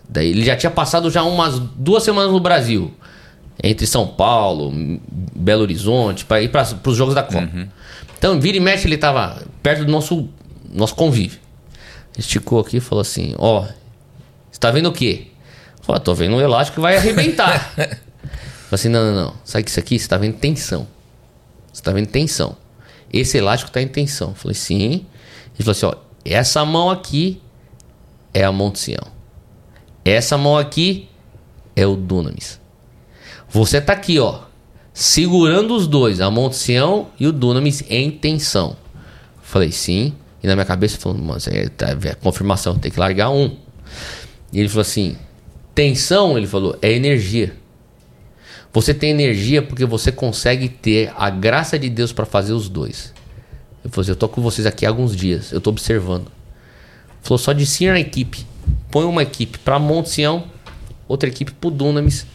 [0.09, 2.93] Daí ele já tinha passado já umas duas semanas no Brasil
[3.63, 4.73] entre São Paulo,
[5.35, 7.51] Belo Horizonte, para ir para os jogos da Copa.
[7.53, 7.67] Uhum.
[8.17, 10.29] Então, vira e mexe, ele estava perto do nosso,
[10.73, 11.39] nosso convívio.
[12.19, 13.73] Esticou aqui e falou assim: Ó, oh,
[14.51, 15.29] você tá vendo o quê?
[15.83, 17.73] Falei, tô vendo um elástico que vai arrebentar.
[17.75, 17.99] falei
[18.73, 19.35] assim: não, não, não.
[19.45, 19.99] Sabe que isso aqui?
[19.99, 20.87] Você tá vendo tensão.
[21.73, 22.57] Você tá vendo tensão.
[23.13, 24.35] Esse elástico tá em tensão.
[24.35, 25.07] Falei, sim.
[25.55, 27.41] Ele falou assim: ó, essa mão aqui
[28.35, 29.07] é a Monte Sião.
[30.05, 31.09] Essa mão aqui
[31.75, 32.61] é o Dunamis.
[33.49, 34.41] Você tá aqui, ó,
[34.93, 38.77] segurando os dois, a Monte Sião e o Dunamis em tensão.
[39.41, 40.15] Falei, sim.
[40.43, 43.57] E na minha cabeça falou, mas é, tá, é confirmação, tem que largar um.
[44.53, 45.17] E ele falou assim:
[45.75, 47.55] tensão, ele falou, é energia.
[48.73, 53.13] Você tem energia porque você consegue ter a graça de Deus para fazer os dois.
[53.83, 56.31] Eu falei eu tô com vocês aqui há alguns dias, eu tô observando.
[57.23, 58.47] Falou, só discina a equipe.
[58.91, 60.45] Põe uma equipe para Monte Sião,
[61.09, 62.27] outra equipe pro Dunamis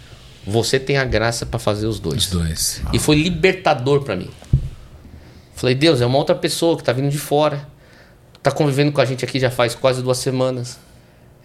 [0.45, 2.25] você tem a graça para fazer os dois.
[2.25, 2.81] Os dois.
[2.91, 4.29] E foi libertador para mim.
[5.55, 7.65] Falei, Deus, é uma outra pessoa que tá vindo de fora.
[8.43, 10.77] Tá convivendo com a gente aqui já faz quase duas semanas.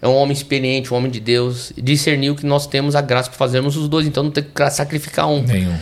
[0.01, 1.73] É um homem experiente, um homem de Deus.
[1.75, 5.27] Discerniu que nós temos a graça para fazermos os dois, então não tem que sacrificar
[5.27, 5.41] um.
[5.41, 5.75] Nenhum.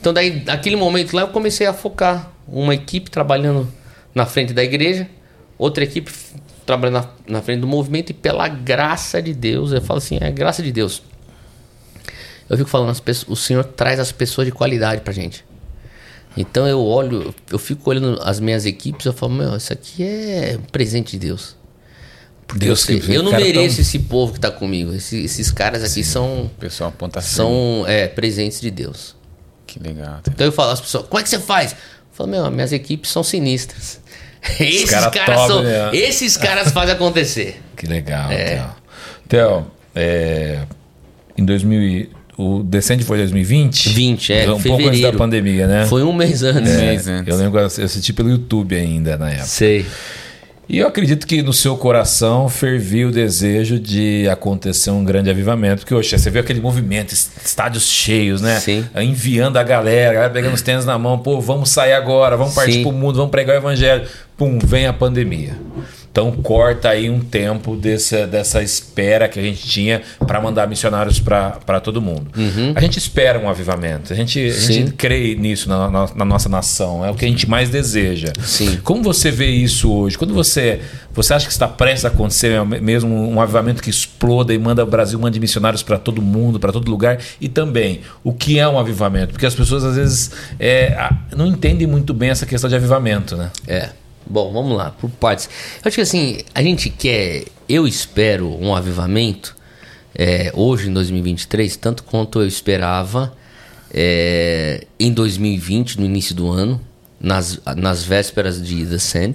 [0.00, 2.30] Então daí, naquele momento lá, eu comecei a focar.
[2.46, 3.72] Uma equipe trabalhando
[4.14, 5.08] na frente da igreja,
[5.56, 6.12] outra equipe
[6.66, 10.26] trabalhando na, na frente do movimento, e pela graça de Deus, eu falo assim, é
[10.26, 11.02] a graça de Deus
[12.48, 15.44] eu fico falando, pessoas, o Senhor traz as pessoas de qualidade pra gente.
[16.36, 20.58] Então eu olho, eu fico olhando as minhas equipes, eu falo, meu, isso aqui é
[20.58, 21.56] um presente de Deus.
[22.46, 23.82] Porque Deus eu, sei, eu não mereço tão...
[23.82, 24.92] esse povo que tá comigo.
[24.92, 26.50] Esses, esses caras aqui Sim, são.
[26.58, 29.16] pessoal aponta São é, presentes de Deus.
[29.66, 30.20] Que legal.
[30.22, 30.30] Tá?
[30.32, 31.72] Então eu falo às pessoas, como é que você faz?
[31.72, 31.78] Eu
[32.12, 34.00] falo, meu, minhas equipes são sinistras.
[34.60, 35.62] Esses cara caras top, são.
[35.62, 35.96] Né?
[35.96, 37.60] Esses caras fazem acontecer.
[37.76, 38.64] Que legal, é.
[39.28, 39.66] Theo.
[39.96, 40.64] é,
[41.36, 43.90] em 2000 o Descende foi 2020?
[43.90, 44.50] 20, é.
[44.50, 45.86] Um pouco antes da pandemia, né?
[45.86, 46.72] Foi um mês antes.
[46.72, 47.28] É, um mês antes.
[47.28, 49.46] Eu lembro que eu assisti pelo YouTube ainda na época.
[49.46, 49.86] Sei.
[50.66, 55.80] E eu acredito que no seu coração fervia o desejo de acontecer um grande avivamento.
[55.82, 58.58] Porque, hoje você vê aquele movimento, estádios cheios, né?
[58.60, 58.84] Sim.
[58.96, 62.54] Enviando a galera, a galera pegando os tênis na mão, pô, vamos sair agora, vamos
[62.54, 62.82] partir Sim.
[62.82, 64.08] pro mundo, vamos pregar o evangelho.
[64.36, 65.54] Pum, vem a pandemia.
[66.14, 71.18] Então corta aí um tempo dessa, dessa espera que a gente tinha para mandar missionários
[71.18, 72.30] para todo mundo.
[72.36, 72.72] Uhum.
[72.72, 76.48] A gente espera um avivamento, a gente, a gente crê nisso na, na, na, nossa
[76.48, 78.32] nação, é o que a gente mais deseja.
[78.44, 78.78] Sim.
[78.84, 80.16] Como você vê isso hoje?
[80.16, 80.82] Quando você,
[81.12, 84.86] você acha que está prestes a acontecer mesmo um avivamento que exploda e manda o
[84.86, 87.18] Brasil, mande missionários para todo mundo, para todo lugar?
[87.40, 89.32] E também, o que é um avivamento?
[89.32, 90.30] Porque as pessoas às vezes
[90.60, 93.50] é, não entendem muito bem essa questão de avivamento, né?
[93.66, 94.03] É.
[94.26, 95.48] Bom, vamos lá, por partes.
[95.76, 99.56] Eu acho que assim, a gente quer, eu espero um avivamento
[100.14, 103.34] é, hoje em 2023, tanto quanto eu esperava
[103.92, 106.80] é, em 2020, no início do ano,
[107.20, 109.32] nas, nas vésperas de The Sand,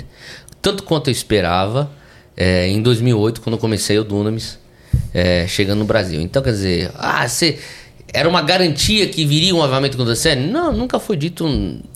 [0.61, 1.91] tanto quanto eu esperava
[2.35, 4.57] é, em 2008, quando eu comecei o Dunamis,
[5.13, 6.21] é, chegando no Brasil.
[6.21, 7.59] Então, quer dizer, ah, você
[8.13, 10.35] era uma garantia que viria um avivamento você?
[10.35, 11.45] Não, nunca foi dito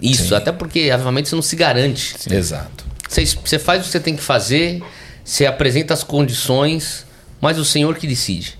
[0.02, 0.30] isso.
[0.30, 0.36] Sim.
[0.36, 2.16] Até porque avivamento você não se garante.
[2.18, 2.36] Sim.
[2.36, 2.86] Exato.
[3.08, 4.82] Você, você faz o que você tem que fazer,
[5.24, 7.06] você apresenta as condições,
[7.40, 8.58] mas o Senhor que decide.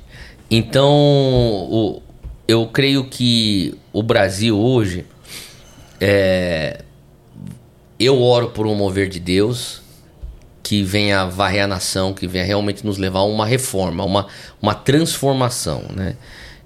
[0.50, 2.02] Então, o,
[2.48, 5.06] eu creio que o Brasil hoje,
[6.00, 6.82] é,
[8.00, 9.82] eu oro por um mover de Deus
[10.62, 14.28] que venha varrer a nação, que venha realmente nos levar a uma reforma, uma,
[14.62, 16.16] uma transformação, né?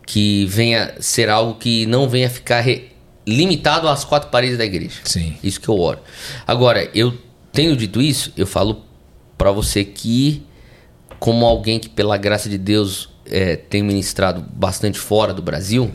[0.07, 2.89] Que venha ser algo que não venha ficar re,
[3.27, 5.01] limitado às quatro paredes da igreja.
[5.03, 5.35] Sim.
[5.43, 5.99] Isso que eu oro.
[6.47, 7.15] Agora, eu
[7.51, 8.83] tenho dito isso, eu falo
[9.37, 10.43] para você que
[11.19, 15.91] como alguém que, pela graça de Deus, é, tem ministrado bastante fora do Brasil,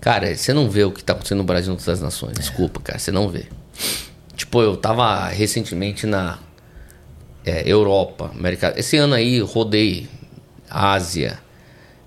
[0.00, 2.32] cara, você não vê o que tá acontecendo no Brasil e outras nações.
[2.36, 3.46] Desculpa, cara, você não vê.
[4.34, 6.38] Tipo, eu tava recentemente na
[7.44, 8.74] é, Europa, América.
[8.76, 10.08] Esse ano aí rodei
[10.68, 11.38] Ásia.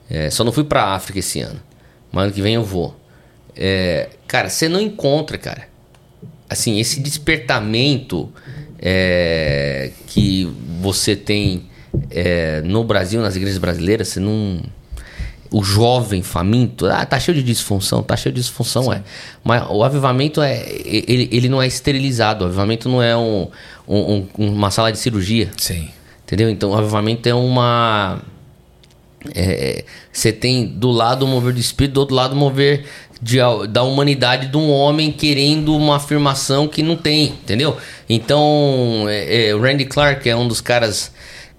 [0.10, 1.60] É, só não fui pra África esse ano.
[2.12, 2.96] Mas ano que vem eu vou.
[3.56, 5.68] É, cara, você não encontra, cara.
[6.50, 8.32] Assim, esse despertamento
[8.80, 10.46] é, que
[10.82, 11.64] você tem
[12.12, 14.62] é, no Brasil, nas igrejas brasileiras, você não.
[15.52, 19.04] O jovem faminto, ah, tá cheio de disfunção, tá cheio de disfunção, é.
[19.44, 20.64] Mas o avivamento é.
[20.84, 23.48] Ele, ele não é esterilizado, o avivamento não é um,
[23.88, 25.50] um- um- uma sala de cirurgia.
[25.58, 25.90] Sim.
[26.24, 26.50] Entendeu?
[26.50, 28.22] Então o avivamento é uma.
[29.34, 32.86] É, Você tem do lado o mover do espírito, do outro lado o mover
[33.22, 33.38] de,
[33.70, 37.78] da humanidade de um homem querendo uma afirmação que não tem, entendeu?
[38.10, 41.12] Então, é, é, o Randy Clark é um dos caras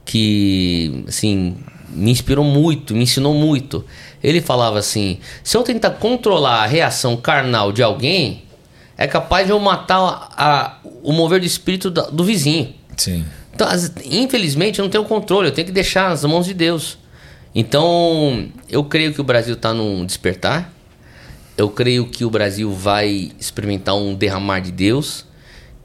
[0.05, 1.57] que, assim,
[1.91, 3.85] me inspirou muito, me ensinou muito.
[4.23, 8.43] Ele falava assim: se eu tentar controlar a reação carnal de alguém,
[8.97, 12.73] é capaz de eu matar a- a- o mover do espírito da- do vizinho.
[12.97, 13.25] Sim.
[13.55, 16.99] Então, as- infelizmente, eu não tenho controle, eu tenho que deixar nas mãos de Deus.
[17.59, 20.71] Então, eu creio que o Brasil está num despertar.
[21.57, 25.25] Eu creio que o Brasil vai experimentar um derramar de Deus.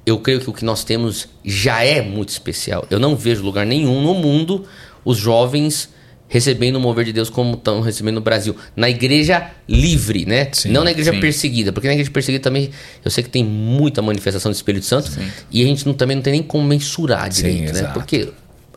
[0.05, 2.85] Eu creio que o que nós temos já é muito especial.
[2.89, 4.65] Eu não vejo lugar nenhum no mundo
[5.05, 5.87] os jovens
[6.27, 8.53] recebendo o mover de Deus como estão recebendo no Brasil.
[8.75, 10.49] Na igreja livre, né?
[10.51, 11.21] Sim, não na igreja sim.
[11.21, 11.71] perseguida.
[11.71, 12.69] Porque na igreja perseguida também
[13.03, 15.09] eu sei que tem muita manifestação do Espírito Santo.
[15.49, 17.79] E a gente não, também não tem nem como mensurar Sim, direito, né?
[17.79, 17.93] exato.
[17.93, 18.29] Porque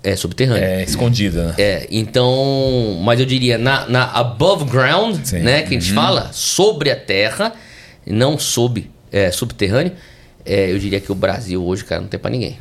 [0.05, 0.63] é subterrâneo.
[0.63, 1.55] É escondida, né?
[1.59, 5.39] É, então, mas eu diria na, na above ground, Sim.
[5.39, 7.53] né, que a gente fala sobre a terra,
[8.07, 9.93] não sob, é, subterrâneo,
[10.45, 12.59] é, eu diria que o Brasil hoje, cara, não tem pra ninguém.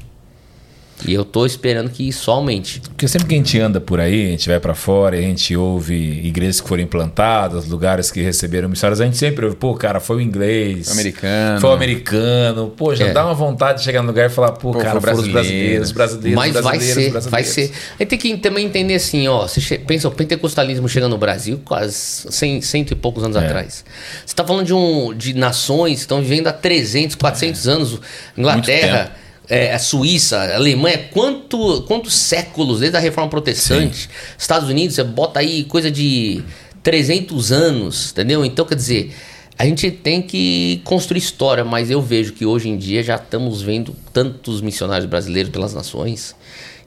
[1.05, 2.79] E eu tô esperando que isso aumente.
[2.81, 5.27] Porque sempre que a gente anda por aí, a gente vai pra fora, e a
[5.27, 9.73] gente ouve igrejas que foram implantadas, lugares que receberam missionários, a gente sempre ouve, pô,
[9.75, 10.85] cara, foi o inglês.
[10.87, 11.61] Foi o americano.
[11.61, 12.73] Foi o americano.
[12.77, 13.11] Pô, já É.
[13.11, 15.27] dá uma vontade de chegar no lugar e falar, pô, Pô, cara, foi foram os
[15.27, 16.35] brasileiros, brasileiro.
[16.35, 17.31] brasileiros, Mas vai brasileiros, ser, brasileiros.
[17.31, 17.71] vai ser.
[17.99, 19.47] A gente tem que também entender assim, ó.
[19.47, 21.93] Você pensa, o pentecostalismo chega no Brasil quase
[22.29, 23.45] cem, cento e poucos anos É.
[23.45, 23.83] atrás.
[24.25, 27.99] Você tá falando de, um, de nações que estão vivendo há 300, 400 anos.
[28.37, 29.11] Inglaterra,
[29.49, 34.09] é, a Suíça, a Alemanha, quanto, quantos séculos desde a Reforma Protestante?
[34.37, 36.43] Estados Unidos, você bota aí coisa de
[36.81, 38.45] 300 anos, entendeu?
[38.45, 39.13] Então, quer dizer,
[39.57, 43.61] a gente tem que construir história, mas eu vejo que hoje em dia já estamos
[43.61, 46.35] vendo tantos missionários brasileiros pelas nações.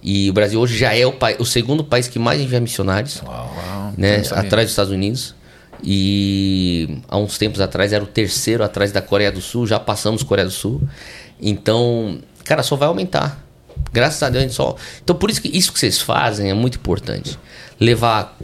[0.03, 3.93] E o Brasil hoje já é o, o segundo país que mais envia missionários, Uau,
[3.97, 4.45] né, não sabia.
[4.45, 5.35] atrás dos Estados Unidos.
[5.83, 10.23] E há uns tempos atrás era o terceiro atrás da Coreia do Sul, já passamos
[10.23, 10.81] Coreia do Sul.
[11.41, 13.45] Então, cara, só vai aumentar.
[13.93, 14.75] Graças a Deus, a gente só.
[15.03, 17.39] Então, por isso que isso que vocês fazem é muito importante.
[17.79, 18.37] Levar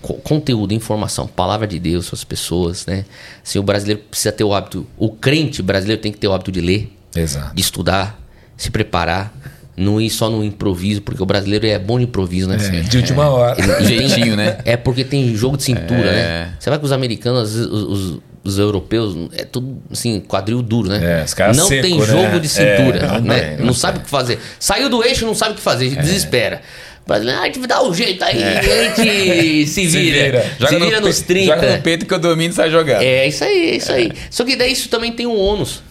[0.00, 3.04] co- conteúdo, informação, palavra de Deus para as pessoas, né?
[3.44, 6.52] Assim, o brasileiro precisa ter o hábito, o crente brasileiro tem que ter o hábito
[6.52, 7.54] de ler, Exato.
[7.54, 8.20] de estudar,
[8.56, 9.32] se preparar,
[9.76, 12.56] não ir só no improviso, porque o brasileiro é bom de improviso, né?
[12.56, 13.60] É, de última hora.
[13.60, 14.58] E tem- Jeitinho, né?
[14.64, 16.44] É porque tem jogo de cintura, É.
[16.46, 16.54] né?
[16.58, 21.20] Você vai com os americanos, os, os- os europeus, é tudo assim, quadril duro, né?
[21.20, 22.06] É, os caras não seco, tem né?
[22.06, 23.40] jogo de cintura, É, não né?
[23.40, 24.38] tem, Não, não sabe o que fazer.
[24.60, 26.62] Saiu do eixo, não sabe o que fazer, desespera.
[27.04, 30.24] O brasileiro, ah, a gente dá um jeito aí, a gente se vira.
[30.24, 30.44] vira.
[30.68, 31.54] Se vira, no nos pe- 30.
[31.56, 33.02] Joga no peito que eu domino e sai jogando.
[33.02, 34.12] É isso aí, é isso aí.
[34.30, 35.82] Só que daí isso também tem um ônus.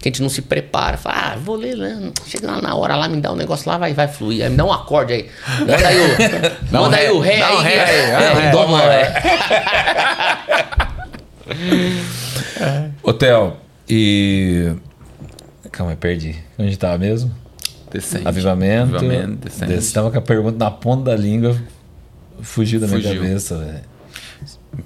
[0.00, 0.96] Que a gente não se prepara.
[0.96, 2.12] Fala, ah, vou ler, né?
[2.24, 4.44] Chega lá na hora lá, me dá um negócio lá, vai, vai fluir.
[4.44, 5.26] Aí me dá um acorde aí.
[5.58, 6.08] Manda aí o,
[6.70, 7.64] Dá um manda aí o ré dá um aí.
[7.64, 9.12] ré aí, é, dá um ré,
[12.60, 12.90] é.
[13.02, 13.58] Hotel,
[13.88, 14.72] e.
[15.72, 16.36] Calma, aí, perdi.
[16.58, 17.34] Onde tava mesmo?
[17.90, 18.26] Descende.
[18.28, 18.96] Avivamento.
[18.96, 19.74] Avivamento, descende.
[19.74, 21.56] Des- Tava com a pergunta na ponta da língua.
[22.42, 23.20] Fugiu da minha Fugiu.
[23.22, 23.80] cabeça, velho.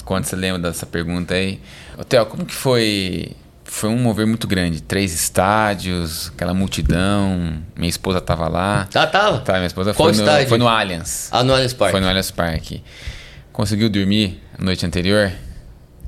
[0.05, 1.60] Quando você lembra dessa pergunta aí.
[1.98, 3.32] Ô, Theo, como que foi?
[3.64, 4.80] Foi um mover muito grande.
[4.82, 7.59] Três estádios, aquela multidão.
[7.76, 8.86] Minha esposa tava lá.
[8.90, 9.39] Tá, tava.
[9.40, 10.48] Tá, minha esposa Qual foi no, estádio?
[10.48, 11.28] foi no Allianz.
[11.32, 11.93] Ah, no Allianz Parque.
[11.93, 12.82] Foi no Allianz Parque.
[13.52, 15.32] Conseguiu dormir a noite anterior?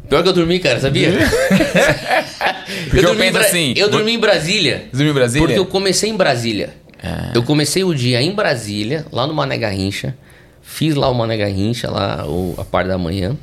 [0.09, 1.11] Pior que eu dormi, cara, sabia?
[2.91, 4.85] Porque eu dormi Bra- assim, Eu dormi em Brasília.
[4.91, 5.47] Você dormiu em Brasília?
[5.47, 6.75] Porque eu comecei em Brasília.
[7.03, 7.33] Ah.
[7.35, 10.17] Eu comecei o dia em Brasília, lá no Mané Garrincha.
[10.63, 13.37] Fiz lá o Mané Garrincha, lá o- a parte da manhã.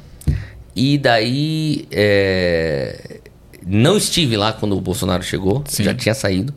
[0.76, 1.86] E daí.
[1.92, 3.20] é,
[3.66, 5.84] Não estive lá quando o Bolsonaro chegou, Sim.
[5.84, 6.54] já tinha saído.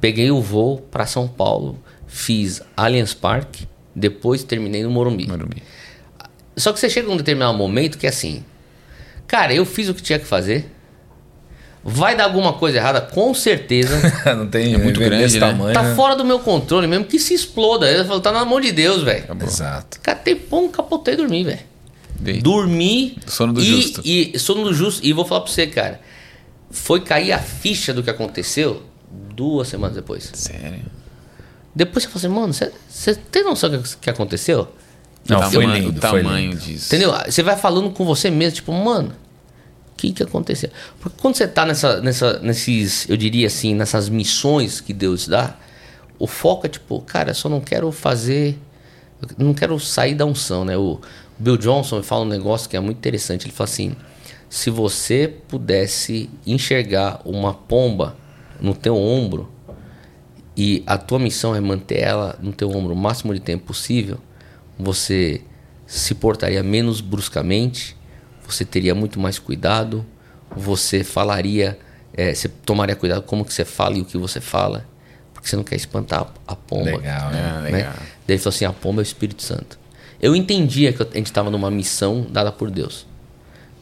[0.00, 5.26] Peguei o voo para São Paulo, fiz Allianz Parque, depois terminei no Morumbi.
[5.26, 5.62] Morumbi.
[6.56, 8.42] Só que você chega num determinado momento que é assim.
[9.28, 10.72] Cara, eu fiz o que tinha que fazer.
[11.84, 13.96] Vai dar alguma coisa errada, com certeza.
[14.34, 15.46] não tem É muito grande, desse né?
[15.46, 15.72] tamanho.
[15.72, 15.94] tá né?
[15.94, 17.88] fora do meu controle mesmo, que se exploda.
[17.90, 19.24] Eu falo, tá na mão de Deus, velho.
[19.42, 20.00] Exato.
[20.02, 21.60] Catei pão, capotei e dormi, velho.
[22.18, 22.40] Dei.
[22.42, 23.16] Dormi.
[23.26, 24.02] Sono do e, justo.
[24.04, 25.06] E sono do justo.
[25.06, 26.00] E vou falar pra você, cara.
[26.70, 28.82] Foi cair a ficha do que aconteceu
[29.34, 30.30] duas semanas depois.
[30.34, 30.80] Sério?
[31.74, 34.68] Depois você fala assim, mano, você- você tem noção do que, que aconteceu?
[35.28, 36.60] Não, o foi tamanho, lindo, O foi tamanho lindo.
[36.62, 36.86] disso.
[36.86, 37.12] Entendeu?
[37.26, 39.10] Você vai falando com você mesmo, tipo, mano,
[39.92, 40.70] o que que aconteceu?
[41.00, 45.56] Porque quando você tá nessa, nessa, nesses, eu diria assim, nessas missões que Deus dá,
[46.18, 48.58] o foco é tipo, cara, eu só não quero fazer,
[49.20, 50.76] eu não quero sair da unção, né?
[50.76, 51.00] O
[51.38, 53.46] Bill Johnson fala um negócio que é muito interessante.
[53.46, 53.94] Ele fala assim:
[54.48, 58.16] se você pudesse enxergar uma pomba
[58.60, 59.48] no teu ombro
[60.56, 64.18] e a tua missão é manter ela no teu ombro o máximo de tempo possível,
[64.78, 65.40] você
[65.86, 67.96] se portaria menos bruscamente,
[68.46, 70.04] você teria muito mais cuidado,
[70.54, 71.78] você falaria,
[72.14, 74.86] eh, você tomaria cuidado como que você fala e o que você fala,
[75.34, 76.84] porque você não quer espantar a pomba.
[76.84, 77.38] Legal, né?
[77.38, 77.70] É, né?
[77.70, 77.92] legal.
[77.94, 79.78] Daí ele falou assim: a pomba é o Espírito Santo.
[80.20, 83.06] Eu entendia que a gente estava numa missão dada por Deus.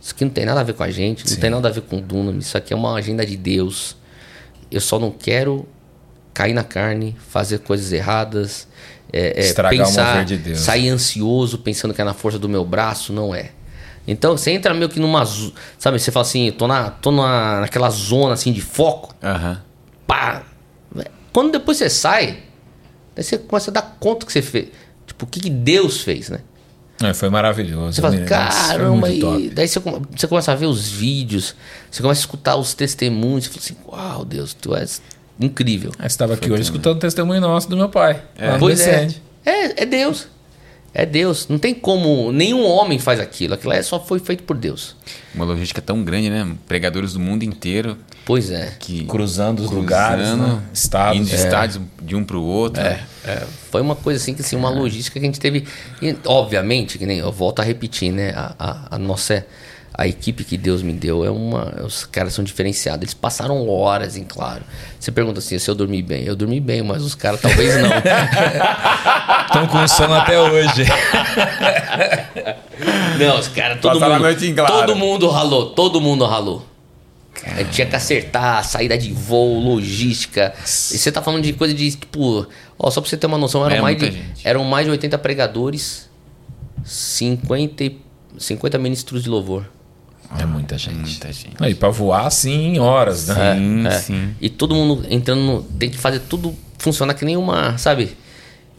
[0.01, 1.81] Isso aqui não tem nada a ver com a gente, não tem nada a ver
[1.81, 3.97] com o Dunam, isso aqui é uma agenda de Deus.
[4.71, 5.67] Eu só não quero
[6.33, 8.69] cair na carne, fazer coisas erradas,
[9.17, 10.61] é, é, Estragar o pensar, mover de Deus.
[10.61, 13.51] sair ansioso pensando que é na força do meu braço, não é.
[14.07, 15.25] Então você entra meio que numa.
[15.79, 19.61] Sabe, você fala assim, tô, na, tô na, naquela zona assim de foco, Aham.
[20.07, 20.43] pá.
[21.33, 22.39] Quando depois você sai,
[23.15, 24.69] daí você começa a dar conta que você fez.
[25.07, 26.41] Tipo, o que, que Deus fez, né?
[27.03, 27.93] É, foi maravilhoso.
[27.93, 29.79] Você fala, caramba, e daí você,
[30.11, 31.55] você começa a ver os vídeos,
[31.91, 35.03] você começa a escutar os testemunhos, você fala assim, uau, Deus, tu és
[35.39, 35.93] incrível.
[35.99, 38.23] Você estava aqui hoje escutando o testemunho nosso do meu pai.
[38.53, 39.09] no Pois é.
[39.45, 39.83] É.
[39.83, 40.29] É Deus.
[40.93, 41.49] É Deus.
[41.49, 42.33] Não tem como.
[42.33, 43.55] Nenhum homem faz aquilo.
[43.55, 44.97] Aquilo é, só foi feito por Deus.
[45.35, 46.57] Uma logística tão grande, né?
[46.67, 48.73] Pregadores do mundo inteiro Pois é.
[48.81, 50.61] que Cruzando os lugares, né?
[50.75, 51.17] estados.
[51.17, 52.83] indo de estádios de um pro outro.
[52.83, 55.65] É, foi uma coisa assim que assim, uma logística que a gente teve.
[56.03, 58.33] E, obviamente, que nem eu volto a repetir, né?
[58.35, 59.47] A, a, a nossa.
[59.99, 61.83] A equipe que Deus me deu é uma.
[61.85, 63.03] Os caras são diferenciados.
[63.03, 64.63] Eles passaram horas em claro.
[65.01, 66.25] Você pergunta assim, se eu dormi bem.
[66.25, 67.89] Eu dormi bem, mas os caras talvez não.
[69.47, 70.85] Estão com sono até hoje.
[73.19, 74.25] não, os caras, todo Passaram a mundo.
[74.27, 74.73] noite em claro.
[74.73, 76.67] Todo mundo ralou, todo mundo ralou.
[77.71, 80.53] Tinha que acertar, saída de voo, logística.
[80.65, 82.47] E você tá falando de coisa de, tipo,
[82.79, 84.41] ó, só pra você ter uma noção, eram, É mais de, gente.
[84.47, 86.09] eram mais de 80 pregadores,
[86.85, 88.01] 50, e-
[88.39, 89.65] 50 ministros de louvor.
[90.39, 90.97] É muita gente.
[90.97, 91.53] Muita gente.
[91.61, 93.55] Aí, pra voar, sim, em horas, né?
[93.55, 93.91] Sim, É.
[93.93, 94.35] sim.
[94.41, 98.17] E todo mundo entrando, no, tem que fazer tudo funcionar que nem uma, sabe?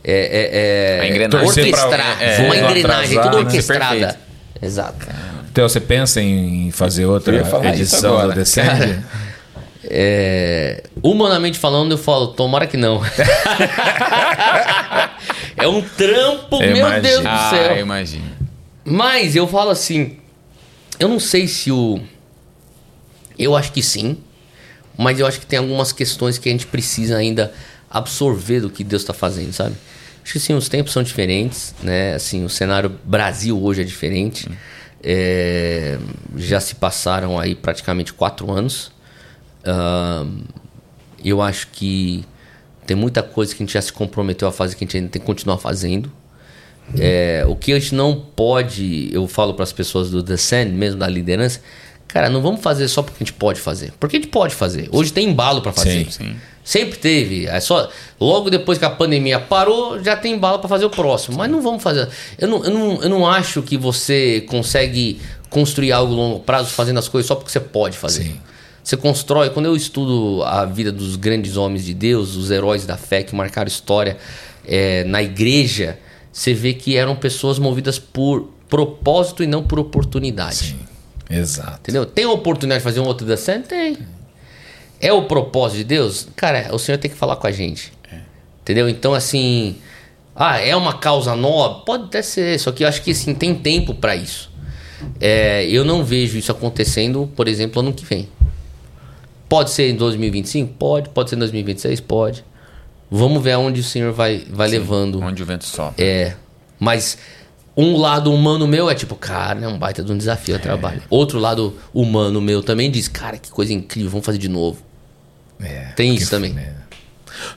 [0.03, 1.45] É, é, é, A engrenagem.
[1.45, 2.83] Torcer pra- orquestrar, é, uma voo engrenagem,
[3.17, 3.43] atrasar, tudo né?
[3.45, 4.19] orquestrada.
[4.61, 5.07] Exato.
[5.51, 7.35] Então, você pensa em fazer outra
[7.73, 8.35] edição do agora.
[8.35, 9.03] Descende?
[9.89, 13.01] É, humanamente falando, eu falo, tomara que não.
[15.57, 17.01] é um trampo, Eu meu imagino.
[17.01, 17.75] Deus do Ah, céu.
[17.75, 18.25] eu imagino.
[18.85, 20.17] Mas eu falo assim,
[20.99, 21.99] eu não sei se o.
[23.37, 24.17] Eu acho que sim,
[24.97, 27.53] mas eu acho que tem algumas questões que a gente precisa ainda
[27.89, 29.75] absorver do que Deus está fazendo, sabe?
[30.23, 32.15] Acho que sim, os tempos são diferentes, né?
[32.15, 34.49] Assim, o cenário Brasil hoje é diferente.
[35.03, 35.97] É,
[36.35, 38.91] já se passaram aí praticamente quatro anos.
[39.63, 40.41] Ahn,
[41.23, 42.25] eu acho que
[42.85, 45.09] tem muita coisa que a gente já se comprometeu a fazer que a gente ainda
[45.09, 46.11] tem que continuar fazendo.
[46.97, 50.99] É, o que a gente não pode, eu falo para as pessoas do Descend, mesmo
[50.99, 51.59] da liderança,
[52.07, 53.91] cara, não vamos fazer só porque a gente pode fazer.
[53.99, 54.87] Porque a gente pode fazer.
[54.91, 56.05] Hoje tem embalo para fazer.
[56.05, 56.35] Sim, sim.
[56.63, 57.47] Sempre teve.
[57.47, 57.89] É só
[58.19, 61.37] logo depois que a pandemia parou, já tem embalo para fazer o próximo.
[61.37, 62.09] Mas não vamos fazer.
[62.37, 66.69] Eu não, eu, não, eu não acho que você consegue construir algo a longo prazo
[66.69, 68.23] fazendo as coisas só porque você pode fazer.
[68.23, 68.41] Sim.
[68.83, 69.49] Você constrói.
[69.49, 73.35] Quando eu estudo a vida dos grandes homens de Deus, os heróis da fé que
[73.35, 74.17] marcaram história
[74.65, 75.97] é, na igreja,
[76.37, 80.55] você vê que eram pessoas movidas por propósito e não por oportunidade.
[80.55, 80.79] Sim,
[81.31, 81.79] exato.
[81.79, 82.05] Entendeu?
[82.05, 83.65] Tem a oportunidade de fazer um outro descent?
[83.65, 83.97] Tem.
[85.01, 86.27] É o propósito de Deus?
[86.35, 87.91] Cara, o Senhor tem que falar com a gente.
[88.61, 88.87] Entendeu?
[88.87, 89.77] Então, assim.
[90.35, 91.83] Ah, é uma causa nobre?
[91.87, 94.51] Pode até ser, só que eu acho que assim, tem tempo para isso.
[95.19, 98.29] É, eu não vejo isso acontecendo, por exemplo, ano que vem.
[99.49, 100.71] Pode ser em 2025?
[100.75, 101.09] Pode.
[101.09, 101.99] Pode ser em 2026?
[102.01, 102.45] Pode.
[103.09, 105.21] Vamos ver aonde o Senhor vai, vai levando.
[105.21, 106.03] Onde o vento sopra.
[106.03, 106.35] É.
[106.79, 107.17] Mas
[107.75, 110.59] um lado humano meu é tipo, cara, é um baita de um desafio É.
[110.59, 111.01] trabalho.
[111.09, 114.81] Outro lado humano meu também diz, cara, que coisa incrível, vamos fazer de novo.
[115.59, 116.55] É, Tem isso também.
[116.57, 116.73] é.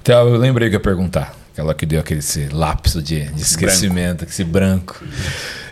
[0.00, 1.34] Então, eu lembrei que ia perguntar.
[1.60, 2.22] Aquela que deu aquele
[2.52, 5.04] lapso de, de esquecimento, esse branco.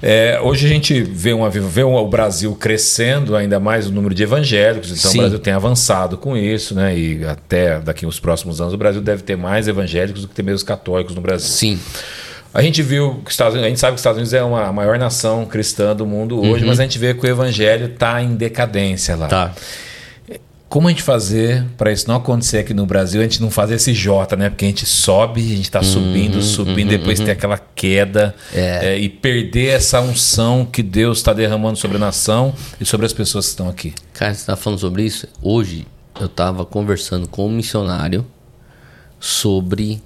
[0.02, 4.22] É, hoje a gente vê, uma, vê o Brasil crescendo ainda mais o número de
[4.22, 5.18] evangélicos, então Sim.
[5.18, 6.96] o Brasil tem avançado com isso, né?
[6.96, 10.42] E até daqui uns próximos anos o Brasil deve ter mais evangélicos do que ter
[10.42, 11.48] mesmo católicos no Brasil.
[11.48, 11.80] Sim.
[12.52, 14.42] A gente viu que os Estados Unidos, a gente sabe que os Estados Unidos é
[14.42, 17.86] uma, a maior nação cristã do mundo hoje, mas a gente vê que o evangelho
[17.86, 19.24] está em decadência lá.
[19.24, 19.30] Uhum.
[19.30, 19.54] Tá.
[20.68, 23.20] Como a gente fazer para isso não acontecer aqui no Brasil?
[23.20, 24.50] A gente não fazer esse J, né?
[24.50, 29.08] Porque a gente sobe, a gente está subindo, subindo, depois tem aquela queda é, e
[29.08, 33.50] perder essa unção que Deus está derramando sobre a nação e sobre as pessoas que
[33.50, 33.94] estão aqui.
[34.12, 35.26] Cara, você tá falando sobre isso?
[35.40, 35.86] Hoje
[36.20, 38.26] eu tava conversando com um missionário
[39.18, 40.02] sobre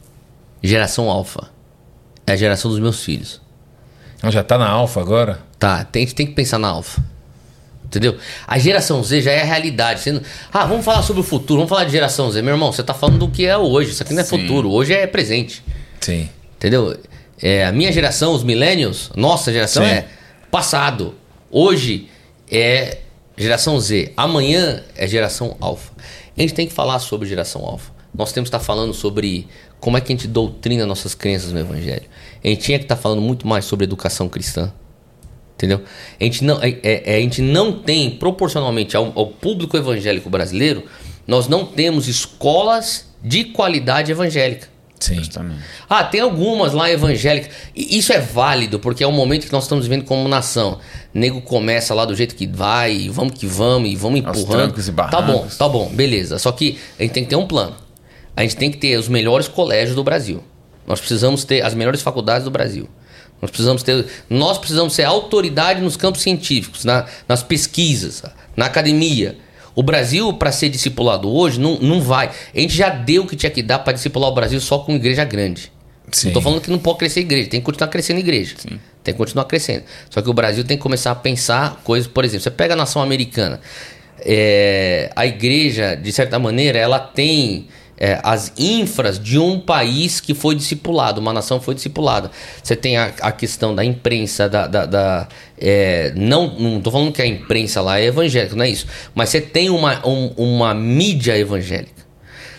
[0.63, 1.51] geração alfa.
[2.25, 3.41] É a geração dos meus filhos.
[4.17, 5.41] Então, já está na alfa agora?
[5.59, 7.03] Tá, tem, tem que pensar na alfa.
[7.93, 8.17] Entendeu?
[8.47, 10.01] A geração Z já é a realidade.
[10.01, 12.41] Você não- Ah, vamos falar sobre o futuro, vamos falar de geração Z.
[12.41, 13.91] Meu irmão, você tá falando do que é hoje.
[13.91, 14.39] Isso aqui não é Sim.
[14.41, 15.63] futuro, hoje é presente.
[16.01, 16.27] Sim.
[16.57, 16.99] Entendeu?
[17.43, 19.91] É, a minha geração, os millennials, nossa geração Sim.
[19.91, 20.07] é
[20.51, 21.15] passado.
[21.51, 22.09] Hoje
[22.51, 22.99] é
[23.37, 24.13] geração Z.
[24.17, 25.93] Amanhã é geração alfa.
[26.35, 27.93] A gente tem que falar sobre geração alfa.
[28.15, 29.47] Nós temos que estar falando sobre
[29.81, 32.05] como é que a gente doutrina nossas crenças no evangelho.
[32.43, 34.73] A gente tinha que estar falando muito mais sobre educação cristã.
[35.63, 35.83] Entendeu?
[36.21, 40.83] A gente não, é- é- a gente não tem, proporcionalmente ao, ao público evangélico brasileiro,
[41.25, 44.67] nós não temos escolas de qualidade evangélica.
[44.99, 45.15] Sim.
[45.15, 45.61] Justamente.
[45.89, 47.53] Ah, tem algumas lá evangélicas.
[47.77, 50.81] E isso é válido, porque é o momento que nós estamos vivendo como nação.
[51.15, 54.71] Nego começa lá do jeito que vai, e vamos que vamos, e vamos empurrando.
[54.71, 54.75] e
[55.11, 56.41] Tá bom, tá bom, beleza.
[56.41, 57.77] Só que a gente tem que ter um plano.
[58.37, 60.43] A gente tem que ter os melhores colégios do Brasil.
[60.87, 62.89] Nós precisamos ter as melhores faculdades do Brasil.
[63.43, 68.23] Nós precisamos ter, nós precisamos ser autoridade nos campos científicos, na- nas pesquisas,
[68.57, 69.37] na academia.
[69.75, 72.31] O Brasil, para ser discipulado hoje, não, não vai.
[72.55, 74.95] A gente já deu o que tinha que dar para discipular o Brasil só com
[74.95, 75.73] igreja grande.
[76.13, 76.27] Sim.
[76.29, 78.55] Não tô falando que não pode crescer igreja, tem que continuar crescendo igreja.
[79.03, 79.85] Tem que continuar crescendo.
[80.11, 82.77] Só que o Brasil tem que começar a pensar coisas, por exemplo, você pega a
[82.77, 83.61] nação americana,
[84.21, 87.67] é, a igreja, de certa maneira, ela tem
[87.99, 92.31] é, as infras de um país que foi discipulado, uma nação foi discipulada.
[92.63, 94.67] Você tem a, a questão da imprensa, da.
[94.67, 95.29] da- da,
[95.59, 98.87] é, não, não tô falando que a imprensa lá é evangélica, não é isso.
[99.15, 102.03] Mas você tem uma, um- uma mídia evangélica.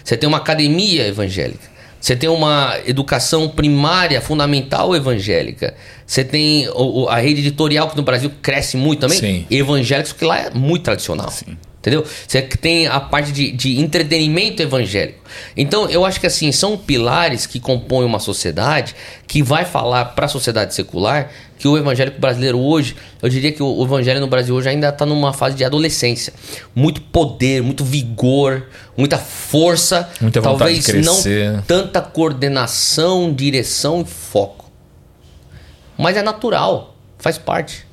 [0.04, 1.74] Você tem uma academia evangélica.
[2.00, 5.74] Você tem uma educação primária, fundamental evangélica.
[6.06, 9.18] Você tem o- a rede editorial que no Brasil cresce muito também.
[9.20, 9.46] Sim.
[9.50, 11.30] Evangélicos, que lá é muito tradicional.
[11.84, 12.06] Entendeu?
[12.26, 15.20] Você tem a parte de, de entretenimento evangélico.
[15.56, 18.96] Então, eu acho que assim, são pilares que compõem uma sociedade
[19.28, 23.62] que vai falar para a sociedade secular que o evangélico brasileiro hoje, eu diria que
[23.62, 26.32] o, evangelho no Brasil hoje ainda está numa fase de adolescência.
[26.74, 30.10] Muito poder, muito vigor, muita força.
[30.22, 31.22] Muita talvez não
[31.68, 34.72] tanta coordenação, direção e foco.
[35.98, 37.86] Mas é natural, faz parte.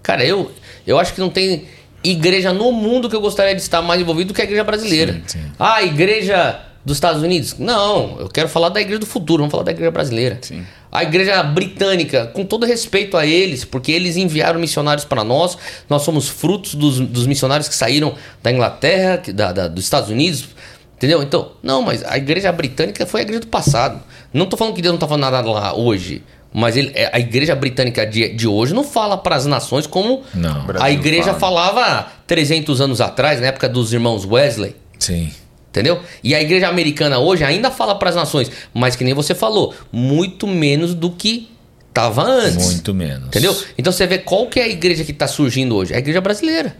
[0.00, 0.52] Cara, eu,
[0.86, 1.66] eu acho que não tem
[2.04, 5.14] igreja no mundo que eu gostaria de estar mais envolvido do que a igreja brasileira.
[5.26, 5.52] Sim, sim.
[5.58, 7.56] Ah, a igreja dos Estados Unidos?
[7.58, 10.38] Não, eu quero falar da igreja do futuro, vamos falar da igreja brasileira.
[10.42, 10.64] Sim.
[10.90, 15.56] A igreja britânica, com todo respeito a eles, porque eles enviaram missionários para nós,
[15.88, 20.48] nós somos frutos dos, dos missionários que saíram da Inglaterra, da, da- dos Estados Unidos,
[20.96, 21.22] entendeu?
[21.22, 24.02] Então, não, mas a igreja britânica foi a igreja do passado.
[24.34, 26.22] Não tô falando que Deus não tá falando nada lá hoje,
[26.52, 30.22] mas ele, é, a igreja britânica de, de hoje não fala para as nações como
[30.34, 30.66] Não.
[30.80, 31.72] a igreja fala.
[31.72, 34.76] falava 300 anos atrás, na época dos irmãos Wesley.
[34.98, 35.32] Sim.
[35.70, 36.00] Entendeu?
[36.22, 39.74] E a igreja americana hoje ainda fala para as nações, mas que nem você falou,
[39.90, 41.48] muito menos do que
[41.94, 42.66] tava antes.
[42.66, 43.28] Muito menos.
[43.28, 43.56] Entendeu?
[43.78, 45.94] Então você vê qual que é a igreja que está surgindo hoje?
[45.94, 46.76] A igreja brasileira.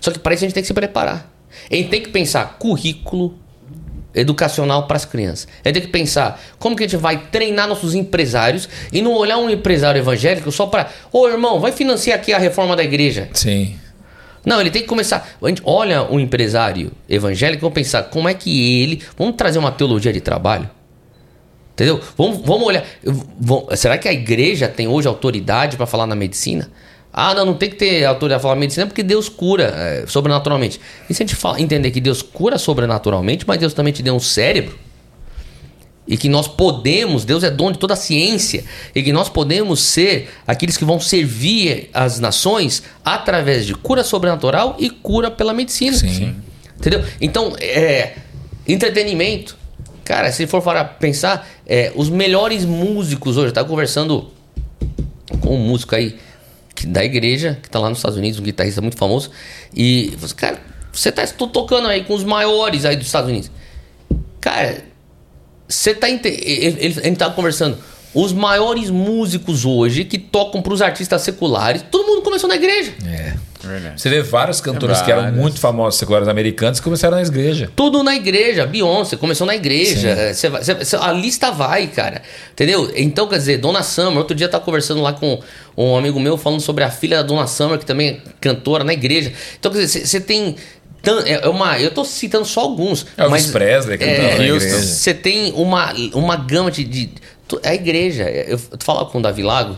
[0.00, 1.30] Só que para isso a gente tem que se preparar.
[1.70, 3.38] A gente tem que pensar currículo
[4.14, 5.48] educacional para as crianças.
[5.64, 9.38] Gente tem que pensar como que a gente vai treinar nossos empresários e não olhar
[9.38, 13.28] um empresário evangélico só para, ô irmão, vai financiar aqui a reforma da igreja.
[13.32, 13.76] Sim.
[14.44, 15.36] Não, ele tem que começar.
[15.42, 19.02] A gente olha um empresário evangélico, vamos pensar como é que ele.
[19.16, 20.68] Vamos trazer uma teologia de trabalho.
[21.72, 22.00] Entendeu?
[22.16, 22.84] Vamos, vamos olhar.
[23.40, 26.70] vamos- será que a igreja tem hoje autoridade para falar na medicina?
[27.16, 30.80] Ah, não, não tem que ter autoridade para falar medicina porque Deus cura é, sobrenaturalmente.
[31.08, 34.16] E se a gente fala- entender que Deus cura sobrenaturalmente, mas Deus também te deu
[34.16, 34.76] um cérebro?
[36.08, 39.80] E que nós podemos, Deus é dono de toda a ciência, e que nós podemos
[39.80, 45.96] ser aqueles que vão servir as nações através de cura sobrenatural e cura pela medicina.
[45.96, 46.34] Sim.
[46.76, 47.02] Entendeu?
[47.20, 48.16] Então, é.
[48.66, 49.56] Entretenimento.
[50.04, 54.30] Cara, se for para pensar, é, os melhores músicos hoje, eu tava conversando
[55.40, 56.16] com um músico aí
[56.86, 59.30] da igreja, que tá lá nos Estados Unidos, um guitarrista muito famoso,
[59.74, 60.58] e assim, cara,
[60.92, 63.50] você tá tocando aí com os maiores aí dos Estados Unidos.
[64.40, 64.84] Cara,
[65.68, 66.08] você tá.
[66.08, 67.78] Ele, ele- gente tava conversando.
[68.14, 72.94] Os maiores músicos hoje que tocam para os artistas seculares, todo mundo começou na igreja.
[73.04, 73.34] É.
[73.66, 74.00] Verdade.
[74.00, 77.70] Você vê vários cantores É que eram muito famosos seculares americanos que começaram na igreja.
[77.74, 78.66] Tudo na igreja.
[78.66, 80.08] Beyoncé começou na igreja.
[80.10, 82.22] É, Você você- a lista vai, cara.
[82.52, 82.90] Entendeu?
[82.96, 84.18] Então, quer dizer, Dona Summer.
[84.18, 85.40] Outro dia eu tava conversando lá com
[85.76, 88.92] um amigo meu falando sobre a filha da Dona Summer, que também é cantora na
[88.92, 89.32] igreja.
[89.58, 90.56] Então, quer dizer, você- tem.
[91.02, 93.04] tan- É uma, eu tô citando só alguns.
[93.18, 94.68] Elvis mas Presley cantando é, na Houston.
[94.68, 94.82] igreja.
[94.86, 96.82] Você tem uma, uma gama de.
[96.82, 97.10] de
[97.62, 98.24] é a igreja.
[98.24, 99.76] Eu, eu falava com o Davi Lago.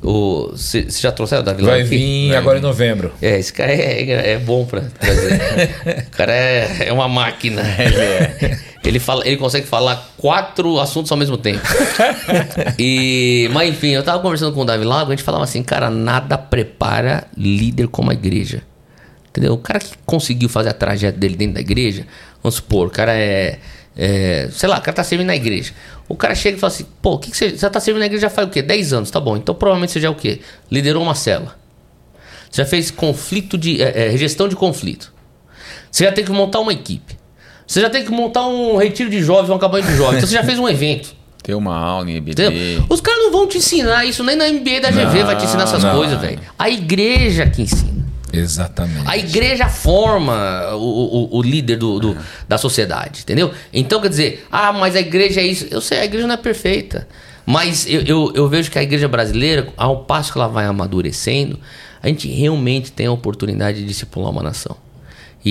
[0.00, 1.76] Você já trouxeram o Davi Lago?
[1.76, 3.12] Vai vir agora em novembro.
[3.20, 5.40] É, esse cara é, é bom pra trazer.
[6.08, 7.62] o cara é, é uma máquina.
[7.78, 8.58] Ele é.
[8.84, 11.60] Ele, fala, ele consegue falar quatro assuntos ao mesmo tempo.
[12.78, 15.90] e, mas enfim, eu tava conversando com o Davi Lago, a gente falava assim, cara,
[15.90, 18.62] nada prepara líder como a igreja.
[19.28, 19.52] Entendeu?
[19.52, 22.06] O cara que conseguiu fazer a trajetória dele dentro da igreja,
[22.42, 23.58] vamos supor, o cara é,
[24.00, 25.72] é, Sei lá, o cara tá servindo na igreja.
[26.08, 27.50] O cara chega e fala assim: pô, o que, que você.
[27.50, 28.62] Você tá servindo na igreja já faz o quê?
[28.62, 29.36] 10 anos, tá bom.
[29.36, 30.40] Então provavelmente você já é o quê?
[30.70, 31.58] Liderou uma cela.
[32.48, 33.82] Você já fez conflito de.
[33.82, 35.12] é, é, gestão de conflito.
[35.90, 37.18] Você já tem que montar uma equipe.
[37.66, 40.18] Você já tem que montar um retiro de jovens, uma campanha de jovens.
[40.18, 41.12] Então você já fez um evento.
[41.42, 42.18] Ter uma aula em.
[42.18, 42.84] Entendeu?
[42.88, 45.64] Os caras não vão te ensinar isso, nem na MBA da GV vai te ensinar
[45.64, 45.96] essas não.
[45.96, 46.40] coisas, velho.
[46.56, 47.97] A igreja que ensina.
[48.32, 49.04] Exatamente.
[49.08, 52.16] A igreja forma o, o, o líder do, do-
[52.48, 53.52] da sociedade, entendeu?
[53.72, 55.66] Então quer dizer, ah, mas a igreja é isso.
[55.70, 57.08] Eu sei, a igreja não é perfeita.
[57.46, 61.58] Mas eu, eu, eu vejo que a igreja brasileira, ao passo que ela vai amadurecendo,
[62.02, 64.76] a gente realmente tem a oportunidade de discipular uma nação.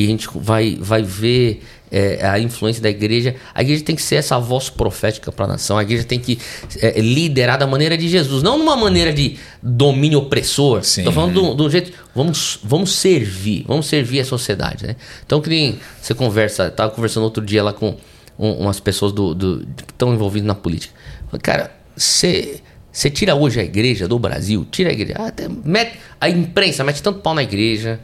[0.01, 3.35] E a gente vai, vai ver é, a influência da igreja.
[3.53, 5.77] A igreja tem que ser essa voz profética para a nação.
[5.77, 6.37] A igreja tem que
[6.81, 10.81] é, liderar da maneira de Jesus, não numa maneira de domínio opressor.
[11.05, 11.91] Tô falando do, do jeito.
[12.13, 14.95] Vamos, vamos servir, vamos servir a sociedade, né?
[15.25, 17.95] Então, que nem você conversa, tava conversando outro dia lá com
[18.37, 20.93] um- umas pessoas do, do, que estão envolvidas na política.
[21.27, 22.59] Falei, Cara, você.
[22.91, 25.13] Você tira hoje a igreja do Brasil, tira a igreja.
[25.19, 27.99] ah, até mete- a imprensa mete tanto pau na igreja,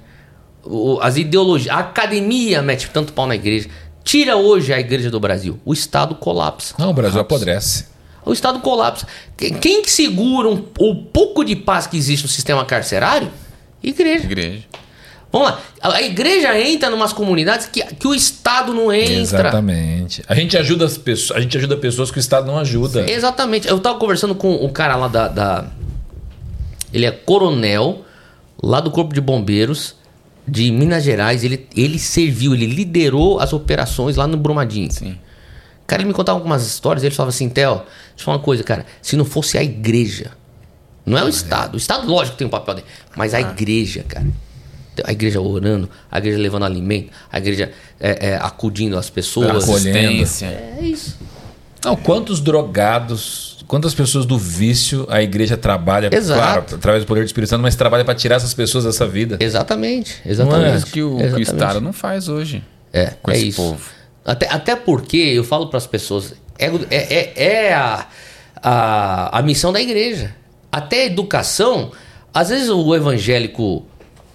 [1.02, 3.70] as ideologias, a academia mete tanto pau na igreja.
[4.04, 6.76] Tira hoje a igreja do Brasil, o Estado colapsa.
[6.78, 7.86] Não, o Brasil apodrece.
[8.26, 9.08] O Estado colapsa.
[9.36, 13.30] Que- Quem que segura um- o pouco de paz que existe no sistema carcerário?
[13.82, 14.24] Igreja.
[14.26, 14.64] Igreja.
[15.32, 15.60] Vamos lá.
[15.82, 19.14] A a igreja entra em umas comunidades que, que o Estado não entra.
[19.14, 20.24] Exatamente.
[20.28, 23.10] A gente ajuda as pessoas, a gente ajuda pessoas que o Estado não ajuda.
[23.10, 23.68] Exatamente.
[23.68, 25.66] Eu tava conversando com o cara lá da, da-
[26.94, 28.06] Ele é coronel,
[28.62, 29.96] lá do Corpo de Bombeiros,
[30.48, 31.44] de Minas Gerais.
[31.44, 34.92] Ele, ele serviu, ele liderou as operações lá no Brumadinho.
[34.92, 35.18] Sim.
[35.86, 37.86] Cara, ele me contava algumas histórias, ele falava assim, Theo, deixa
[38.20, 38.86] eu falar uma coisa, cara.
[39.02, 40.32] Se não fosse a igreja,
[41.06, 41.76] não é o Estado.
[41.76, 42.88] O Estado, lógico, tem um papel dele.
[43.16, 44.26] Mas a igreja, cara.
[45.04, 49.64] A igreja orando, a igreja levando alimento, a igreja é, é, acudindo as pessoas.
[49.64, 50.24] Acolhendo.
[50.44, 51.18] É isso.
[51.84, 56.40] Não, quantos drogados, quantas pessoas do vício a igreja trabalha, Exato.
[56.40, 59.38] claro, através do poder do Espírito Santo, mas trabalha para tirar essas pessoas dessa vida.
[59.40, 60.32] Exatamente, Não é?
[60.32, 60.78] exatamente.
[60.78, 61.42] Isso que o, que o Exatamente.
[61.42, 62.64] Estado não faz hoje.
[62.94, 63.60] É, com é esse isso.
[63.64, 63.82] povo.
[64.24, 67.34] Até, até porque eu falo para as pessoas, é, é, é-
[67.70, 68.08] é a,
[68.62, 70.36] a, a missão da igreja.
[70.72, 71.92] Até a educação,
[72.32, 73.88] às vezes o evangélico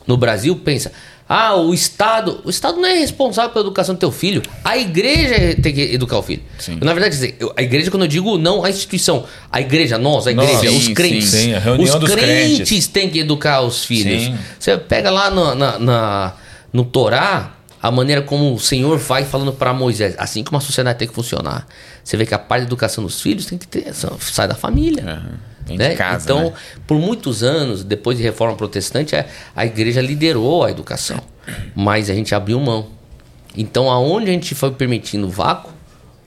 [0.04, 0.90] no Brasil pensa,
[1.28, 5.54] ah, o Estado, o Estado não é responsável pela educação do teu filho, a igreja
[5.60, 6.42] tem que educar o filho.
[6.58, 6.78] Sim.
[6.80, 10.58] Na verdade, a igreja, quando eu digo não a instituição, a igreja, nós, a igreja,
[10.60, 11.28] sim, os crentes.
[11.30, 12.86] sim, a reunião os dos crentes, crentes.
[12.88, 14.22] têm que educar os filhos.
[14.24, 14.38] Sim.
[14.58, 16.32] Você pega lá no, na, na-
[16.72, 20.98] no Torá a maneira como o Senhor vai falando para Moisés, assim como a sociedade
[20.98, 21.66] tem que funcionar.
[22.02, 25.04] Você vê que a parte da educação dos filhos tem que ter, sai da família.
[25.04, 25.38] Aham.
[25.76, 25.94] Né?
[25.94, 26.52] casa, então, né?
[26.86, 31.20] por muitos anos, depois de reforma protestante, a, a igreja liderou a educação,
[31.74, 32.88] mas a gente abriu mão.
[33.56, 35.72] Então, aonde a gente foi permitindo vácuo,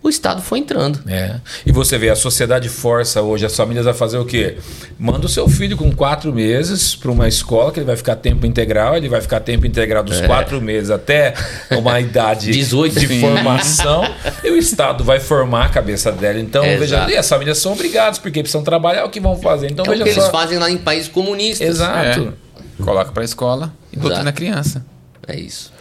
[0.03, 0.99] o Estado foi entrando.
[1.07, 1.35] É.
[1.65, 4.57] E você vê, a sociedade força hoje as famílias a fazer o quê?
[4.97, 8.45] Manda o seu filho com quatro meses para uma escola que ele vai ficar tempo
[8.45, 11.35] integral, ele vai ficar tempo integral dos quatro meses até
[11.71, 13.21] uma idade 18, de sim.
[13.21, 14.03] formação
[14.43, 16.39] e o Estado vai formar a cabeça dela.
[16.39, 16.79] Então, Exato.
[16.79, 19.71] veja, e as famílias são obrigadas porque precisam trabalhar, é o que vão fazer.
[19.71, 20.31] Então, é o veja que eles só.
[20.31, 21.67] fazem lá em países comunistas.
[21.67, 22.33] Exato.
[22.79, 22.83] É.
[22.83, 24.07] Coloca pra escola e Exato.
[24.07, 24.85] doutrina a criança.
[25.27, 25.71] É isso.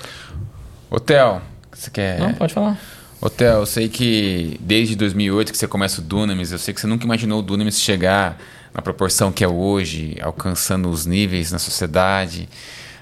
[0.91, 1.41] Hotel,
[1.73, 2.19] você quer.
[2.19, 2.79] Não, pode falar.
[3.21, 6.87] Hotel, eu sei que desde 2008 que você começa o Dunamis, eu sei que você
[6.87, 8.41] nunca imaginou o Dunamis chegar
[8.73, 12.49] na proporção que é hoje, alcançando os níveis na sociedade.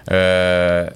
[0.09, 0.93] Eh,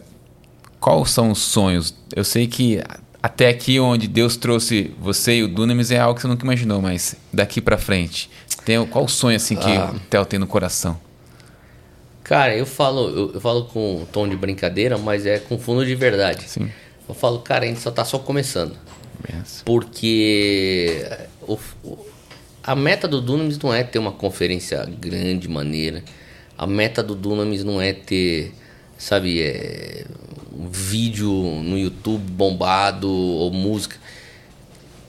[0.81, 1.94] quais são os sonhos?
[2.16, 2.82] Eu sei que
[3.23, 6.82] até aqui onde Deus trouxe você e o Dunamis é algo que você nunca imaginou,
[6.82, 8.28] mas daqui pra frente,
[8.65, 9.93] tem, qual o sonho assim que Ah.
[9.94, 10.99] o Theo tem no coração?
[12.24, 15.85] Cara, eu falo, eu, eu falo com um tom de brincadeira, mas é com fundo
[15.86, 16.44] de verdade.
[16.49, 16.70] Sim.
[17.09, 18.74] Eu falo, cara, a gente só tá só começando.
[19.27, 19.62] Benção.
[19.65, 21.07] Porque
[21.43, 21.99] o, o,
[22.62, 26.03] a meta do Dunamis não é ter uma conferência grande, maneira.
[26.57, 28.53] A meta do Dunamis não é ter,
[28.97, 30.05] sabe, é,
[30.53, 33.97] um vídeo no YouTube bombado ou música.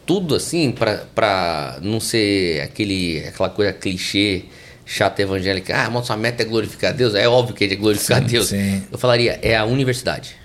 [0.06, 4.46] Tudo assim pra, pra não ser aquele, aquela coisa clichê,
[4.86, 5.76] chata evangélica.
[5.78, 7.16] Ah, mas sua meta é glorificar a Deus.
[7.16, 8.48] É óbvio que é glorificar Sim, Deus.
[8.48, 8.84] sim.
[8.92, 10.36] Eu falaria, é a universidade.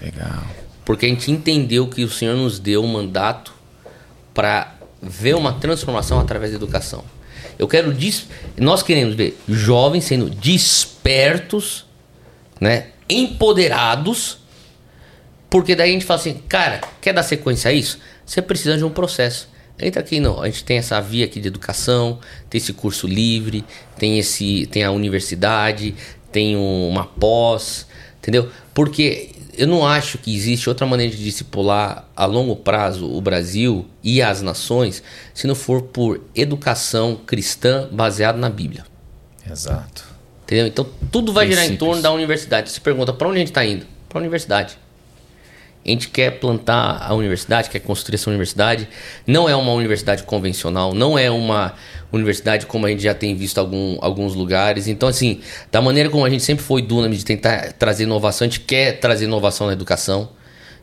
[0.00, 0.44] Legal.
[0.86, 3.52] Porque a gente entendeu que o Senhor nos deu um mandato
[4.32, 7.04] para ver uma transformação através da educação.
[7.58, 8.28] Eu quero dis...
[8.56, 11.84] nós queremos ver jovens sendo despertos,
[12.60, 14.38] né, empoderados,
[15.50, 17.98] porque daí a gente fala assim, cara, quer dar sequência a isso?
[18.24, 19.48] Você precisa de um processo.
[19.78, 20.40] Entra aqui, não.
[20.40, 22.18] A gente tem essa via aqui de educação,
[22.48, 23.64] tem esse curso livre,
[23.98, 25.94] tem esse, tem a universidade,
[26.32, 27.86] tem um- uma pós,
[28.18, 28.50] entendeu?
[28.72, 33.86] Porque eu não acho que existe outra maneira de discipular a longo prazo o Brasil
[34.02, 35.02] e as nações
[35.34, 38.84] se não for por educação cristã baseada na Bíblia.
[39.50, 40.04] Exato.
[40.44, 40.66] Entendeu?
[40.66, 41.88] Então tudo vai girar em Princípios.
[41.88, 42.70] torno da universidade.
[42.70, 43.86] Você pergunta para onde a gente está indo?
[44.08, 44.78] Para a universidade.
[45.86, 48.88] A gente quer plantar a universidade, quer construir essa universidade.
[49.24, 51.74] Não é uma universidade convencional, não é uma
[52.12, 54.88] universidade como a gente já tem visto algum, alguns lugares.
[54.88, 55.40] Então, assim,
[55.70, 58.98] da maneira como a gente sempre foi Dunamis de tentar trazer inovação, a gente quer
[58.98, 60.28] trazer inovação na educação.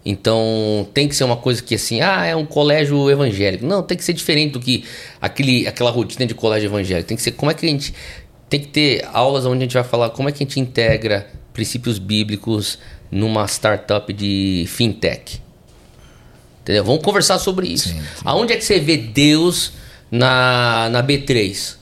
[0.06, 3.66] Então, tem que ser uma coisa que assim, ah, é um colégio evangélico.
[3.66, 4.86] Não, tem que ser diferente do que
[5.22, 7.08] aquele, aquela rotina de colégio evangélico.
[7.08, 7.94] Tem que ser como é que a gente
[8.50, 11.28] tem que ter aulas onde a gente vai falar como é que a gente integra
[11.54, 12.78] princípios bíblicos
[13.14, 15.42] numa startup de fintech.
[16.62, 16.84] Entendeu?
[16.84, 17.90] Vamos conversar sobre isso.
[17.90, 18.22] Sim, sim.
[18.24, 19.74] Aonde é que você vê Deus
[20.10, 21.76] na, na B3?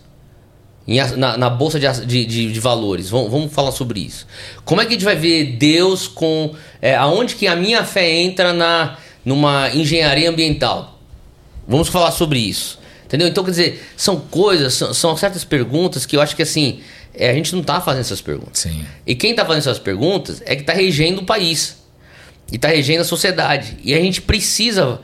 [0.87, 3.09] Em na, na bolsa de, de- de valores.
[3.09, 4.25] Vamos, vamos falar sobre isso.
[4.65, 6.53] Como é que a gente vai ver Deus com.
[6.81, 10.99] É, aonde que a minha fé entra na, numa engenharia ambiental?
[11.67, 12.79] Vamos falar sobre isso.
[13.05, 13.27] Entendeu?
[13.27, 16.79] Então, quer dizer, são coisas, são, são certas perguntas que eu acho que assim,
[17.13, 18.59] é, a gente não tá fazendo essas perguntas.
[18.59, 18.85] Sim.
[19.05, 21.77] E quem tá fazendo essas perguntas é que tá regendo o país.
[22.51, 23.77] E tá regendo a sociedade.
[23.83, 24.99] E a gente precisa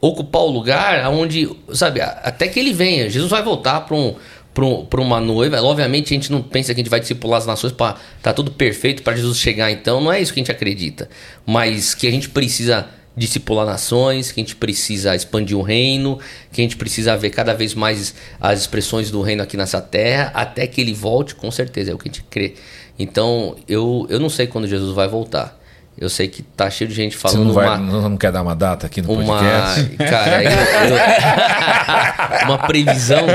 [0.00, 3.08] ocupar o lugar onde, sabe, até que ele venha.
[3.10, 4.14] Jesus vai voltar para um,
[4.54, 5.60] pra um- pra uma noiva.
[5.62, 8.50] Obviamente a gente não pensa que a gente vai discipular as nações para tá tudo
[8.50, 9.70] perfeito para Jesus chegar.
[9.70, 11.08] Então não é isso que a gente acredita.
[11.46, 12.86] Mas que a gente precisa
[13.16, 16.18] discipular nações, que a gente precisa expandir o reino,
[16.52, 20.30] que a gente precisa ver cada vez mais as expressões do reino aqui nessa terra,
[20.34, 22.54] até que ele volte, com certeza, é o que a gente crê.
[22.98, 25.59] Então, eu, eu não sei quando Jesus vai voltar.
[26.00, 27.76] Eu sei que tá cheio de gente Você falando não, vai, uma,
[28.08, 29.96] não, quer dar uma data aqui no uma podcast?
[29.98, 33.26] cara, eu- eu- uma previsão.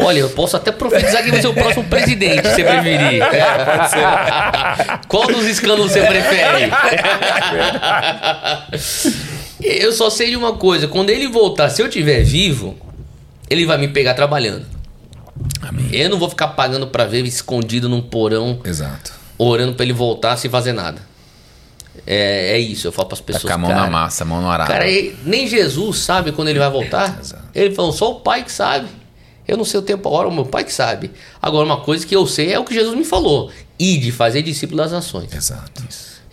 [0.00, 3.22] Olha, eu posso até profetizar quem vai ser o próximo presidente, se você preferir.
[3.22, 3.98] É, pode ser.
[5.08, 6.70] Qual dos escândalos você prefere?
[9.60, 12.76] Eu só sei de uma coisa, quando ele voltar, se eu estiver vivo,
[13.48, 14.64] ele vai me pegar trabalhando.
[15.60, 15.88] Amém.
[15.92, 19.12] Eu não vou ficar pagando pra ver escondido num porão, Exato.
[19.38, 21.11] orando pra ele voltar sem fazer nada.
[22.06, 23.44] É, é isso, eu falo pras Tá pessoas.
[23.44, 24.68] com a mão cara, na massa, a mão no arado.
[24.70, 27.20] Cara, ele- nem Jesus sabe quando ele vai voltar.
[27.54, 28.88] Ele falou, só o pai que sabe.
[29.46, 31.10] Eu não sei o tempo, a hora, o meu pai que sabe.
[31.40, 34.40] Agora, uma coisa que eu sei é o que Jesus me falou: e de fazer
[34.42, 35.32] discípulo das nações.
[35.34, 35.82] Exato.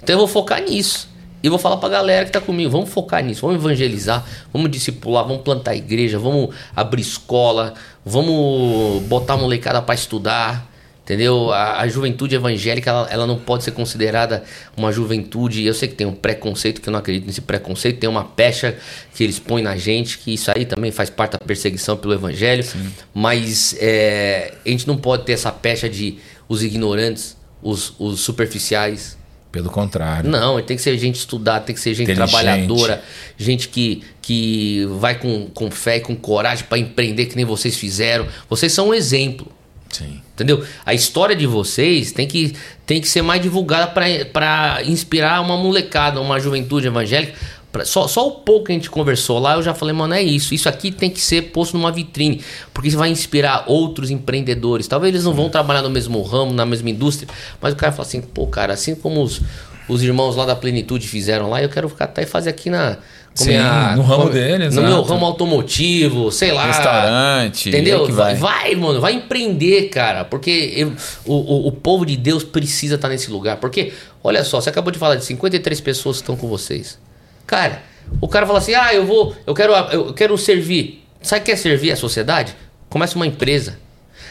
[0.02, 1.10] Então eu vou focar nisso.
[1.42, 5.26] E vou falar pra galera que tá comigo, vamos focar nisso, vamos evangelizar, vamos discipular,
[5.26, 7.74] vamos plantar igreja, vamos abrir escola,
[8.06, 10.70] vamos botar a molecada pra estudar.
[11.10, 11.52] Entendeu?
[11.52, 14.44] A, a juventude evangélica, ela, ela não pode ser considerada
[14.78, 15.66] uma juventude.
[15.66, 18.00] Eu sei que tem um preconceito, que eu não acredito nesse preconceito.
[18.00, 18.78] Tem uma pecha
[19.16, 22.64] que eles põem na gente, que isso aí também faz parte da perseguição pelo evangelho.
[23.12, 29.18] Mas é, a gente não pode ter essa pecha de os ignorantes, os, os superficiais,
[29.52, 30.30] Pelo contrário.
[30.30, 33.04] não, tem que ser gente estudada, tem que ser gente trabalhadora,
[33.36, 37.76] gente que, que vai com, com fé e com coragem para empreender que nem vocês
[37.76, 38.28] fizeram.
[38.48, 39.52] Vocês são um exemplo.
[39.90, 40.22] Sim.
[40.44, 40.64] Entendeu?
[40.86, 42.54] A história de vocês tem que,
[42.86, 47.34] tem que ser mais divulgada para inspirar uma molecada, uma juventude evangélica.
[47.72, 50.24] Pra- só, só o pouco que a gente conversou lá, eu já falei, mano, é
[50.24, 50.56] isso.
[50.56, 52.42] Isso aqui tem que ser posto numa vitrine.
[52.74, 54.88] Porque isso vai inspirar outros empreendedores.
[54.88, 57.30] Talvez eles não vão trabalhar no mesmo ramo, na mesma indústria.
[57.62, 59.40] Mas o cara fala assim, pô, cara, assim como os,
[59.88, 62.98] os irmãos lá da Plenitude fizeram lá, eu quero ficar até e fazer aqui na.
[63.44, 65.08] Sim, no ramo deles, No meu exato.
[65.10, 66.68] ramo automotivo, sei lá.
[66.68, 67.70] Restaurante.
[67.70, 68.06] Entendeu?
[68.06, 68.36] que vai.
[68.36, 68.76] vai.
[68.76, 70.24] mano, vai empreender, cara.
[70.26, 70.94] Porque eu-
[71.26, 73.58] o, o, povo de Deus precisa estar nesse lugar.
[73.58, 73.94] Porque,
[74.24, 76.98] olha só, você acabou de falar de 53 pessoas que estão com vocês.
[77.46, 77.82] Cara,
[78.22, 81.04] o cara fala assim: ah, eu vou, eu quero, eu quero servir.
[81.22, 82.56] Sabe o que é servir a sociedade?
[82.90, 83.78] Começa uma empresa.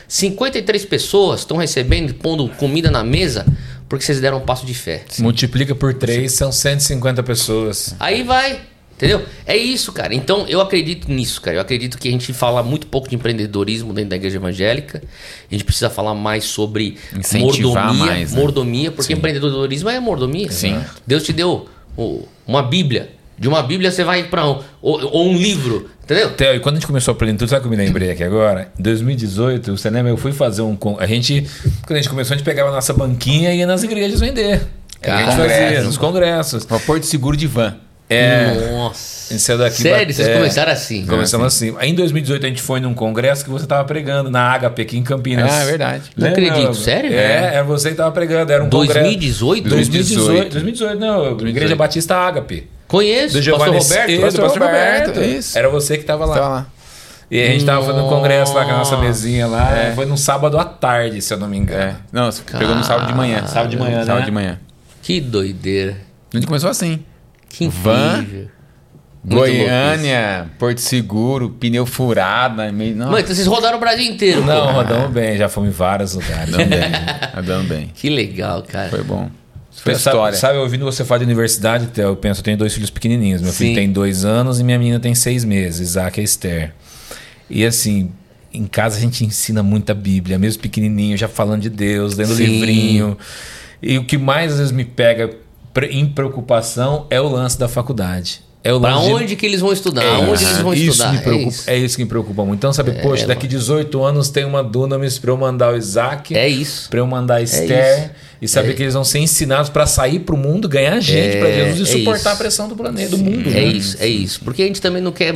[0.07, 3.45] 53 pessoas estão recebendo, pondo comida na mesa,
[3.89, 5.05] porque vocês deram um passo de fé.
[5.19, 7.95] Multiplica por 3, são 150 pessoas.
[8.01, 8.61] Aí vai.
[8.99, 9.25] Entendeu?
[9.47, 10.13] É isso, cara.
[10.13, 11.57] Então eu acredito nisso, cara.
[11.59, 15.01] Eu acredito que a gente fala muito pouco de empreendedorismo dentro da igreja evangélica.
[15.49, 18.07] A gente precisa falar mais sobre Incentivar mordomia.
[18.13, 18.41] mais, né?
[18.41, 20.51] Mordomia, porque empreendedorismo é mordomia.
[20.51, 20.81] Sim.
[21.07, 23.11] Deus te deu o- uma Bíblia.
[23.39, 26.33] De uma Bíblia você vai para um, ou, ou um livro, entendeu?
[26.33, 28.25] Theo, e quando a gente começou a plenitude, sabe o que eu me lembrei aqui
[28.25, 28.73] agora?
[28.77, 30.11] Em 2018, você lembra?
[30.11, 30.77] Eu fui fazer um.
[30.99, 31.47] A gente,
[31.87, 34.55] quando a gente começou, a gente pegava a nossa banquinha e ia nas igrejas vender.
[34.55, 35.85] É o que a gente fazia, Congressos.
[35.87, 36.65] nos congressos.
[36.65, 37.77] Uma Porto Seguro de van.
[38.09, 38.71] É.
[38.73, 39.29] Nossa.
[39.29, 39.83] A gente saiu daqui.
[39.83, 41.05] Sério, vocês é, começaram assim.
[41.05, 41.75] Começamos assim.
[41.79, 44.97] Aí em 2018 a gente foi num congresso que você tava pregando na HP aqui
[44.97, 45.53] em Campinas.
[45.53, 46.03] Ah, é verdade.
[46.17, 46.49] Não Lembra?
[46.49, 47.13] acredito, sério?
[47.13, 48.51] É, era você que tava pregando.
[48.51, 49.01] Era um congresso.
[49.01, 49.69] 2018?
[49.69, 50.53] 2018.
[50.53, 51.39] 2018, não.
[51.47, 52.69] Igreja Batista Ágape.
[52.87, 54.11] Conheço, Do pastor Giovanni Roberto.
[54.11, 55.29] Isso, pastor pastor Roberto, Roberto.
[55.29, 55.59] isso.
[55.59, 56.35] Era você que tava lá.
[56.35, 56.67] Tava lá.
[57.31, 59.77] E a gente tava fazendo um congresso lá com a nossa mesinha lá.
[59.77, 59.93] É.
[59.95, 61.83] Foi num sábado à tarde, se eu não me engano.
[61.83, 61.97] É.
[62.11, 63.47] Não, pegou no sábado de manhã.
[63.47, 64.25] Sábado de manhã, Sábado né?
[64.25, 64.59] de manhã.
[65.03, 65.99] Que doideira.
[66.33, 67.05] A gente começou assim.
[67.49, 68.21] Que Van.
[68.21, 68.49] incrível.
[69.25, 72.63] Louco Goiânia, Porto Seguro, pneu furado.
[72.73, 72.97] Meio...
[72.97, 74.45] Não, Mano, então vocês rodaram o Brasil inteiro.
[74.45, 74.73] Não, pô.
[74.73, 76.55] rodamos bem, já fomos em vários lugares.
[76.55, 76.81] Andando bem.
[77.37, 77.91] Andando bem.
[77.95, 78.89] Que legal, cara.
[78.89, 79.29] Foi bom.
[79.71, 80.39] Foi sabe, história.
[80.39, 83.43] sabe, ouvindo você falar de universidade, Theo, eu penso, eu tenho dois filhos pequenininhos.
[83.43, 83.59] Meu Sim.
[83.59, 86.73] filho tem dois anos e minha menina tem seis meses, Isaac e Esther.
[87.51, 88.11] E assim,
[88.53, 92.45] em casa a gente ensina muita Bíblia, mesmo pequenininho, já falando de Deus, lendo Sim.
[92.45, 93.17] livrinho.
[93.81, 95.31] E o que mais às vezes me pega
[95.87, 98.41] em preocupação é o lance da faculdade.
[98.65, 100.03] É o Pra lance de- onde que eles vão estudar?
[100.05, 101.13] É, Onde eles vão isso estudar?
[101.13, 101.71] Me preocupa, é isso.
[101.71, 102.59] é isso que me preocupa muito.
[102.59, 106.49] Então, sabe, poxa, daqui 18 anos tem uma Dunamis pra eu mandar o Isaac, É
[106.49, 106.91] isso.
[106.91, 108.11] pra eu mandar a Esther, isso.
[108.41, 108.73] E saber É.
[108.75, 111.99] que eles vão ser ensinados pra sair pro mundo, ganhar gente pra Jesus e é
[111.99, 112.29] suportar isso.
[112.29, 113.49] a pressão do planeta, do mundo.
[113.49, 113.65] É né?
[113.65, 114.41] isso, é isso.
[114.45, 115.35] Porque a gente também não quer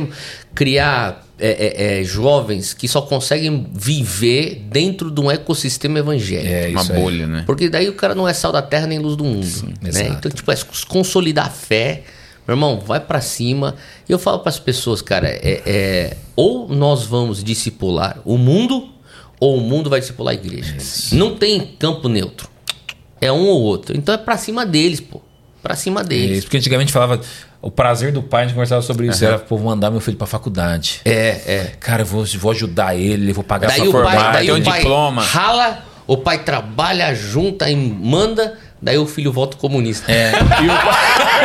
[0.55, 1.49] criar é,
[1.97, 6.47] é, é, jovens que só conseguem viver dentro de um ecossistema evangélico.
[6.53, 7.01] É Uma isso aí.
[7.01, 7.43] bolha, né?
[7.45, 9.45] Porque daí o cara não é sal da terra nem luz do mundo.
[9.81, 9.89] né?
[9.89, 10.09] exato.
[10.11, 10.55] Então, tipo, é
[10.87, 12.03] consolidar a fé.
[12.47, 13.75] Meu irmão, vai pra cima.
[14.07, 18.89] E eu falo pras pessoas, cara, é, é, ou nós vamos discipular o mundo,
[19.39, 20.75] ou o mundo vai discipular a igreja.
[21.13, 22.47] Não tem campo neutro.
[23.21, 23.95] É um ou outro.
[23.97, 25.21] Então é pra cima deles, pô.
[25.61, 26.37] Pra cima É deles.
[26.39, 27.21] isso, porque antigamente falava
[27.61, 30.17] o prazer do pai, a gente conversava sobre isso, era pô, vou mandar meu filho
[30.17, 30.99] pra faculdade.
[31.05, 31.71] É, é.
[31.79, 34.11] Cara, eu vou, vou ajudar ele, vou pagar Daí formar.
[34.15, 35.21] pai, daí tem um pai diploma.
[35.23, 40.11] rala, o pai trabalha, junta e manda, daí o filho volta comunista.
[40.11, 40.33] É.
[40.61, 41.42] E o pai,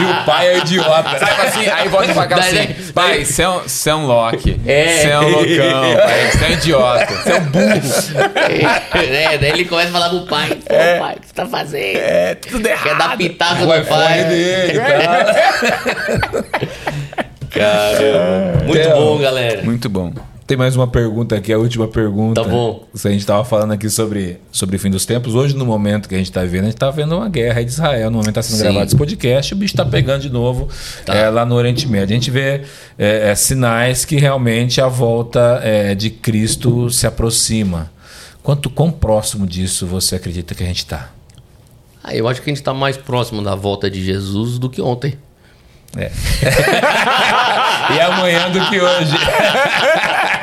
[0.00, 1.18] e o pai é idiota.
[1.18, 1.66] Sabe assim?
[1.68, 2.74] Aí volta pra cá assim.
[2.94, 4.60] Pai, você é um, você é um Loki.
[4.66, 4.86] É.
[4.98, 6.30] Você é um loucão, pai.
[6.30, 7.06] Você é um idiota.
[7.14, 7.80] Você é um burro.
[8.94, 11.96] é, daí ele começa a falar pro pai: Pô, pai, o que você tá fazendo?
[11.98, 12.82] É, tudo errado.
[12.84, 14.24] Quer dar pitaco O no iPhone pai.
[14.24, 15.34] dele, tá?
[17.50, 18.64] Caramba.
[18.64, 19.62] Muito bom, galera.
[19.62, 20.12] Muito bom.
[20.46, 22.42] Tem mais uma pergunta aqui, a última pergunta.
[22.42, 22.86] Tá bom.
[22.94, 26.06] Se a gente estava falando aqui sobre, sobre o fim dos tempos, hoje no momento
[26.06, 28.10] que a gente está vendo, a gente está vendo uma guerra de Israel.
[28.10, 28.64] No momento está sendo Sim.
[28.64, 30.68] gravado esse podcast, o bicho está pegando de novo
[31.06, 31.14] Tá.
[31.14, 32.14] é, lá no Oriente Médio.
[32.14, 32.60] A gente vê
[32.98, 37.90] é, é, sinais que realmente a volta é, de Cristo se aproxima.
[38.42, 41.08] Quanto quão próximo disso você acredita que a gente está?
[42.02, 44.82] Ah, eu acho que a gente tá mais próximo da volta de Jesus do que
[44.82, 45.16] ontem.
[45.96, 46.10] É.
[47.96, 49.14] e amanhã do que hoje.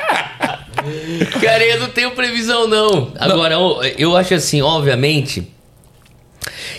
[1.41, 3.11] Cara, eu não tenho previsão, não.
[3.19, 5.47] Agora, eu, eu acho assim, obviamente.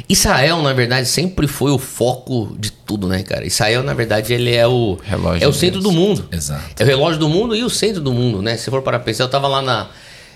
[0.09, 3.47] Israel, na verdade, sempre foi o foco de tudo, né, cara?
[3.47, 5.94] Israel, na verdade, ele é o, Relógio é o centro Deus.
[5.94, 6.28] do mundo.
[6.32, 6.82] Exato.
[6.82, 8.56] É o relógio do mundo e o centro do mundo, né?
[8.56, 9.89] Se for para pensar, eu tava lá na.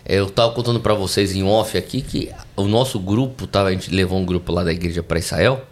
[0.09, 3.91] Eu tava contando para vocês em off aqui que o nosso grupo, tava, a gente
[3.91, 5.66] levou um grupo lá da igreja para Israel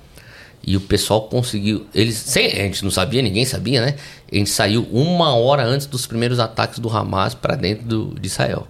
[0.66, 1.86] e o pessoal conseguiu.
[1.94, 2.16] Eles.
[2.16, 3.96] Sem, a gente não sabia, ninguém sabia, né?
[4.30, 8.26] A gente saiu uma hora antes dos primeiros ataques do Hamas para dentro do, de
[8.26, 8.66] Israel.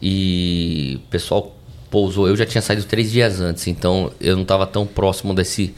[0.00, 1.56] E o pessoal
[1.90, 2.28] pousou.
[2.28, 5.74] Eu já tinha saído três dias antes, então eu não estava tão próximo desse,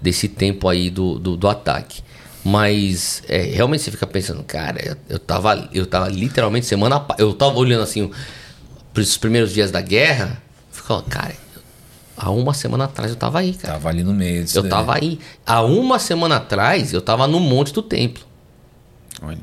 [0.00, 2.02] desse tempo aí do, do, do ataque.
[2.42, 7.04] Mas é, realmente você fica pensando, cara, eu, eu, tava, eu tava literalmente semana.
[7.18, 8.10] Eu tava olhando assim,
[8.96, 10.40] os primeiros dias da guerra,
[10.70, 11.34] ficava, cara,
[12.16, 13.74] há uma semana atrás eu tava aí, cara.
[13.74, 14.70] Tava ali no meio disso Eu daí.
[14.70, 15.18] tava aí.
[15.44, 18.24] Há uma semana atrás, eu tava no Monte do Templo.
[19.22, 19.38] Olha.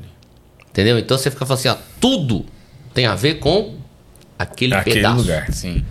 [0.70, 0.98] Entendeu?
[0.98, 2.44] Então você fica falando assim, ó, tudo
[2.92, 3.74] tem a ver com
[4.38, 5.16] aquele, Aquele pedaço.
[5.18, 5.52] lugar.
[5.52, 5.84] Sim.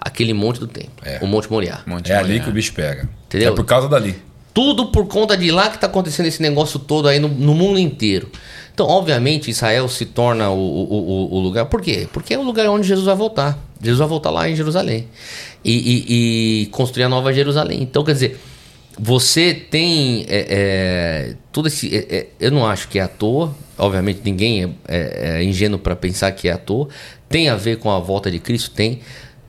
[0.00, 0.92] Aquele Monte do Templo.
[1.02, 1.18] É.
[1.22, 1.80] O Monte Moriá.
[1.86, 2.44] Monte É ali Moriá.
[2.44, 3.08] que o bicho pega.
[3.26, 3.52] Entendeu?
[3.52, 4.22] É por causa dali.
[4.54, 7.78] Tudo por conta de lá que tá acontecendo esse negócio todo aí no, no mundo
[7.78, 8.30] inteiro.
[8.72, 11.66] Então, obviamente, Israel se torna o, o, o- o lugar.
[11.66, 12.08] Por quê?
[12.12, 13.58] Porque é o lugar onde Jesus vai voltar.
[13.80, 15.08] Jesus vai voltar lá em Jerusalém.
[15.64, 17.82] E, e- e construir a nova Jerusalém.
[17.82, 18.38] Então, quer dizer,
[18.98, 21.94] você tem é, é, todo esse.
[21.94, 23.54] é, é, eu não acho que é à toa.
[23.76, 26.88] Obviamente, ninguém é, é- é ingênuo para pensar que é à toa.
[27.28, 28.70] Tem a ver com a volta de Cristo?
[28.72, 29.00] Tem.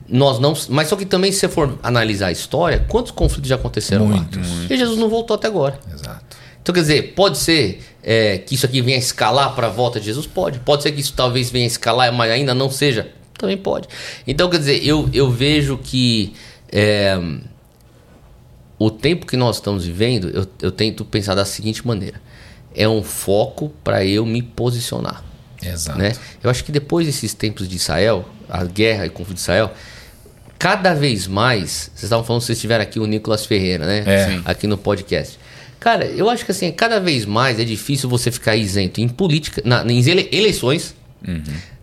[0.08, 0.54] Nós não.
[0.70, 4.38] Mas só que também, se você for analisar a história, quantos conflitos já aconteceram Muitos.
[4.38, 4.66] lá?
[4.70, 5.80] E Jesus não voltou até agora.
[5.94, 6.38] Exato.
[6.62, 10.00] Então, quer dizer, pode ser é, que isso aqui venha a escalar para a volta
[10.00, 10.28] de Jesus?
[10.28, 10.60] Pode.
[10.60, 13.10] Pode ser que isso talvez venha a escalar, mas ainda não seja?
[13.40, 13.88] Também pode.
[14.28, 16.34] Então, quer dizer, eu, eu vejo que
[16.70, 17.18] é,
[18.78, 22.22] o tempo que nós estamos vivendo, eu, eu tento pensar da seguinte maneira:
[22.76, 25.24] é um foco para eu me posicionar.
[25.64, 25.98] Exato.
[25.98, 26.12] Né?
[26.44, 29.72] Eu acho que depois desses tempos de Israel, a guerra e o conflito de Israel,
[30.58, 31.90] cada vez mais.
[31.94, 34.04] Vocês estavam falando, vocês estiveram aqui o Nicolas Ferreira, né?
[34.06, 34.42] É.
[34.44, 35.40] Aqui no podcast.
[35.80, 39.62] Cara, eu acho que assim, cada vez mais é difícil você ficar isento em política,
[39.64, 40.94] na, em ele- eleições,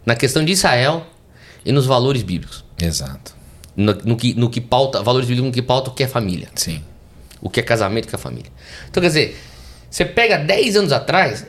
[0.05, 1.07] na questão de Israel
[1.67, 2.65] e nos valores bíblicos.
[2.81, 3.35] Exato.
[3.77, 6.49] No, no que, no que pauta, valores bíblicos no que pauta o que é família.
[6.55, 6.83] Sim.
[7.43, 8.51] O que é casamento o que é família.
[8.89, 9.37] Então, quer dizer,
[9.91, 11.45] você pega 10 anos atrás,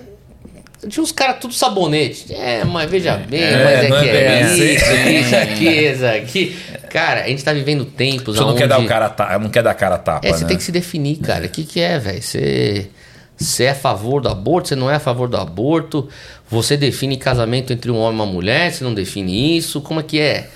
[0.89, 2.33] tinha uns caras tudo sabonete.
[2.33, 4.63] É, mas veja bem, É, mas é é que é assim.
[4.63, 4.91] isso,
[5.25, 6.57] isso aqui, isso aqui.
[6.89, 8.59] Cara, a gente tá vivendo tempos Você não onde...
[8.59, 10.47] quer dar o cara tapa, não quer dar cara a tapa, É, você né?
[10.49, 11.45] tem que se definir, cara.
[11.45, 12.21] O que, que é, velho?
[12.21, 12.89] Você,
[13.37, 16.09] você é a favor do aborto, você não é a favor do aborto.
[16.49, 19.79] Você define casamento entre um homem e uma mulher, você não define isso.
[19.81, 20.49] Como é que é?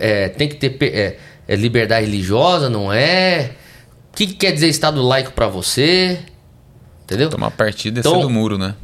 [0.00, 3.50] É, tem que ter é, é liberdade religiosa, não é?
[4.12, 6.18] O que, que quer dizer Estado laico pra você?
[7.04, 7.28] Entendeu?
[7.28, 8.74] Tomar partido descer Então- do muro, né?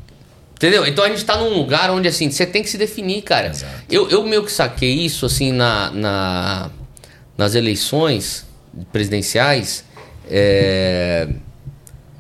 [0.57, 0.85] Entendeu?
[0.87, 3.47] Então a gente tá num lugar onde assim, você tem que se definir, cara.
[3.49, 3.73] Exato.
[3.89, 6.71] Eu, eu meio que saquei isso assim na, na-
[7.39, 8.45] nas eleições
[8.93, 9.85] presidenciais.
[10.29, 11.29] é,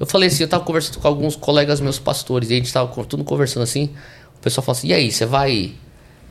[0.00, 2.88] eu falei assim, eu tava conversando com alguns colegas meus pastores, e a gente tava
[3.04, 3.90] tudo conversando assim.
[4.38, 5.74] O pessoal falou assim: e aí, você vai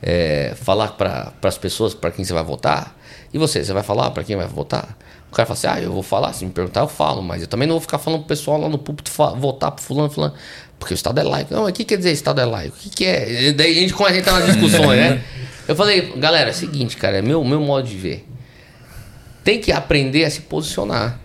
[0.02, 2.96] é, falar para as pessoas para quem você vai votar?
[3.32, 4.98] E você, você vai falar para quem vai votar?
[5.30, 6.32] O cara fala assim: ah, eu vou falar.
[6.32, 8.68] Se me perguntar, eu falo, mas eu também não vou ficar falando pro pessoal lá
[8.68, 10.34] no púlpito votar pro fulano, fulano.
[10.76, 11.54] Porque o Estado é laico.
[11.54, 12.76] Não, mas o que quer dizer Estado é laico?
[12.76, 13.52] O que, que é?
[13.52, 15.22] Daí a gente começa a entrar nas discussões, né?
[15.68, 18.26] Eu falei, galera, é o seguinte, cara, é meu, meu modo de ver.
[19.44, 21.20] Tem que aprender a se posicionar.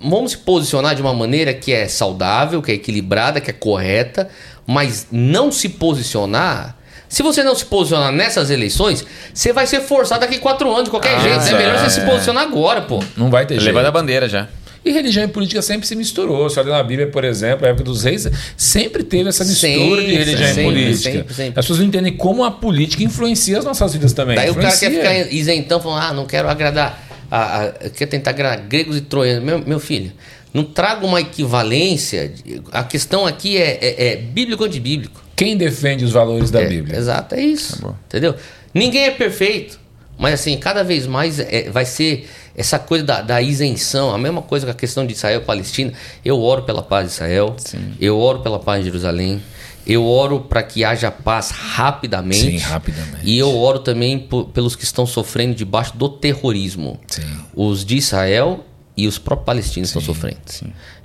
[0.00, 4.28] Vamos, se posicionar de uma maneira que é saudável, que é equilibrada, que é correta,
[4.66, 6.76] mas não se posicionar.
[7.08, 10.90] Se você não se posicionar nessas eleições, você vai ser forçado daqui quatro anos de
[10.90, 11.40] qualquer Ah, jeito.
[11.54, 11.78] É melhor é.
[11.78, 13.02] você se posicionar agora, pô.
[13.16, 13.64] Não vai ter jeito.
[13.66, 14.46] Levando a bandeira já.
[14.84, 16.48] E religião e política sempre se misturou.
[16.48, 20.06] Se olha na Bíblia, por exemplo, a época dos reis, sempre teve essa mistura Sempre,
[20.06, 21.10] de religião sempre, e política.
[21.12, 21.58] sempre, sempre.
[21.60, 24.36] As pessoas não entendem como a política influencia as nossas vidas também.
[24.36, 25.24] Daí o cara quer Influencia.
[25.24, 27.07] ficar isentão, falando, ah, não quero agradar.
[27.30, 29.44] A, a- quer tentar gregos e troianos.
[29.44, 30.12] Meu, meu filho,
[30.52, 32.32] não traga uma equivalência.
[32.72, 35.22] A questão aqui é, é, é bíblico ou antibíblico.
[35.36, 36.96] Quem defende os valores da É, Bíblia?
[36.98, 37.74] Exato, é isso.
[37.74, 37.96] Acabou.
[38.06, 38.34] Entendeu?
[38.74, 39.78] Ninguém é perfeito.
[40.18, 44.42] Mas assim, cada vez mais é, vai ser essa coisa da, da isenção, a mesma
[44.42, 45.92] coisa com a questão de Israel e Palestina.
[46.24, 47.54] Eu oro pela paz de Israel,
[48.00, 49.40] eu oro pela paz de Jerusalém,
[49.88, 52.50] eu oro para que haja paz rapidamente.
[52.50, 53.22] Sim, rapidamente.
[53.24, 57.00] E eu oro também pelos que estão sofrendo debaixo do terrorismo.
[57.08, 57.22] Sim.
[57.56, 58.64] Os de Israel
[58.96, 60.38] e os próprios palestinos estão sofrendo.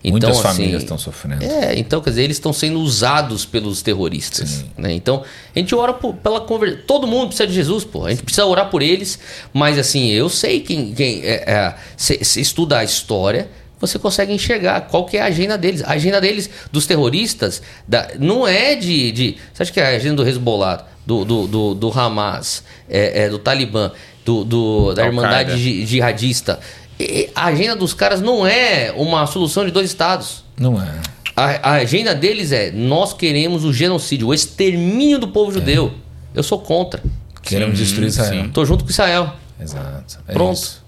[0.04, 1.44] Então, Muitas assim, famílias estão sofrendo.
[1.46, 4.66] é, então, quer dizer, eles estão sendo usados pelos terroristas.
[4.78, 4.94] Né?
[4.94, 5.24] Então,
[5.56, 6.80] a gente ora por- pela conversão.
[6.86, 8.06] Todo mundo precisa de Jesus, pô.
[8.06, 9.18] A gente precisa orar por eles.
[9.54, 10.92] Mas, assim, eu sei quem.
[10.94, 13.48] quem é, é, se, se estuda a história,
[13.86, 15.84] você consegue enxergar qual que é a agenda deles.
[15.84, 19.38] A agenda deles, dos terroristas, da- não é de, de.
[19.54, 23.30] Você acha que é a agenda do Hezbollah, do, do, do, do Hamas, é, é,
[23.30, 23.92] do Talibã,
[24.24, 25.06] do, do- da.
[25.06, 26.60] Irmandade ji- Jihadista?
[27.00, 30.44] E- A agenda dos caras não é uma solução de dois estados.
[30.58, 30.88] Não é.
[31.36, 35.94] A, a agenda deles é: nós queremos o genocídio, o extermínio do povo judeu.
[36.34, 37.02] Eu sou contra.
[37.42, 38.44] Queremos Sim, destruir Israel.
[38.46, 38.50] sim.
[38.52, 39.34] Tô junto com Israel.
[39.60, 40.20] Exato.
[40.28, 40.54] É Pronto.
[40.58, 40.83] isso.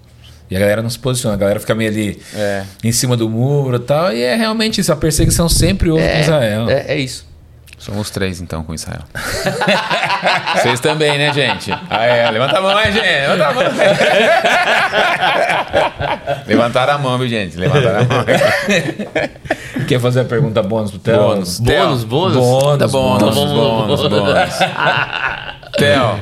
[0.50, 2.62] E a galera não se posiciona, a galera fica meio ali É.
[2.84, 4.12] em cima do muro e tal.
[4.12, 6.70] E é realmente isso, a perseguição sempre houve com Israel.
[6.70, 7.26] É, é isso.
[7.78, 9.02] Somos três, então, com Israel.
[10.56, 11.70] Vocês também, né, gente?
[11.90, 12.30] Ah, é.
[12.30, 13.04] Levanta a mão aí, gente.
[13.04, 13.64] Levanta a mão.
[16.46, 17.56] Levantaram a mão, viu, gente?
[17.56, 18.24] Levantaram a mão.
[19.86, 21.16] Quer fazer a pergunta bônus pro Theo?
[21.18, 21.60] Bônus.
[21.60, 22.36] Bônus, bônus.
[22.36, 23.86] Bônus, Tá bônus, Tá bom.
[23.86, 24.54] bônus, bônus.
[25.76, 26.20] Theo,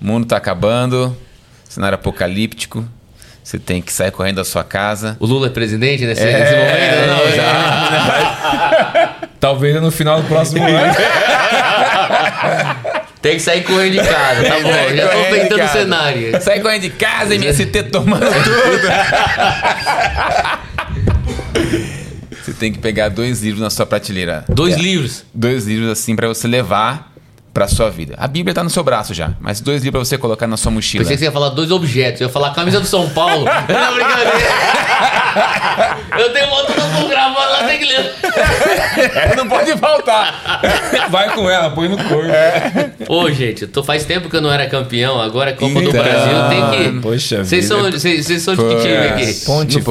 [0.00, 1.16] o mundo tá acabando.
[1.68, 2.84] Cenário apocalíptico.
[3.50, 5.16] Você tem que sair correndo da sua casa.
[5.18, 7.06] O Lula é presidente nesse, É, nesse momento?
[7.08, 9.16] Não, já.
[9.40, 10.94] Talvez no final do próximo ano.
[13.20, 14.70] Tem que sair correndo de casa, tá bom.
[14.70, 15.72] Já de tentando o casa.
[15.72, 16.40] cenário.
[16.40, 18.80] Sai correndo de casa, MST tomando tudo.
[22.42, 24.44] Você tem que pegar dois livros na sua prateleira.
[24.48, 25.24] Dois livros.
[25.34, 27.09] Dois livros assim pra você levar
[27.52, 28.14] pra sua vida.
[28.16, 30.70] A Bíblia tá no seu braço já, mas dois livros pra você colocar na sua
[30.70, 31.02] mochila.
[31.02, 32.20] Pensei que você ia falar dois objetos.
[32.20, 33.44] Eu ia falar camisa do São Paulo.
[33.68, 34.32] Não, brincadeira.
[36.18, 38.12] Eu tenho uma toda por gravar lá, tem que ler.
[39.14, 40.60] Essa não pode faltar.
[41.10, 42.30] Vai com ela, põe no corpo.
[43.08, 46.02] Ô, gente, tô, faz tempo que eu não era campeão, agora é Copa do Então,
[46.02, 47.00] Brasil, tem que.
[47.00, 47.98] poxa Vocês vida.
[47.98, 49.34] são, são de que time aqui?
[49.44, 49.84] Ponte No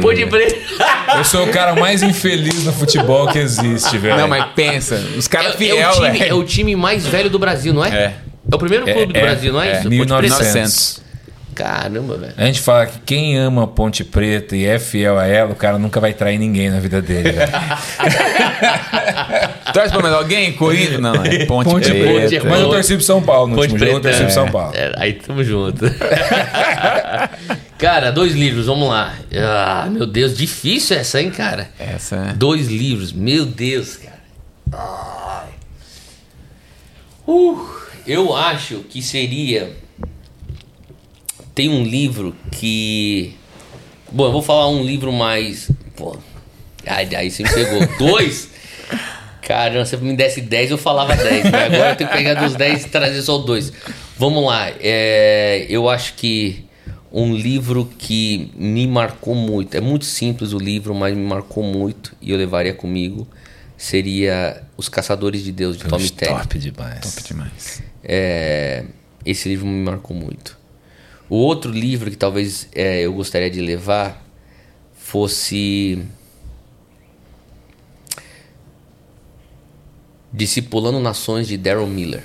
[0.00, 0.26] Ponte Preta.
[0.26, 1.16] Preta.
[1.16, 4.16] Eu sou o cara mais infeliz no futebol que existe, velho.
[4.16, 4.96] Não, mas pensa.
[5.16, 7.84] Os É, caras é fiel, o time, é o time mais velho do Brasil, não
[7.84, 7.88] é?
[7.88, 8.14] É.
[8.50, 9.72] É o primeiro clube do É, é, Brasil, não é, é.
[9.72, 9.82] isso?
[9.82, 10.20] Ponte Preta.
[10.20, 11.03] 1900.
[11.54, 12.32] Caramba, velho.
[12.36, 15.78] A gente fala que quem ama Ponte Preta e é fiel a ela, o cara
[15.78, 17.32] nunca vai trair ninguém na vida dele.
[17.32, 17.52] velho.
[19.72, 20.52] Torce pra mais alguém?
[20.52, 21.00] Corinthians?
[21.00, 22.28] Não, é Ponte, Ponte Preta.
[22.28, 22.48] Preta.
[22.48, 24.18] Mas eu torci pro São Paulo no Ponte último jogo, eu Preta.
[24.18, 24.74] torci pro São Paulo.
[24.76, 25.84] É, aí tamo junto.
[27.78, 29.14] cara, dois livros, vamos lá.
[29.36, 31.68] Ah, meu Deus, difícil essa, hein, cara?
[31.78, 32.32] Essa é.
[32.34, 34.14] Dois livros, meu Deus, cara.
[37.26, 37.66] Uh,
[38.06, 39.83] eu acho que seria.
[41.54, 43.34] Tem um livro que.
[44.10, 45.70] Bom, eu vou falar um livro mais.
[45.96, 46.16] Pô.
[46.86, 47.86] Aí, aí você me pegou.
[47.98, 48.50] Dois?
[49.42, 51.50] Caramba, se me desse 10, eu falava 10.
[51.50, 53.72] Mas agora eu tenho que pegar dos 10 e trazer só dois.
[54.18, 54.70] Vamos lá.
[54.80, 56.64] é, eu acho que
[57.12, 59.76] um livro que me marcou muito.
[59.76, 62.16] É muito simples o livro, mas me marcou muito.
[62.20, 63.28] E eu levaria comigo.
[63.76, 66.32] Seria Os Caçadores de Deus, de Tommy Terry.
[66.32, 67.00] Top demais.
[67.00, 67.82] Top demais.
[68.02, 68.84] É,
[69.24, 70.58] esse livro me marcou muito.
[71.28, 74.24] O outro livro que talvez é, eu gostaria de levar
[74.94, 76.02] fosse
[80.32, 82.24] Discipulando Nações de Daryl Miller.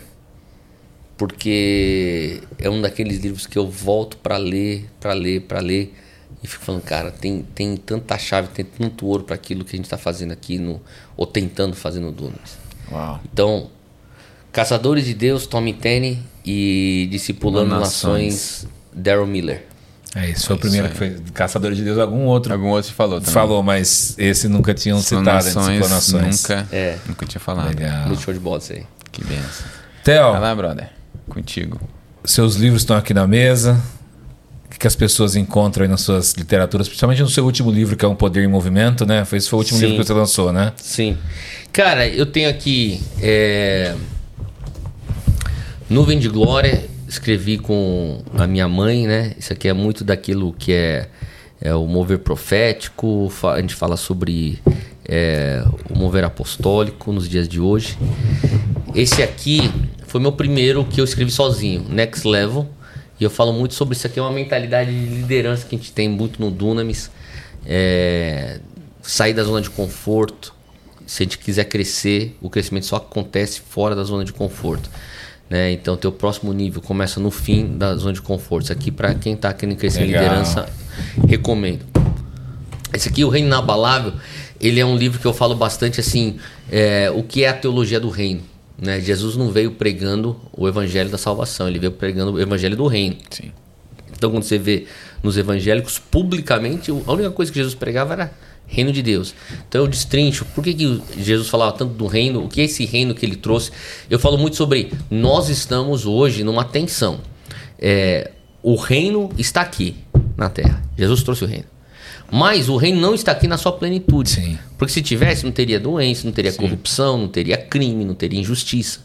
[1.17, 5.93] Porque é um daqueles livros que eu volto para ler, para ler, para ler
[6.41, 9.77] e fico falando, cara, tem, tem tanta chave, tem tanto ouro para aquilo que a
[9.77, 10.81] gente está fazendo aqui no
[11.17, 12.57] ou tentando fazer no Dunas.
[12.91, 13.19] Uau.
[13.31, 13.69] Então,
[14.51, 18.65] Caçadores de Deus, Tommy Tenney e Discipulando Nações.
[18.65, 19.65] Nações, Daryl Miller.
[20.15, 21.99] É, isso foi o primeiro que foi Caçador de Deus.
[21.99, 23.33] Algum outro Algum outro falou também.
[23.33, 26.97] falou, mas esse nunca tinham citado antes Explanações, nunca, É.
[27.07, 27.67] nunca tinha falado.
[27.67, 28.07] Legal.
[28.07, 28.83] Muito show de bola isso aí.
[29.11, 29.67] Que benção.
[30.03, 30.89] Theo, Vai lá, brother.
[31.29, 31.79] Contigo.
[32.25, 33.79] seus livros estão aqui na mesa.
[34.65, 37.95] O que que as pessoas encontram aí nas suas literaturas, principalmente no seu último livro,
[37.95, 39.25] que é Um Poder em Movimento, né?
[39.25, 39.85] Foi, esse foi o último Sim.
[39.87, 40.73] livro que você lançou, né?
[40.77, 41.17] Sim.
[41.71, 43.95] Cara, eu tenho aqui é,
[45.89, 49.33] Nuvem de Glória, escrevi com a minha mãe, né?
[49.37, 51.09] Isso aqui é muito daquilo que é,
[51.59, 54.59] é o mover profético, a gente fala sobre
[55.05, 57.97] é, o mover apostólico nos dias de hoje.
[58.93, 59.71] Esse aqui
[60.05, 62.69] foi meu primeiro que eu escrevi sozinho, Next Level.
[63.19, 65.91] E eu falo muito sobre isso aqui, é uma mentalidade de liderança que a gente
[65.91, 67.11] tem muito no Dunamis.
[67.65, 68.59] É,
[69.01, 70.53] sair da zona de conforto.
[71.05, 74.89] Se a gente quiser crescer, o crescimento só acontece fora da zona de conforto.
[75.49, 75.71] Né?
[75.71, 78.65] Então, teu próximo nível começa no fim da zona de conforto.
[78.65, 80.69] Isso aqui, para quem está querendo crescer em liderança,
[81.27, 81.85] recomendo.
[82.93, 84.13] Esse aqui, O Reino Inabalável,
[84.59, 86.37] ele é um livro que eu falo bastante assim,
[86.71, 88.41] é, o que é a teologia do reino.
[88.77, 88.99] Né?
[88.99, 93.17] Jesus não veio pregando o evangelho da salvação, ele veio pregando o evangelho do reino.
[93.29, 93.51] Sim.
[94.15, 94.85] Então, quando você vê
[95.23, 98.31] nos evangélicos, publicamente, a única coisa que Jesus pregava era
[98.69, 99.33] reino de Deus.
[99.67, 100.45] Então, eu destrincho.
[100.55, 102.45] Por que, que Jesus falava tanto do reino?
[102.45, 103.71] O que é esse reino que ele trouxe?
[104.09, 104.93] Eu falo muito sobre.
[105.09, 107.19] Nós estamos hoje numa tensão.
[107.77, 108.31] É,
[108.63, 109.95] o reino está aqui
[110.37, 110.81] na terra.
[110.97, 111.65] Jesus trouxe o reino.
[112.31, 114.29] Mas o reino não está aqui na sua plenitude.
[114.29, 114.59] Sim.
[114.77, 118.99] Porque se tivesse, não teria doença, não teria corrupção, não teria crime, não teria injustiça.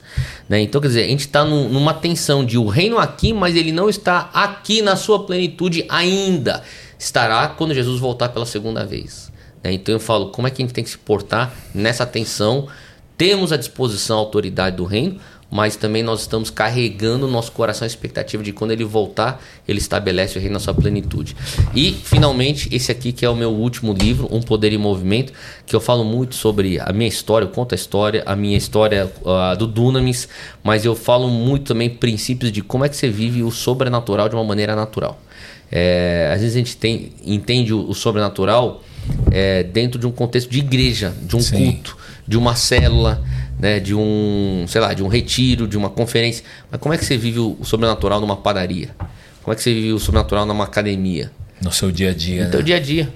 [0.47, 0.61] né?
[0.61, 3.73] Então, quer dizer, a gente está num- numa tensão de o reino aqui, mas ele
[3.73, 6.63] não está aqui na sua plenitude ainda.
[6.99, 9.33] Estará quando Jesus voltar pela segunda vez.
[9.65, 9.73] Né?
[9.73, 12.69] Então eu falo, como é que a gente tem que se portar nessa tensão?
[13.17, 15.19] Temos à disposição a autoridade do reino,
[15.51, 20.37] mas também nós estamos carregando nosso coração a expectativa de quando ele voltar, ele estabelece
[20.37, 21.37] o reino na sua plenitude.
[21.73, 25.33] E, finalmente, esse aqui que é o meu último livro, Um Poder em Movimento,
[25.65, 29.13] que eu falo muito sobre a minha história, eu conto a história, a minha história
[29.25, 30.29] ah, do Dunamis,
[30.61, 34.35] mas eu falo muito também princípios de como é que você vive o sobrenatural de
[34.35, 35.21] uma maneira natural.
[35.71, 38.83] É, às vezes a gente tem, entende o, o sobrenatural
[39.31, 41.57] é, dentro de um contexto de igreja, de um Sim.
[41.73, 43.23] culto, de uma célula,
[43.59, 46.45] né, de um, sei lá, de um retiro, de uma conferência.
[46.71, 48.91] Mas como é que você vive o, o sobrenatural numa padaria?
[49.43, 51.31] Como é que você vive o sobrenatural numa academia?
[51.63, 52.45] No seu dia a dia.
[52.45, 52.67] No teu né?
[52.67, 53.13] dia a dia.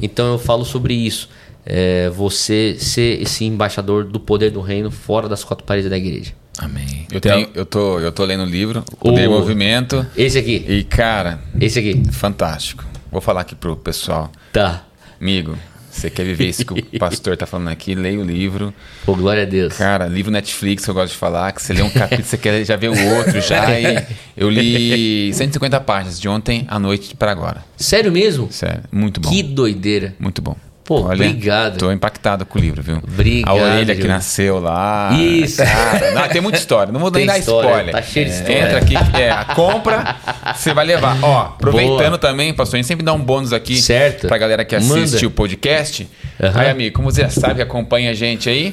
[0.00, 1.28] Então eu falo sobre isso.
[1.64, 6.32] É, você ser esse embaixador do poder do reino fora das quatro paredes da igreja.
[6.58, 7.06] Amém.
[7.12, 10.06] Eu, tenho, eu, tô, eu tô lendo o livro, O Poder O- Movimento.
[10.16, 12.02] Esse aqui, E, cara, esse aqui.
[12.12, 12.84] fantástico.
[13.10, 14.30] Vou falar aqui pro pessoal.
[14.52, 14.84] Tá.
[15.20, 15.56] Amigo,
[15.90, 18.72] Você quer viver isso que o pastor tá falando aqui, leia o livro.
[19.04, 19.74] Pô, glória a Deus.
[19.74, 22.62] Cara, livro Netflix que eu gosto de falar, que você lê um capítulo, você quer
[22.64, 23.64] já ver o outro já.
[23.80, 24.04] E
[24.36, 27.64] eu li 150 páginas de ontem à noite para agora.
[27.78, 28.48] Sério mesmo?
[28.52, 29.30] Sério, muito bom.
[29.30, 30.14] Que doideira.
[30.18, 30.54] Muito bom.
[30.86, 31.78] Pô, obrigado.
[31.78, 32.98] Tô impactado com o livro, viu?
[33.02, 35.10] Obrigado, A orelha que nasceu lá.
[35.18, 35.56] Isso.
[35.62, 36.92] Cara, não, tem muita história.
[36.92, 37.92] Não vou nem dar história, spoiler.
[37.94, 38.60] tá cheio de É, história.
[38.62, 40.16] Entra aqui, é, compra,
[40.54, 41.18] você vai levar.
[41.22, 42.18] Ó, aproveitando Boa.
[42.18, 44.28] também, pastor, a gente sempre dá um bônus aqui Certo.
[44.28, 45.26] pra galera que assiste Manda.
[45.26, 46.08] o podcast.
[46.40, 46.60] Aham.
[46.60, 48.72] Aí, amigo, como você já sabe, que acompanha a gente aí.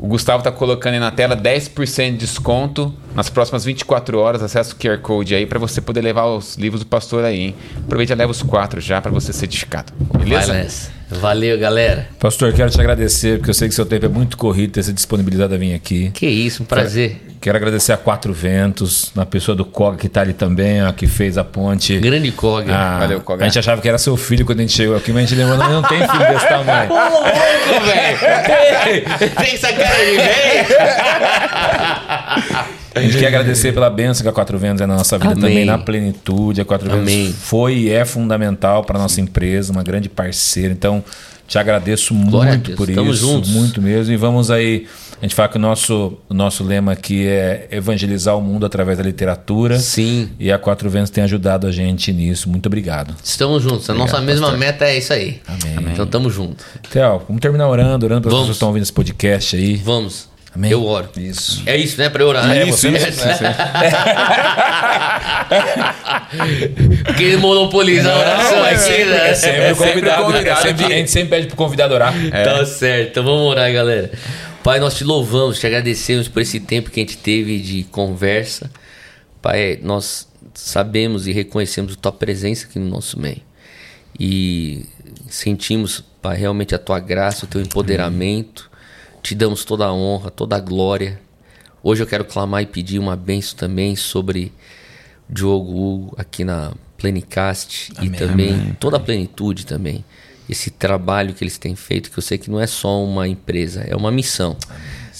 [0.00, 4.42] O Gustavo tá colocando aí na tela 10% de desconto nas próximas 24 horas.
[4.42, 7.54] Acesse o QR Code aí pra você poder levar os livros do pastor aí, hein?
[7.84, 9.92] Aproveita e leva os quatro já pra você ser certificado.
[10.18, 10.52] Beleza?
[10.52, 10.90] Vai nessa.
[11.08, 12.08] Valeu, galera.
[12.18, 14.92] Pastor, quero te agradecer, porque eu sei que seu tempo é muito corrido, ter se
[14.92, 16.10] disponibilizado a vir aqui.
[16.10, 17.22] Que isso, um prazer.
[17.40, 21.06] Quero agradecer a Quatro Ventos, na pessoa do Koga que tá ali também, ó, que
[21.06, 21.96] fez a ponte.
[22.00, 22.74] Grande Koga.
[22.74, 23.44] Ah, Valeu, Koga.
[23.44, 25.38] A gente achava que era seu filho quando a gente chegou aqui, mas a gente
[25.38, 26.90] lembrou, não, não tem filho desse tamanho.
[26.90, 28.16] Ô, louco, velho!
[29.38, 30.66] Tem essa cara de velho?
[32.96, 35.42] A gente quer agradecer pela bênção que a Quatro Ventos é na nossa vida Amém.
[35.42, 36.60] também, na plenitude.
[36.60, 37.32] A Quatro Amém.
[37.32, 40.72] foi e é fundamental para nossa empresa, uma grande parceira.
[40.72, 41.04] Então,
[41.46, 43.50] te agradeço Glória muito por Tamo isso, juntos.
[43.50, 44.12] muito mesmo.
[44.12, 44.86] E vamos aí,
[45.20, 48.98] a gente fala que o nosso, o nosso lema aqui é evangelizar o mundo através
[48.98, 49.78] da literatura.
[49.78, 50.30] Sim.
[50.40, 52.48] E a Quatro Ventos tem ajudado a gente nisso.
[52.48, 53.14] Muito obrigado.
[53.22, 53.88] Estamos juntos.
[53.88, 55.40] A nossa mesma meta é isso aí.
[55.46, 55.92] Amém.
[55.92, 56.64] Então tamo junto.
[56.90, 59.76] Theo, vamos terminar orando, orando para as pessoas que estão ouvindo esse podcast aí.
[59.76, 60.28] Vamos.
[60.56, 60.70] Amém.
[60.70, 61.08] Eu oro.
[61.18, 61.62] Isso.
[61.66, 62.08] É isso, né?
[62.08, 62.46] Pra eu orar.
[62.48, 62.66] né?
[62.66, 63.44] Isso, Você- isso, isso.
[67.16, 69.30] Querer monopolizar a oração é aqui, né?
[69.30, 70.22] é sempre É o sempre convidado.
[70.22, 70.58] o convidado.
[70.58, 72.14] é sempre- a gente sempre pede pro convidado orar.
[72.44, 74.10] Tá certo, então vamos orar, galera.
[74.62, 78.70] Pai, nós te louvamos, te agradecemos por esse tempo que a gente teve de conversa.
[79.40, 83.42] Pai, nós sabemos e reconhecemos a tua presença aqui no nosso meio.
[84.18, 84.86] E
[85.28, 88.70] sentimos, Pai, realmente a tua graça, o teu empoderamento.
[89.26, 91.20] Te damos toda a honra, toda a glória.
[91.82, 94.52] Hoje eu quero clamar e pedir uma benção também sobre
[95.28, 100.04] Diogo Hugo aqui na Plenicast e também toda a plenitude também.
[100.48, 103.80] Esse trabalho que eles têm feito, que eu sei que não é só uma empresa,
[103.80, 104.56] é uma missão.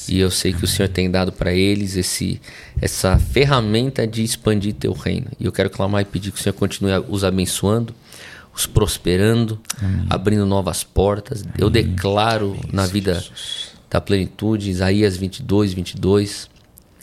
[0.08, 2.40] E eu sei que o Senhor tem dado para eles esse,
[2.80, 5.26] essa ferramenta de expandir teu reino.
[5.40, 7.92] E eu quero clamar e pedir que o Senhor continue os abençoando,
[8.54, 9.58] os prosperando,
[10.08, 11.42] abrindo novas portas.
[11.58, 13.20] Eu declaro na vida
[13.96, 16.50] da plenitude, Isaías 22, 22,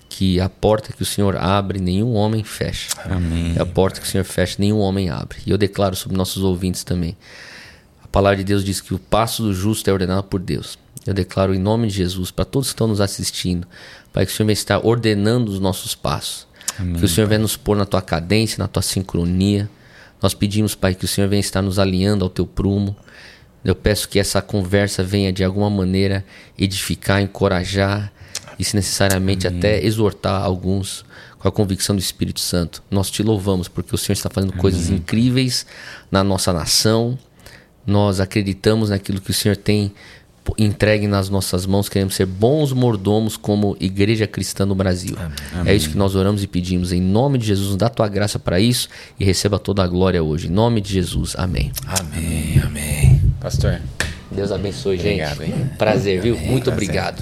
[0.07, 2.89] que a porta que o Senhor abre, nenhum homem fecha.
[3.03, 3.55] Amém.
[3.55, 5.39] É a porta que o Senhor fecha, nenhum homem abre.
[5.43, 7.17] E eu declaro sobre nossos ouvintes também.
[8.03, 10.77] A palavra de Deus diz que o passo do justo é ordenado por Deus.
[11.03, 13.67] Eu declaro em nome de Jesus para todos que estão nos assistindo,
[14.13, 16.45] Pai, que o Senhor estar ordenando os nossos passos.
[16.99, 19.67] que o Senhor venha nos pôr na tua cadência, na tua sincronia.
[20.21, 22.95] Nós pedimos, Pai, que o Senhor venha estar nos alinhando ao teu prumo.
[23.63, 26.25] Eu peço que essa conversa venha de alguma maneira
[26.57, 28.11] edificar, encorajar
[28.59, 31.05] e, se necessariamente, até exortar alguns
[31.39, 32.81] com a convicção do Espírito Santo.
[32.89, 35.65] Nós te louvamos porque o Senhor está fazendo coisas incríveis
[36.11, 37.17] na nossa nação.
[37.85, 39.93] Nós acreditamos naquilo que o Senhor tem
[40.57, 41.89] entregue nas nossas mãos.
[41.89, 45.15] Queremos ser bons mordomos como igreja cristã no Brasil.
[45.65, 46.91] É isso que nós oramos e pedimos.
[46.91, 50.47] Em nome de Jesus, dá tua graça para isso e receba toda a glória hoje.
[50.47, 51.35] Em nome de Jesus.
[51.37, 51.71] Amém.
[51.87, 52.72] Amém, amém.
[53.43, 53.79] Pastor.
[54.31, 55.21] Deus abençoe, gente.
[55.21, 55.69] Obrigado, hein?
[55.77, 56.37] Prazer, viu?
[56.37, 57.21] Muito obrigado.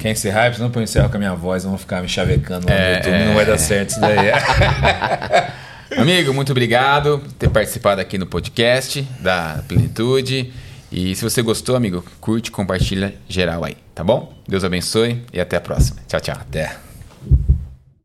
[0.00, 0.54] Quer encerrar?
[0.54, 3.24] Senão eu encerro com a minha voz, vão ficar me chavecando lá no É, YouTube,
[3.24, 4.30] não vai dar certo isso daí.
[5.98, 10.52] Amigo, muito obrigado por ter participado aqui no podcast da Plenitude.
[10.92, 14.32] E se você gostou, amigo, curte, compartilha geral aí, tá bom?
[14.46, 15.96] Deus abençoe e até a próxima.
[16.06, 16.36] Tchau, tchau.
[16.38, 16.85] Até.